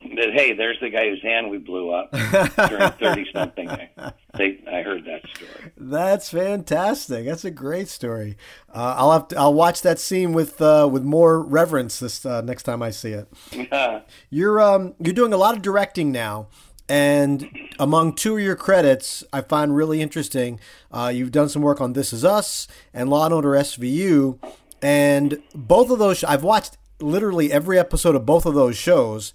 that, 0.00 0.32
hey, 0.32 0.52
there's 0.52 0.78
the 0.80 0.90
guy 0.90 1.08
whose 1.08 1.22
hand 1.22 1.50
we 1.50 1.58
blew 1.58 1.90
up 1.90 2.10
during 2.12 2.90
thirty 3.00 3.26
something. 3.32 3.66
They, 4.36 4.60
I 4.70 4.82
heard 4.82 5.04
that 5.06 5.22
story. 5.34 5.72
That's 5.76 6.30
fantastic. 6.30 7.24
That's 7.24 7.44
a 7.44 7.50
great 7.50 7.88
story. 7.88 8.36
Uh, 8.72 8.94
I'll 8.98 9.12
have 9.12 9.28
to, 9.28 9.38
I'll 9.38 9.54
watch 9.54 9.82
that 9.82 9.98
scene 9.98 10.32
with 10.32 10.60
uh, 10.60 10.88
with 10.90 11.02
more 11.02 11.40
reverence 11.42 11.98
this 11.98 12.24
uh, 12.26 12.40
next 12.42 12.64
time 12.64 12.82
I 12.82 12.90
see 12.90 13.12
it. 13.12 13.28
You're 14.30 14.60
um 14.60 14.94
you're 14.98 15.14
doing 15.14 15.32
a 15.32 15.38
lot 15.38 15.56
of 15.56 15.62
directing 15.62 16.12
now, 16.12 16.48
and 16.88 17.48
among 17.78 18.14
two 18.14 18.36
of 18.36 18.42
your 18.42 18.56
credits, 18.56 19.24
I 19.32 19.40
find 19.40 19.74
really 19.74 20.00
interesting. 20.00 20.60
Uh, 20.92 21.10
you've 21.14 21.32
done 21.32 21.48
some 21.48 21.62
work 21.62 21.80
on 21.80 21.94
This 21.94 22.12
Is 22.12 22.24
Us 22.24 22.68
and 22.92 23.08
Law 23.08 23.24
and 23.24 23.34
Order 23.34 23.50
SVU, 23.50 24.38
and 24.82 25.42
both 25.54 25.90
of 25.90 25.98
those 25.98 26.22
I've 26.22 26.44
watched 26.44 26.76
literally 27.00 27.52
every 27.52 27.78
episode 27.78 28.14
of 28.14 28.24
both 28.26 28.46
of 28.46 28.54
those 28.54 28.76
shows. 28.76 29.32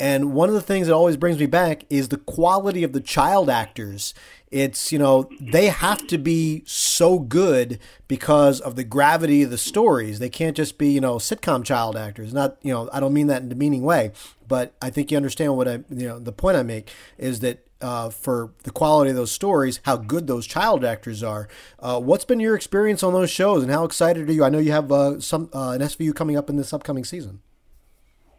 And 0.00 0.32
one 0.32 0.48
of 0.48 0.54
the 0.54 0.60
things 0.60 0.86
that 0.86 0.94
always 0.94 1.16
brings 1.16 1.38
me 1.38 1.46
back 1.46 1.84
is 1.88 2.08
the 2.08 2.16
quality 2.16 2.82
of 2.82 2.92
the 2.92 3.00
child 3.00 3.48
actors. 3.48 4.12
It's, 4.50 4.92
you 4.92 4.98
know, 4.98 5.28
they 5.40 5.66
have 5.66 6.06
to 6.08 6.18
be 6.18 6.62
so 6.66 7.18
good 7.18 7.78
because 8.08 8.60
of 8.60 8.76
the 8.76 8.84
gravity 8.84 9.42
of 9.42 9.50
the 9.50 9.58
stories. 9.58 10.18
They 10.18 10.28
can't 10.28 10.56
just 10.56 10.78
be, 10.78 10.90
you 10.90 11.00
know, 11.00 11.16
sitcom 11.16 11.64
child 11.64 11.96
actors. 11.96 12.32
Not, 12.32 12.56
you 12.62 12.72
know, 12.72 12.88
I 12.92 13.00
don't 13.00 13.12
mean 13.12 13.28
that 13.28 13.42
in 13.42 13.46
a 13.46 13.50
demeaning 13.50 13.82
way, 13.82 14.12
but 14.46 14.74
I 14.80 14.90
think 14.90 15.10
you 15.10 15.16
understand 15.16 15.56
what 15.56 15.68
I, 15.68 15.72
you 15.90 16.08
know, 16.08 16.18
the 16.18 16.32
point 16.32 16.56
I 16.56 16.62
make 16.62 16.90
is 17.18 17.40
that 17.40 17.66
uh, 17.80 18.08
for 18.08 18.52
the 18.62 18.70
quality 18.70 19.10
of 19.10 19.16
those 19.16 19.30
stories, 19.30 19.80
how 19.84 19.96
good 19.96 20.26
those 20.26 20.46
child 20.46 20.84
actors 20.84 21.22
are. 21.22 21.48
Uh, 21.78 22.00
what's 22.00 22.24
been 22.24 22.40
your 22.40 22.54
experience 22.54 23.02
on 23.02 23.12
those 23.12 23.30
shows 23.30 23.62
and 23.62 23.70
how 23.70 23.84
excited 23.84 24.28
are 24.28 24.32
you? 24.32 24.42
I 24.42 24.48
know 24.48 24.58
you 24.58 24.72
have 24.72 24.90
uh, 24.90 25.20
some 25.20 25.50
uh, 25.52 25.70
an 25.70 25.82
SVU 25.82 26.14
coming 26.14 26.36
up 26.36 26.48
in 26.48 26.56
this 26.56 26.72
upcoming 26.72 27.04
season. 27.04 27.40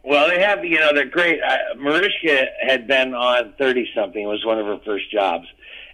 Well, 0.06 0.28
they 0.28 0.40
have, 0.40 0.64
you 0.64 0.78
know, 0.78 0.94
they're 0.94 1.04
great. 1.04 1.42
Uh, 1.42 1.74
Mariska 1.76 2.46
had 2.64 2.86
been 2.86 3.12
on 3.12 3.54
30 3.58 3.90
something. 3.94 4.22
It 4.22 4.26
was 4.26 4.44
one 4.44 4.58
of 4.58 4.66
her 4.66 4.78
first 4.84 5.10
jobs. 5.10 5.46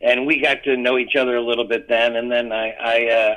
And 0.03 0.27
we 0.27 0.41
got 0.41 0.65
to 0.65 0.77
know 0.77 0.99
each 0.99 1.17
other 1.17 1.35
a 1.37 1.43
little 1.43 1.67
bit 1.67 1.89
then. 1.89 2.17
And 2.17 2.31
then 2.31 2.53
I, 2.53 2.71
I 2.73 3.07
uh, 3.09 3.35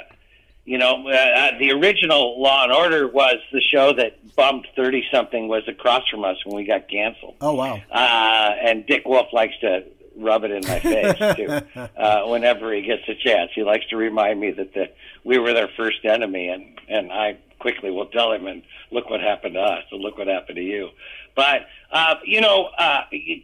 you 0.65 0.79
know, 0.79 1.07
uh, 1.07 1.13
uh, 1.13 1.57
the 1.59 1.71
original 1.71 2.41
Law 2.41 2.63
and 2.63 2.73
Order 2.73 3.07
was 3.07 3.37
the 3.53 3.61
show 3.61 3.93
that 3.93 4.35
bumped 4.35 4.67
30 4.75 5.05
something 5.13 5.47
was 5.47 5.63
across 5.67 6.01
from 6.09 6.25
us 6.25 6.37
when 6.43 6.55
we 6.57 6.65
got 6.65 6.89
canceled. 6.89 7.35
Oh 7.39 7.53
wow! 7.53 7.79
Uh, 7.91 8.51
and 8.61 8.85
Dick 8.85 9.03
Wolf 9.05 9.27
likes 9.31 9.53
to 9.61 9.85
rub 10.17 10.43
it 10.43 10.51
in 10.51 10.61
my 10.67 10.79
face 10.79 11.35
too. 11.35 11.61
Uh, 11.95 12.23
whenever 12.27 12.73
he 12.73 12.81
gets 12.81 13.01
a 13.07 13.15
chance, 13.15 13.51
he 13.55 13.63
likes 13.63 13.85
to 13.87 13.97
remind 13.97 14.39
me 14.39 14.51
that 14.51 14.73
the, 14.73 14.89
we 15.25 15.37
were 15.37 15.53
their 15.53 15.69
first 15.75 16.05
enemy, 16.05 16.47
and 16.47 16.79
and 16.87 17.11
I 17.11 17.37
quickly 17.59 17.91
will 17.91 18.05
tell 18.05 18.31
him, 18.31 18.47
and 18.47 18.63
look 18.91 19.09
what 19.09 19.19
happened 19.19 19.55
to 19.55 19.61
us, 19.61 19.83
and 19.91 20.01
look 20.01 20.17
what 20.17 20.27
happened 20.27 20.55
to 20.55 20.63
you. 20.63 20.89
But 21.35 21.67
uh, 21.91 22.15
you 22.23 22.39
know, 22.39 22.69
uh, 22.77 23.01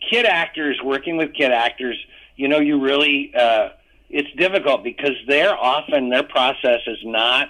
kid 0.10 0.26
actors 0.26 0.80
working 0.84 1.18
with 1.18 1.34
kid 1.34 1.52
actors, 1.52 1.98
you 2.38 2.48
know, 2.48 2.60
you 2.60 2.80
really 2.80 3.34
uh, 3.36 3.70
it's 4.10 4.32
difficult 4.38 4.84
because 4.84 5.16
they're 5.28 5.58
often 5.58 6.10
their 6.10 6.24
process 6.24 6.82
is 6.88 7.00
not 7.04 7.50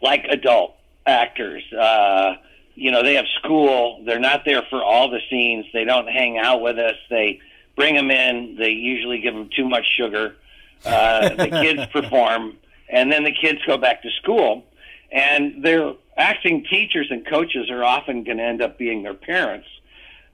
like 0.00 0.24
adult 0.28 0.76
actors. 1.06 1.62
Uh, 1.72 2.34
you 2.74 2.90
know, 2.90 3.02
they 3.02 3.14
have 3.14 3.26
school. 3.38 4.02
They're 4.04 4.18
not 4.20 4.44
there 4.44 4.62
for 4.70 4.82
all 4.82 5.10
the 5.10 5.20
scenes. 5.30 5.66
They 5.72 5.84
don't 5.84 6.08
hang 6.08 6.38
out 6.38 6.60
with 6.60 6.78
us. 6.78 6.96
They 7.10 7.40
bring 7.76 7.94
them 7.94 8.10
in. 8.10 8.56
They 8.56 8.70
usually 8.70 9.20
give 9.20 9.34
them 9.34 9.48
too 9.54 9.68
much 9.68 9.84
sugar. 9.96 10.36
Uh, 10.84 11.28
the 11.30 11.48
kids 11.48 11.86
perform, 11.92 12.56
and 12.92 13.10
then 13.10 13.24
the 13.24 13.32
kids 13.32 13.58
go 13.66 13.76
back 13.76 14.02
to 14.02 14.10
school. 14.22 14.64
And 15.10 15.64
their 15.64 15.94
acting 16.16 16.64
teachers 16.70 17.08
and 17.10 17.26
coaches 17.26 17.70
are 17.70 17.82
often 17.82 18.22
going 18.22 18.38
to 18.38 18.44
end 18.44 18.62
up 18.62 18.78
being 18.78 19.02
their 19.02 19.14
parents, 19.14 19.66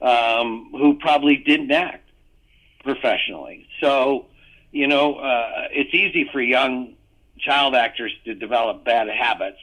um, 0.01 0.69
who 0.71 0.97
probably 0.99 1.37
didn't 1.37 1.71
act 1.71 2.07
professionally. 2.83 3.67
So, 3.81 4.27
you 4.71 4.87
know, 4.87 5.15
uh, 5.15 5.67
it's 5.71 5.93
easy 5.93 6.29
for 6.31 6.39
young 6.41 6.95
child 7.39 7.75
actors 7.75 8.11
to 8.25 8.35
develop 8.35 8.85
bad 8.85 9.07
habits 9.07 9.59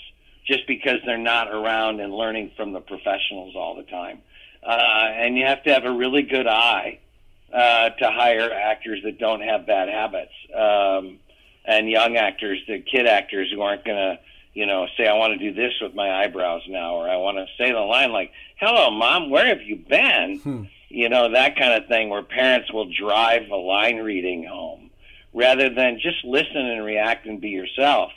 just 0.46 0.66
because 0.66 0.98
they're 1.04 1.18
not 1.18 1.52
around 1.52 2.00
and 2.00 2.12
learning 2.12 2.52
from 2.56 2.72
the 2.72 2.80
professionals 2.80 3.54
all 3.56 3.76
the 3.76 3.82
time. 3.84 4.20
Uh, 4.62 4.70
and 4.70 5.36
you 5.36 5.44
have 5.46 5.62
to 5.64 5.72
have 5.72 5.84
a 5.84 5.92
really 5.92 6.22
good 6.22 6.46
eye 6.46 6.98
uh, 7.52 7.90
to 7.90 8.10
hire 8.10 8.52
actors 8.52 9.00
that 9.04 9.18
don't 9.18 9.40
have 9.40 9.66
bad 9.66 9.88
habits, 9.88 10.32
um, 10.54 11.18
and 11.66 11.90
young 11.90 12.16
actors, 12.16 12.60
the 12.66 12.80
kid 12.80 13.06
actors 13.06 13.50
who 13.52 13.60
aren't 13.60 13.84
going 13.84 13.96
to, 13.96 14.18
you 14.54 14.66
know, 14.66 14.86
say, 14.96 15.06
"I 15.06 15.14
want 15.14 15.38
to 15.38 15.38
do 15.38 15.52
this 15.52 15.72
with 15.80 15.94
my 15.94 16.22
eyebrows 16.22 16.62
now," 16.68 16.94
or 16.94 17.08
"I 17.08 17.16
want 17.16 17.38
to 17.38 17.46
say 17.58 17.72
the 17.72 17.80
line 17.80 18.12
like, 18.12 18.32
"Hello, 18.56 18.90
mom, 18.90 19.30
where 19.30 19.46
have 19.46 19.62
you 19.62 19.76
been?" 19.76 20.40
You 20.88 21.08
know, 21.08 21.32
that 21.32 21.56
kind 21.56 21.74
of 21.74 21.88
thing, 21.88 22.10
where 22.10 22.22
parents 22.22 22.72
will 22.72 22.88
drive 22.90 23.50
a 23.50 23.56
line 23.56 23.96
reading 23.96 24.44
home 24.44 24.90
rather 25.34 25.68
than 25.68 25.98
just 26.00 26.24
listen 26.24 26.64
and 26.64 26.84
react 26.84 27.26
and 27.26 27.40
be 27.40 27.48
yourself. 27.48 28.12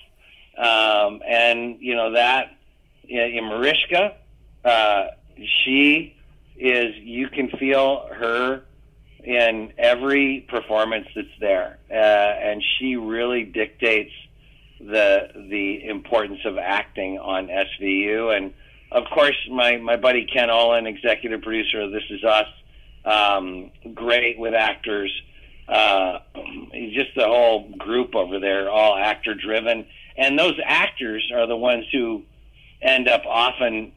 Um, 0.58 1.22
and 1.28 1.78
you 1.82 1.96
know 1.96 2.12
that 2.14 2.56
in, 3.08 3.20
in 3.20 3.46
Mariska, 3.46 4.16
uh, 4.64 5.08
she 5.64 6.16
is. 6.58 6.96
You 6.98 7.28
can 7.28 7.50
feel 7.50 8.08
her 8.14 8.64
in 9.30 9.72
every 9.78 10.44
performance 10.50 11.06
that's 11.16 11.28
there, 11.40 11.78
uh, 11.92 11.94
and 11.94 12.64
she 12.78 12.96
really 12.96 13.44
dictates 13.44 14.12
the 14.80 15.30
the 15.36 15.88
importance 15.88 16.40
of 16.46 16.58
acting 16.58 17.20
on 17.20 17.48
SVU. 17.48 18.36
And 18.36 18.56
of 18.92 19.04
course, 19.14 19.38
my 19.52 19.78
my 19.78 19.98
buddy 19.98 20.26
Ken 20.26 20.50
Olin, 20.50 20.88
executive 20.88 21.44
producer 21.44 21.82
of 21.82 21.92
This 21.92 22.02
Is 22.10 22.24
Us, 22.24 22.48
um, 23.06 23.70
great 23.94 24.40
with 24.40 24.56
actors. 24.56 25.14
Uh, 25.68 26.22
just 26.96 27.14
the 27.16 27.26
whole 27.26 27.70
group 27.78 28.16
over 28.16 28.40
there, 28.40 28.72
all 28.72 28.98
actor 28.98 29.36
driven, 29.36 29.86
and 30.18 30.40
those 30.40 30.60
actors 30.66 31.32
are 31.36 31.46
the 31.46 31.56
ones 31.56 31.86
who 31.92 32.24
end 32.82 33.08
up 33.08 33.22
often, 33.28 33.92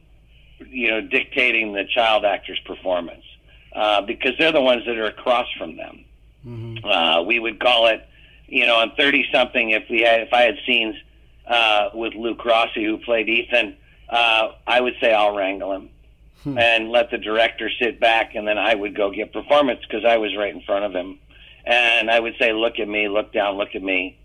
you 0.69 0.91
know, 0.91 1.01
dictating 1.01 1.73
the 1.73 1.85
child 1.95 2.23
actor's 2.23 2.59
performance 2.67 3.23
uh, 3.75 4.01
because 4.01 4.33
they're 4.37 4.51
the 4.51 4.61
ones 4.61 4.85
that 4.85 4.97
are 4.97 5.05
across 5.05 5.47
from 5.57 5.77
them. 5.77 6.05
Uh, 6.83 7.23
we 7.25 7.39
would 7.39 7.59
call 7.59 7.87
it, 7.87 8.05
you 8.47 8.65
know, 8.67 8.75
on 8.75 8.91
thirty 8.97 9.25
something. 9.31 9.69
If 9.71 9.83
we 9.89 10.01
had, 10.01 10.21
if 10.21 10.33
I 10.33 10.41
had 10.41 10.57
scenes 10.65 10.95
uh, 11.47 11.89
with 11.93 12.13
Luke 12.15 12.43
Rossi 12.43 12.83
who 12.83 12.97
played 12.97 13.29
Ethan, 13.29 13.77
uh, 14.09 14.49
I 14.67 14.81
would 14.81 14.95
say 14.99 15.13
I'll 15.13 15.33
wrangle 15.35 15.71
him 15.73 15.89
and 16.57 16.89
let 16.91 17.09
the 17.09 17.17
director 17.17 17.69
sit 17.81 17.99
back, 18.01 18.35
and 18.35 18.45
then 18.45 18.57
I 18.57 18.75
would 18.75 18.95
go 18.95 19.11
get 19.11 19.31
performance 19.31 19.79
because 19.87 20.03
I 20.03 20.17
was 20.17 20.35
right 20.35 20.53
in 20.53 20.61
front 20.61 20.83
of 20.83 20.93
him, 20.93 21.17
and 21.65 22.11
I 22.11 22.19
would 22.19 22.33
say, 22.37 22.51
"Look 22.51 22.79
at 22.79 22.87
me, 22.87 23.07
look 23.07 23.31
down, 23.31 23.55
look 23.55 23.75
at 23.75 23.81
me." 23.83 24.17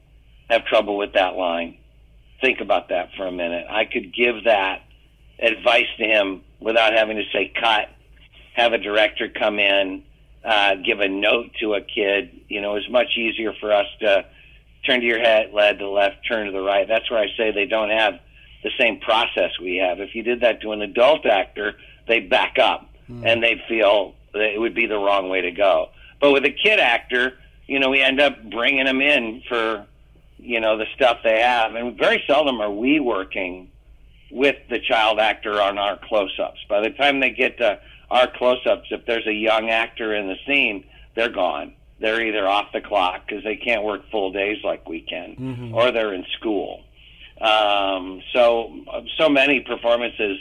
Have 0.51 0.65
trouble 0.65 0.97
with 0.97 1.13
that 1.13 1.37
line. 1.37 1.77
think 2.41 2.61
about 2.61 2.89
that 2.89 3.11
for 3.17 3.27
a 3.27 3.33
minute. 3.33 3.67
I 3.69 3.85
could 3.85 4.13
give 4.15 4.45
that 4.45 4.83
advice 5.39 5.87
to 5.99 6.05
him 6.05 6.43
without 6.61 6.93
having 6.93 7.17
to 7.17 7.25
say 7.33 7.53
cut, 7.61 7.89
have 8.59 8.73
a 8.73 8.79
director 8.79 9.29
come 9.29 9.61
in, 9.61 10.03
uh, 10.45 10.75
give 10.85 10.99
a 10.99 11.09
note 11.09 11.51
to 11.61 11.75
a 11.75 11.81
kid. 11.81 12.41
You 12.49 12.61
know, 12.61 12.75
it's 12.75 12.91
much 12.91 13.17
easier 13.17 13.53
for 13.61 13.73
us 13.73 13.87
to 14.01 14.27
turn 14.85 15.01
to 15.01 15.07
your 15.07 15.21
head, 15.21 15.53
lead 15.55 15.79
to 15.79 15.85
the 15.85 15.91
left, 15.91 16.27
turn 16.27 16.47
to 16.47 16.53
the 16.53 16.61
right. 16.61 16.87
That's 16.87 17.09
where 17.09 17.21
I 17.21 17.29
say 17.37 17.53
they 17.53 17.67
don't 17.67 17.91
have 17.91 18.15
the 18.65 18.71
same 18.77 18.99
process 18.99 19.53
we 19.61 19.77
have. 19.77 20.01
If 20.01 20.15
you 20.17 20.25
did 20.25 20.41
that 20.41 20.61
to 20.63 20.73
an 20.73 20.83
adult 20.83 21.25
actor, 21.25 21.77
they'd 22.09 22.29
back 22.29 22.59
up 22.59 22.91
mm. 23.09 23.25
and 23.25 23.43
they'd 23.43 23.63
feel 23.69 24.15
that 24.33 24.43
it 24.43 24.61
would 24.61 24.75
be 24.75 24.87
the 24.87 24.99
wrong 24.99 25.29
way 25.29 25.43
to 25.43 25.53
go. 25.53 25.91
But 26.21 26.33
with 26.33 26.45
a 26.45 26.51
kid 26.51 26.81
actor, 26.81 27.35
you 27.69 27.79
know, 27.79 27.91
we 27.91 28.03
end 28.03 28.21
up 28.21 28.43
bringing 28.51 28.87
them 28.87 29.01
in 29.01 29.43
for, 29.49 29.87
you 30.39 30.59
know, 30.59 30.77
the 30.79 30.87
stuff 30.97 31.19
they 31.23 31.41
have. 31.43 31.77
And 31.77 31.97
very 31.97 32.25
seldom 32.27 32.61
are 32.61 32.71
we 32.71 32.99
working 32.99 33.71
with 34.33 34.57
the 34.69 34.81
child 34.81 35.21
actor 35.21 35.63
on 35.63 35.79
our 35.79 35.97
close 35.97 36.37
ups. 36.43 36.59
By 36.69 36.81
the 36.81 36.91
time 36.91 37.21
they 37.21 37.31
get 37.31 37.59
to 37.59 37.79
our 38.11 38.27
close 38.27 38.65
ups, 38.67 38.89
if 38.91 39.05
there's 39.07 39.27
a 39.27 39.33
young 39.33 39.71
actor 39.71 40.15
in 40.15 40.29
the 40.29 40.37
scene, 40.47 40.85
they're 41.15 41.31
gone. 41.31 41.75
They're 42.01 42.25
either 42.25 42.47
off 42.47 42.73
the 42.73 42.81
clock 42.81 43.27
because 43.27 43.45
they 43.45 43.57
can't 43.57 43.83
work 43.83 44.03
full 44.11 44.33
days 44.33 44.59
like 44.63 44.89
we 44.89 45.01
can, 45.01 45.37
mm-hmm. 45.37 45.75
or 45.75 45.91
they're 45.91 46.15
in 46.15 46.25
school. 46.39 46.85
Um, 47.41 48.23
so, 48.33 48.73
so 49.19 49.29
many 49.29 49.61
performances 49.61 50.39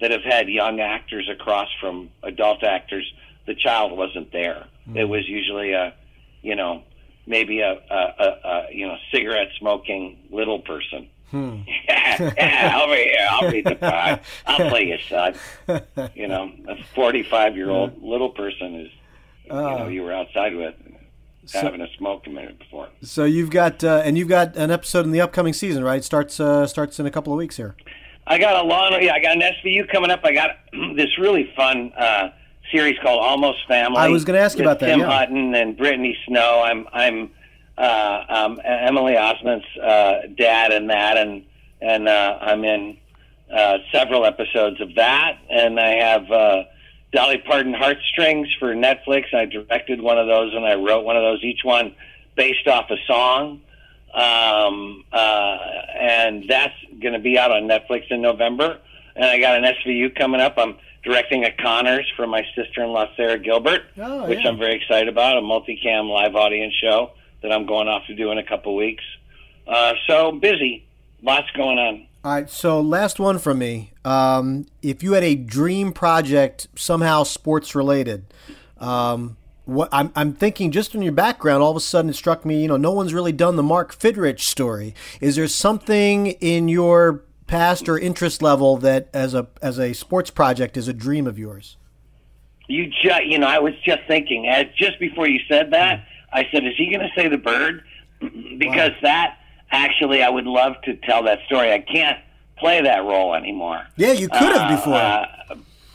that 0.00 0.10
have 0.10 0.22
had 0.22 0.48
young 0.48 0.80
actors 0.80 1.28
across 1.30 1.68
from 1.80 2.10
adult 2.22 2.62
actors, 2.64 3.10
the 3.46 3.54
child 3.54 3.96
wasn't 3.96 4.32
there. 4.32 4.66
Mm-hmm. 4.88 4.96
It 4.96 5.08
was 5.08 5.28
usually 5.28 5.72
a, 5.72 5.94
you 6.42 6.56
know, 6.56 6.82
maybe 7.26 7.60
a, 7.60 7.72
a, 7.72 8.14
a, 8.18 8.48
a 8.48 8.66
you 8.72 8.86
know 8.86 8.96
cigarette 9.12 9.48
smoking 9.58 10.18
little 10.30 10.60
person. 10.60 11.08
Hmm. 11.30 11.62
yeah, 11.88 12.32
yeah, 12.36 12.80
over 12.82 12.94
here. 12.94 13.28
I'll 13.28 13.50
read 13.50 13.64
the 13.66 13.74
part. 13.74 14.20
I'll 14.46 14.68
play 14.68 14.86
you, 14.86 14.98
son. 15.08 15.34
You 16.14 16.28
know, 16.28 16.52
a 16.68 16.76
forty-five-year-old 16.94 18.02
little 18.02 18.30
person 18.30 18.80
is, 18.80 18.90
you 19.44 19.52
know, 19.52 19.84
uh. 19.84 19.88
you 19.88 20.02
were 20.02 20.12
outside 20.12 20.54
with 20.54 20.74
so, 21.46 21.60
having 21.60 21.80
a 21.80 21.88
smoke 21.96 22.26
a 22.26 22.30
minute 22.30 22.58
before. 22.58 22.88
So 23.02 23.24
you've 23.24 23.50
got 23.50 23.82
uh, 23.84 24.02
and 24.04 24.18
you've 24.18 24.28
got 24.28 24.56
an 24.56 24.70
episode 24.70 25.04
in 25.04 25.12
the 25.12 25.20
upcoming 25.20 25.52
season, 25.52 25.84
right? 25.84 26.02
Starts 26.02 26.38
uh, 26.40 26.66
starts 26.66 26.98
in 27.00 27.06
a 27.06 27.10
couple 27.10 27.32
of 27.32 27.38
weeks 27.38 27.56
here. 27.56 27.76
I 28.26 28.38
got 28.38 28.64
a 28.64 28.66
long 28.66 29.00
yeah, 29.00 29.14
I 29.14 29.20
got 29.20 29.36
an 29.36 29.42
SVU 29.42 29.88
coming 29.90 30.10
up. 30.10 30.20
I 30.24 30.32
got 30.32 30.50
this 30.96 31.18
really 31.18 31.52
fun 31.56 31.92
uh, 31.96 32.30
series 32.72 32.98
called 33.00 33.20
Almost 33.22 33.66
Family. 33.68 33.98
I 33.98 34.08
was 34.08 34.24
going 34.24 34.36
to 34.36 34.42
ask 34.42 34.58
you 34.58 34.64
about 34.64 34.80
that. 34.80 34.86
Tim 34.86 35.00
yeah. 35.00 35.18
Hutton 35.18 35.54
and 35.54 35.76
Brittany 35.76 36.16
Snow. 36.26 36.62
I'm 36.64 36.86
I'm 36.92 37.30
uh, 37.78 38.24
um, 38.28 38.60
Emily 38.64 39.14
Osment's 39.14 39.66
uh, 39.76 40.28
dad 40.36 40.72
in 40.72 40.86
that, 40.88 41.16
and 41.16 41.44
and 41.80 42.08
uh, 42.08 42.38
I'm 42.40 42.64
in 42.64 42.96
uh, 43.52 43.78
several 43.92 44.24
episodes 44.24 44.80
of 44.80 44.94
that, 44.96 45.38
and 45.50 45.78
I 45.78 45.94
have. 45.96 46.30
Uh, 46.30 46.64
Dolly 47.12 47.38
Parton 47.38 47.72
Heartstrings 47.72 48.48
for 48.58 48.74
Netflix. 48.74 49.32
I 49.32 49.46
directed 49.46 50.02
one 50.02 50.18
of 50.18 50.26
those 50.26 50.52
and 50.52 50.66
I 50.66 50.74
wrote 50.74 51.04
one 51.04 51.16
of 51.16 51.22
those, 51.22 51.42
each 51.42 51.60
one 51.62 51.94
based 52.34 52.66
off 52.66 52.90
a 52.90 52.96
song. 53.06 53.62
Um, 54.12 55.04
uh, 55.12 55.58
and 55.98 56.44
that's 56.48 56.74
going 57.00 57.14
to 57.14 57.18
be 57.18 57.38
out 57.38 57.50
on 57.50 57.62
Netflix 57.62 58.10
in 58.10 58.20
November. 58.20 58.78
And 59.14 59.24
I 59.24 59.38
got 59.38 59.56
an 59.56 59.64
SVU 59.64 60.14
coming 60.14 60.40
up. 60.40 60.58
I'm 60.58 60.76
directing 61.04 61.44
a 61.44 61.52
Conners 61.52 62.06
for 62.16 62.26
my 62.26 62.44
sister-in-law 62.54 63.06
Sara 63.16 63.38
Gilbert, 63.38 63.84
oh, 63.98 64.26
which 64.28 64.40
yeah. 64.42 64.48
I'm 64.48 64.58
very 64.58 64.74
excited 64.74 65.08
about. 65.08 65.38
A 65.38 65.40
multicam 65.40 66.10
live 66.10 66.34
audience 66.34 66.74
show 66.74 67.12
that 67.42 67.52
I'm 67.52 67.66
going 67.66 67.88
off 67.88 68.06
to 68.06 68.14
do 68.14 68.30
in 68.30 68.38
a 68.38 68.44
couple 68.44 68.74
weeks. 68.76 69.04
Uh, 69.66 69.94
so 70.06 70.32
busy, 70.32 70.86
lots 71.22 71.50
going 71.52 71.78
on. 71.78 72.06
All 72.24 72.32
right, 72.32 72.50
so 72.50 72.80
last 72.80 73.20
one 73.20 73.38
from 73.38 73.58
me. 73.58 73.92
Um, 74.04 74.66
if 74.82 75.02
you 75.02 75.12
had 75.12 75.22
a 75.22 75.36
dream 75.36 75.92
project 75.92 76.66
somehow 76.74 77.22
sports 77.22 77.74
related, 77.74 78.24
um, 78.78 79.36
what 79.64 79.88
I'm, 79.92 80.10
I'm 80.16 80.32
thinking 80.32 80.70
just 80.70 80.94
in 80.94 81.02
your 81.02 81.12
background, 81.12 81.62
all 81.62 81.70
of 81.70 81.76
a 81.76 81.80
sudden 81.80 82.10
it 82.10 82.14
struck 82.14 82.44
me, 82.44 82.62
you 82.62 82.68
know, 82.68 82.76
no 82.76 82.92
one's 82.92 83.14
really 83.14 83.32
done 83.32 83.56
the 83.56 83.62
Mark 83.62 83.96
Fidrych 83.96 84.40
story. 84.40 84.94
Is 85.20 85.36
there 85.36 85.48
something 85.48 86.28
in 86.28 86.68
your 86.68 87.22
past 87.46 87.88
or 87.88 87.98
interest 87.98 88.42
level 88.42 88.76
that, 88.78 89.08
as 89.12 89.34
a 89.34 89.46
as 89.62 89.78
a 89.78 89.92
sports 89.92 90.30
project, 90.30 90.76
is 90.76 90.88
a 90.88 90.92
dream 90.92 91.26
of 91.26 91.38
yours? 91.38 91.76
You 92.68 92.90
just, 93.02 93.24
you 93.26 93.38
know, 93.38 93.46
I 93.46 93.60
was 93.60 93.74
just 93.84 94.02
thinking, 94.08 94.48
as 94.48 94.66
just 94.76 94.98
before 94.98 95.28
you 95.28 95.40
said 95.48 95.70
that, 95.70 96.04
I 96.32 96.48
said, 96.52 96.64
is 96.64 96.74
he 96.76 96.90
going 96.90 97.00
to 97.00 97.10
say 97.14 97.28
the 97.28 97.38
bird? 97.38 97.84
because 98.20 98.92
wow. 98.92 98.98
that 99.02 99.38
actually, 99.70 100.22
I 100.22 100.28
would 100.28 100.46
love 100.46 100.74
to 100.84 100.96
tell 100.96 101.24
that 101.24 101.40
story. 101.46 101.72
I 101.72 101.80
can't 101.80 102.18
play 102.58 102.82
that 102.82 103.04
role 103.04 103.34
anymore. 103.34 103.86
Yeah, 103.96 104.12
you 104.12 104.28
could 104.28 104.38
have 104.38 104.70
uh, 104.70 104.76
before. 104.76 104.94
Uh, 104.94 105.26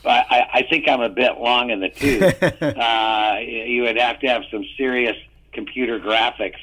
I, 0.04 0.48
I 0.54 0.62
think 0.68 0.88
I'm 0.88 1.00
a 1.00 1.08
bit 1.08 1.38
long 1.38 1.70
in 1.70 1.80
the 1.80 1.88
tooth. 1.88 2.42
uh, 2.62 3.36
you 3.40 3.82
would 3.82 3.96
have 3.96 4.18
to 4.20 4.26
have 4.26 4.42
some 4.50 4.64
serious 4.76 5.16
computer 5.52 6.00
graphics 6.00 6.58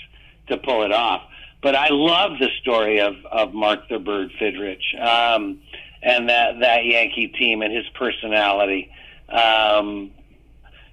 to 0.47 0.57
pull 0.57 0.83
it 0.83 0.91
off. 0.91 1.23
But 1.61 1.75
I 1.75 1.89
love 1.89 2.39
the 2.39 2.49
story 2.61 2.99
of, 2.99 3.15
of 3.25 3.53
Mark 3.53 3.87
the 3.89 3.99
Bird 3.99 4.31
Fidrych 4.39 4.81
um, 4.99 5.59
and 6.01 6.29
that, 6.29 6.59
that 6.59 6.85
Yankee 6.85 7.27
team 7.27 7.61
and 7.61 7.73
his 7.73 7.87
personality. 7.89 8.91
Um, 9.27 10.11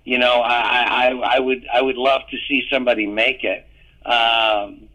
you 0.06 0.18
know, 0.18 0.40
I, 0.40 1.08
I, 1.08 1.36
I 1.36 1.38
would 1.40 1.66
I 1.70 1.82
would 1.82 1.96
love 1.96 2.22
to 2.30 2.36
see 2.48 2.62
somebody 2.72 3.06
make 3.06 3.42
it. 3.42 3.66
Um, 4.08 4.88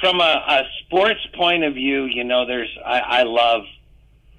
from 0.00 0.20
a, 0.20 0.22
a 0.22 0.62
sports 0.80 1.26
point 1.34 1.64
of 1.64 1.74
view, 1.74 2.04
you 2.04 2.22
know, 2.22 2.46
there's 2.46 2.70
I, 2.86 3.00
I 3.00 3.22
love 3.24 3.64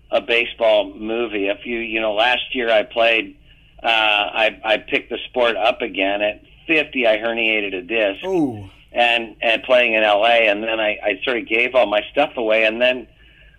a 0.09 0.21
baseball 0.21 0.93
movie. 0.93 1.49
If 1.49 1.65
you 1.65 1.79
you 1.79 1.99
know, 1.99 2.13
last 2.13 2.55
year 2.55 2.69
I 2.71 2.83
played, 2.83 3.37
uh, 3.83 3.87
I 3.87 4.61
I 4.63 4.77
picked 4.77 5.09
the 5.09 5.17
sport 5.29 5.57
up 5.57 5.81
again 5.81 6.21
at 6.21 6.41
50. 6.67 7.05
I 7.05 7.17
herniated 7.17 7.75
a 7.75 7.81
disc. 7.81 8.23
Ooh. 8.23 8.69
And 8.93 9.35
and 9.41 9.61
playing 9.63 9.93
in 9.93 10.03
LA, 10.03 10.45
and 10.47 10.63
then 10.63 10.79
I 10.79 10.99
I 11.03 11.19
sort 11.25 11.37
of 11.37 11.49
gave 11.49 11.75
all 11.75 11.87
my 11.87 12.01
stuff 12.11 12.37
away, 12.37 12.63
and 12.63 12.81
then 12.81 13.07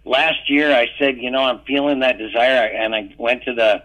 last 0.06 0.48
year 0.48 0.72
I 0.72 0.86
said, 0.98 1.18
you 1.18 1.30
know, 1.30 1.42
I'm 1.42 1.58
feeling 1.66 2.00
that 2.00 2.16
desire, 2.16 2.66
and 2.68 2.94
I 2.94 3.14
went 3.18 3.42
to 3.44 3.52
the 3.52 3.82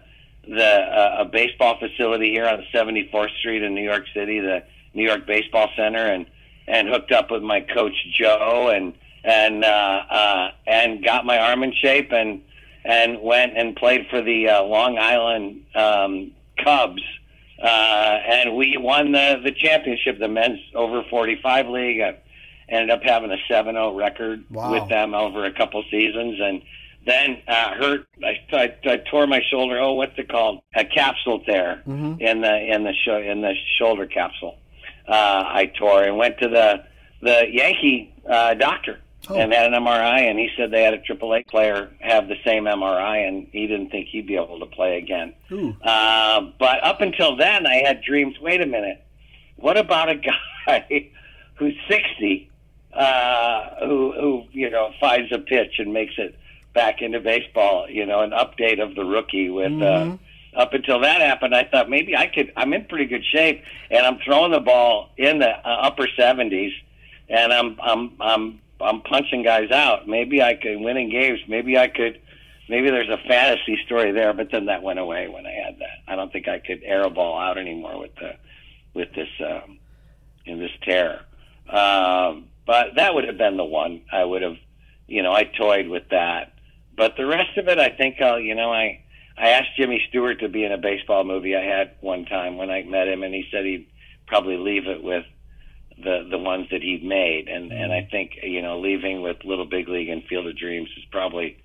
the 0.50 0.66
uh, 0.66 1.18
a 1.20 1.26
baseball 1.26 1.78
facility 1.80 2.32
here 2.32 2.46
on 2.46 2.66
74th 2.74 3.36
Street 3.38 3.64
in 3.64 3.76
New 3.76 3.84
York 3.84 4.06
City, 4.14 4.40
the 4.40 4.64
New 4.94 5.06
York 5.06 5.26
Baseball 5.26 5.70
Center, 5.76 6.06
and 6.06 6.26
and 6.68 6.88
hooked 6.88 7.12
up 7.12 7.32
with 7.32 7.44
my 7.44 7.62
coach 7.62 7.94
Joe 8.14 8.70
and 8.74 8.94
and 9.24 9.64
uh, 9.64 10.02
uh, 10.10 10.52
and 10.66 11.04
got 11.04 11.26
my 11.26 11.38
arm 11.38 11.64
in 11.64 11.74
shape 11.74 12.12
and 12.12 12.42
and 12.84 13.22
went 13.22 13.58
and 13.58 13.76
played 13.76 14.08
for 14.10 14.22
the 14.22 14.50
uh, 14.50 14.64
Long 14.64 14.98
Island 14.98 15.66
um, 15.76 16.32
Cubs. 16.64 17.04
Uh, 17.62 18.20
and 18.26 18.56
we 18.56 18.78
won 18.78 19.12
the 19.12 19.42
the 19.44 19.52
championship, 19.52 20.18
the 20.20 20.28
men's 20.28 20.60
over 20.74 21.04
45 21.10 21.68
league. 21.68 22.02
I 22.02 22.18
ended 22.70 22.92
up 22.92 23.04
having 23.04 23.32
a 23.32 23.38
7-0 23.52 23.98
record 23.98 24.46
wow. 24.50 24.72
with 24.72 24.88
them 24.90 25.14
over 25.14 25.44
a 25.46 25.52
couple 25.52 25.84
seasons, 25.92 26.40
and 26.40 26.62
then 27.06 27.42
uh, 27.48 27.74
hurt. 27.76 28.08
I, 28.24 28.40
I, 28.52 28.76
I 28.86 28.98
tore 29.10 29.28
my 29.28 29.42
shoulder. 29.50 29.80
Oh, 29.80 29.94
what's 29.94 30.18
it 30.18 30.30
called? 30.30 30.62
A 30.76 30.86
capsule 30.86 31.40
tear 31.42 31.82
mm-hmm. 31.88 32.22
in 32.22 32.42
the 32.42 32.74
in 32.74 32.84
the 32.84 32.94
sho- 33.06 33.22
in 33.22 33.42
the 33.42 33.54
shoulder 33.78 34.06
capsule 34.06 34.60
uh, 35.10 35.44
I 35.48 35.66
tore 35.66 36.04
and 36.04 36.18
went 36.18 36.38
to 36.40 36.48
the 36.48 36.86
the 37.22 37.46
Yankee 37.52 38.14
uh, 38.30 38.54
doctor 38.54 39.00
oh. 39.28 39.36
and 39.36 39.52
had 39.52 39.74
an 39.74 39.84
MRI, 39.84 40.30
and 40.30 40.40
he 40.40 40.50
said 40.56 40.72
they 40.72 40.84
had 40.84 40.94
a 40.94 41.00
AAA 41.00 41.48
player 41.48 41.90
have 42.00 42.28
the 42.28 42.38
same 42.46 42.64
MRI, 42.64 43.28
and 43.28 43.48
he 43.52 43.68
didn't 43.68 43.90
think 43.90 44.08
he'd 44.08 44.28
be 44.28 44.36
able 44.36 44.60
to 44.60 44.68
play 44.68 44.98
again. 44.98 45.34
Uh, 45.84 46.52
but 46.60 46.84
up 46.84 47.02
until 47.02 47.36
then, 47.36 47.66
I 47.66 47.82
had 47.86 48.02
dreams. 48.02 48.40
Wait 48.40 48.62
a 48.62 48.66
minute, 48.66 49.04
what 49.56 49.78
about 49.78 50.10
a 50.10 50.16
guy 50.68 51.10
who's 51.56 51.76
sixty, 51.90 52.52
uh, 52.94 53.86
who 53.86 54.14
who 54.14 54.44
you 54.52 54.70
know 54.70 54.94
finds 55.00 55.32
a 55.32 55.40
pitch 55.40 55.80
and 55.80 55.92
makes 55.92 56.14
it 56.18 56.38
back 56.74 57.02
into 57.02 57.20
baseball? 57.20 57.90
You 57.90 58.06
know, 58.06 58.22
an 58.22 58.32
update 58.32 58.82
of 58.82 58.96
the 58.96 59.06
rookie 59.06 59.50
with. 59.50 59.72
Uh, 59.72 59.76
mm-hmm. 59.76 60.12
Uh, 60.14 60.18
up 60.56 60.74
until 60.74 61.00
that 61.02 61.22
happened, 61.22 61.56
I 61.56 61.64
thought 61.64 61.90
maybe 61.90 62.16
I 62.16 62.28
could. 62.28 62.52
I'm 62.58 62.74
in 62.74 62.86
pretty 62.86 63.06
good 63.06 63.24
shape, 63.24 63.64
and 63.92 64.06
I'm 64.06 64.18
throwing 64.26 64.52
the 64.52 64.60
ball 64.60 65.12
in 65.16 65.40
the 65.40 65.50
uh, 65.50 65.82
upper 65.82 66.08
70s, 66.18 66.72
and 67.30 67.54
I'm 67.54 67.78
I'm 67.82 68.14
I'm 68.20 68.62
I'm 68.82 69.02
punching 69.02 69.44
guys 69.44 69.72
out. 69.72 70.08
Maybe 70.08 70.42
I 70.42 70.56
could 70.56 70.80
winning 70.80 71.10
games. 71.10 71.40
Maybe 71.48 71.78
I 71.78 71.88
could. 71.88 72.20
Maybe 72.68 72.90
there's 72.90 73.10
a 73.10 73.18
fantasy 73.28 73.80
story 73.86 74.12
there, 74.12 74.34
but 74.34 74.52
then 74.52 74.66
that 74.68 74.84
went 74.84 75.00
away 75.00 75.28
when 75.28 75.46
I 75.46 75.52
had 75.52 75.80
that. 75.80 76.04
I 76.08 76.16
don't 76.16 76.32
think 76.32 76.48
I 76.48 76.60
could 76.60 76.84
air 76.84 77.04
a 77.04 77.10
ball 77.10 77.40
out 77.40 77.58
anymore 77.58 78.00
with 78.00 78.16
the 78.16 78.36
with 78.94 79.14
this 79.14 79.30
um, 79.46 79.80
in 80.46 80.60
this 80.60 80.72
tear. 80.84 81.22
Um, 81.70 82.48
but 82.66 82.96
that 82.96 83.14
would 83.14 83.26
have 83.26 83.38
been 83.38 83.58
the 83.58 83.66
one 83.66 84.02
I 84.12 84.24
would 84.24 84.42
have. 84.42 84.58
You 85.08 85.24
know, 85.24 85.34
I 85.34 85.44
toyed 85.44 85.88
with 85.88 86.10
that, 86.10 86.54
but 87.00 87.16
the 87.16 87.26
rest 87.26 87.58
of 87.58 87.70
it, 87.70 87.80
I 87.80 87.92
think 87.92 88.22
I'll. 88.22 88.42
You 88.42 88.56
know, 88.56 88.74
I 88.74 89.02
I 89.38 89.52
asked 89.52 89.70
Jimmy 89.78 90.04
Stewart 90.10 90.42
to 90.42 90.50
be 90.50 90.66
in 90.66 90.74
a 90.74 90.78
baseball 90.78 91.24
movie 91.24 91.56
I 91.56 91.64
had 91.64 91.92
one 92.02 92.26
time 92.26 92.58
when 92.58 92.70
I 92.70 92.84
met 92.84 93.08
him, 93.08 93.24
and 93.24 93.34
he 93.34 93.46
said 93.50 93.64
he'd 93.64 93.88
probably 94.28 94.58
leave 94.58 94.86
it 94.86 95.02
with 95.02 95.24
the 95.98 96.28
the 96.30 96.38
ones 96.38 96.68
that 96.72 96.82
he'd 96.82 97.06
made, 97.06 97.48
and 97.48 97.72
and 97.72 97.94
I 97.94 98.06
think 98.12 98.32
you 98.44 98.62
know 98.62 98.82
leaving 98.82 99.22
with 99.22 99.38
Little 99.46 99.66
Big 99.66 99.88
League 99.88 100.10
and 100.10 100.26
Field 100.26 100.46
of 100.46 100.58
Dreams 100.58 100.90
is 100.98 101.06
probably 101.10 101.64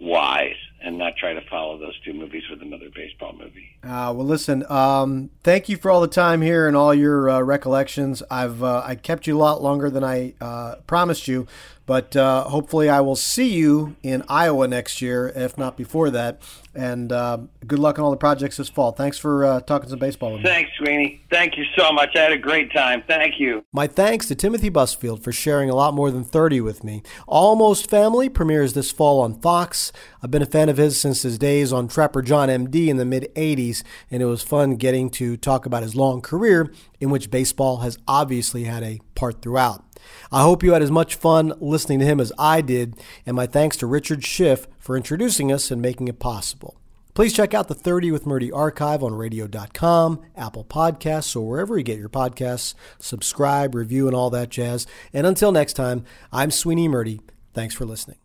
wise 0.00 0.54
and 0.80 0.96
not 0.96 1.16
try 1.16 1.32
to 1.32 1.40
follow 1.50 1.76
those 1.76 1.98
two 2.04 2.12
movies 2.12 2.44
with 2.48 2.62
another 2.62 2.88
baseball 2.94 3.32
movie. 3.32 3.76
Uh, 3.82 4.14
well, 4.14 4.24
listen, 4.24 4.64
um, 4.70 5.28
thank 5.42 5.68
you 5.68 5.76
for 5.76 5.90
all 5.90 6.00
the 6.00 6.06
time 6.06 6.40
here 6.40 6.68
and 6.68 6.76
all 6.76 6.94
your 6.94 7.28
uh, 7.28 7.40
recollections. 7.40 8.22
I've 8.30 8.62
uh, 8.62 8.82
I 8.84 8.94
kept 8.94 9.26
you 9.26 9.36
a 9.36 9.40
lot 9.40 9.60
longer 9.60 9.90
than 9.90 10.04
I 10.04 10.34
uh, 10.40 10.76
promised 10.86 11.26
you, 11.26 11.48
but 11.88 12.14
uh, 12.14 12.44
hopefully 12.44 12.90
I 12.90 13.00
will 13.00 13.16
see 13.16 13.48
you 13.48 13.96
in 14.02 14.22
Iowa 14.28 14.68
next 14.68 15.00
year, 15.02 15.32
if 15.34 15.56
not 15.56 15.76
before 15.76 16.10
that. 16.10 16.42
And 16.74 17.10
uh, 17.10 17.38
good 17.66 17.80
luck 17.80 17.98
on 17.98 18.04
all 18.04 18.12
the 18.12 18.16
projects 18.16 18.58
this 18.58 18.68
fall. 18.68 18.92
Thanks 18.92 19.18
for 19.18 19.60
talking 19.66 19.88
some 19.88 19.98
baseball 19.98 20.34
with 20.34 20.42
me. 20.42 20.48
Thanks, 20.48 20.70
Sweeny. 20.78 21.22
Thank 21.30 21.56
you 21.56 21.64
so 21.76 21.90
much. 21.90 22.10
I 22.14 22.20
had 22.20 22.32
a 22.32 22.38
great 22.38 22.72
time. 22.72 23.02
Thank 23.08 23.40
you. 23.40 23.64
My 23.72 23.88
thanks 23.88 24.28
to 24.28 24.34
Timothy 24.34 24.70
Busfield 24.70 25.24
for 25.24 25.32
sharing 25.32 25.70
a 25.70 25.74
lot 25.74 25.94
more 25.94 26.10
than 26.10 26.24
30 26.24 26.60
with 26.60 26.84
me. 26.84 27.02
Almost 27.26 27.88
Family 27.88 28.28
premieres 28.28 28.74
this 28.74 28.90
fall 28.92 29.20
on 29.20 29.40
Fox. 29.40 29.92
I've 30.22 30.30
been 30.30 30.42
a 30.42 30.46
fan 30.46 30.68
of 30.68 30.76
his 30.76 31.00
since 31.00 31.22
his 31.22 31.38
days 31.38 31.72
on 31.72 31.88
Trapper 31.88 32.20
John 32.20 32.50
MD 32.50 32.88
in 32.88 32.98
the 32.98 33.06
mid 33.06 33.32
80s, 33.34 33.82
and 34.10 34.22
it 34.22 34.26
was 34.26 34.42
fun 34.42 34.76
getting 34.76 35.08
to 35.10 35.36
talk 35.36 35.64
about 35.64 35.82
his 35.82 35.96
long 35.96 36.20
career, 36.20 36.70
in 37.00 37.08
which 37.08 37.30
baseball 37.30 37.78
has 37.78 37.96
obviously 38.06 38.64
had 38.64 38.82
a 38.82 39.00
part 39.14 39.40
throughout. 39.40 39.84
I 40.30 40.42
hope 40.42 40.62
you 40.62 40.72
had 40.72 40.82
as 40.82 40.90
much 40.90 41.14
fun 41.14 41.52
listening 41.60 41.98
to 42.00 42.04
him 42.04 42.20
as 42.20 42.32
I 42.38 42.60
did, 42.60 42.96
and 43.26 43.36
my 43.36 43.46
thanks 43.46 43.76
to 43.78 43.86
Richard 43.86 44.24
Schiff 44.24 44.66
for 44.78 44.96
introducing 44.96 45.52
us 45.52 45.70
and 45.70 45.80
making 45.82 46.08
it 46.08 46.18
possible. 46.18 46.78
Please 47.18 47.32
check 47.32 47.52
out 47.52 47.66
the 47.66 47.74
30 47.74 48.12
with 48.12 48.26
Murti 48.26 48.54
archive 48.54 49.02
on 49.02 49.12
radio.com, 49.12 50.20
Apple 50.36 50.64
Podcasts, 50.64 51.34
or 51.34 51.48
wherever 51.48 51.76
you 51.76 51.82
get 51.82 51.98
your 51.98 52.08
podcasts. 52.08 52.74
Subscribe, 53.00 53.74
review, 53.74 54.06
and 54.06 54.14
all 54.14 54.30
that 54.30 54.50
jazz. 54.50 54.86
And 55.12 55.26
until 55.26 55.50
next 55.50 55.72
time, 55.72 56.04
I'm 56.32 56.50
Sweeny 56.50 56.88
Murti. 56.88 57.18
Thanks 57.54 57.74
for 57.74 57.84
listening. 57.86 58.18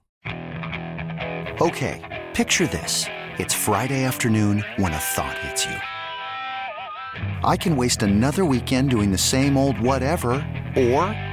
Okay, 1.60 2.24
picture 2.36 2.68
this. 2.68 3.06
It's 3.40 3.56
Friday 3.56 4.04
afternoon 4.04 4.64
when 4.78 4.94
a 4.94 4.98
thought 5.00 5.40
hits 5.40 5.66
you. 5.66 5.76
I 7.44 7.58
can 7.58 7.76
waste 7.76 8.04
another 8.04 8.46
weekend 8.46 8.92
doing 8.92 9.12
the 9.12 9.18
same 9.18 9.58
old 9.58 9.80
whatever, 9.80 10.34
or 10.76 11.33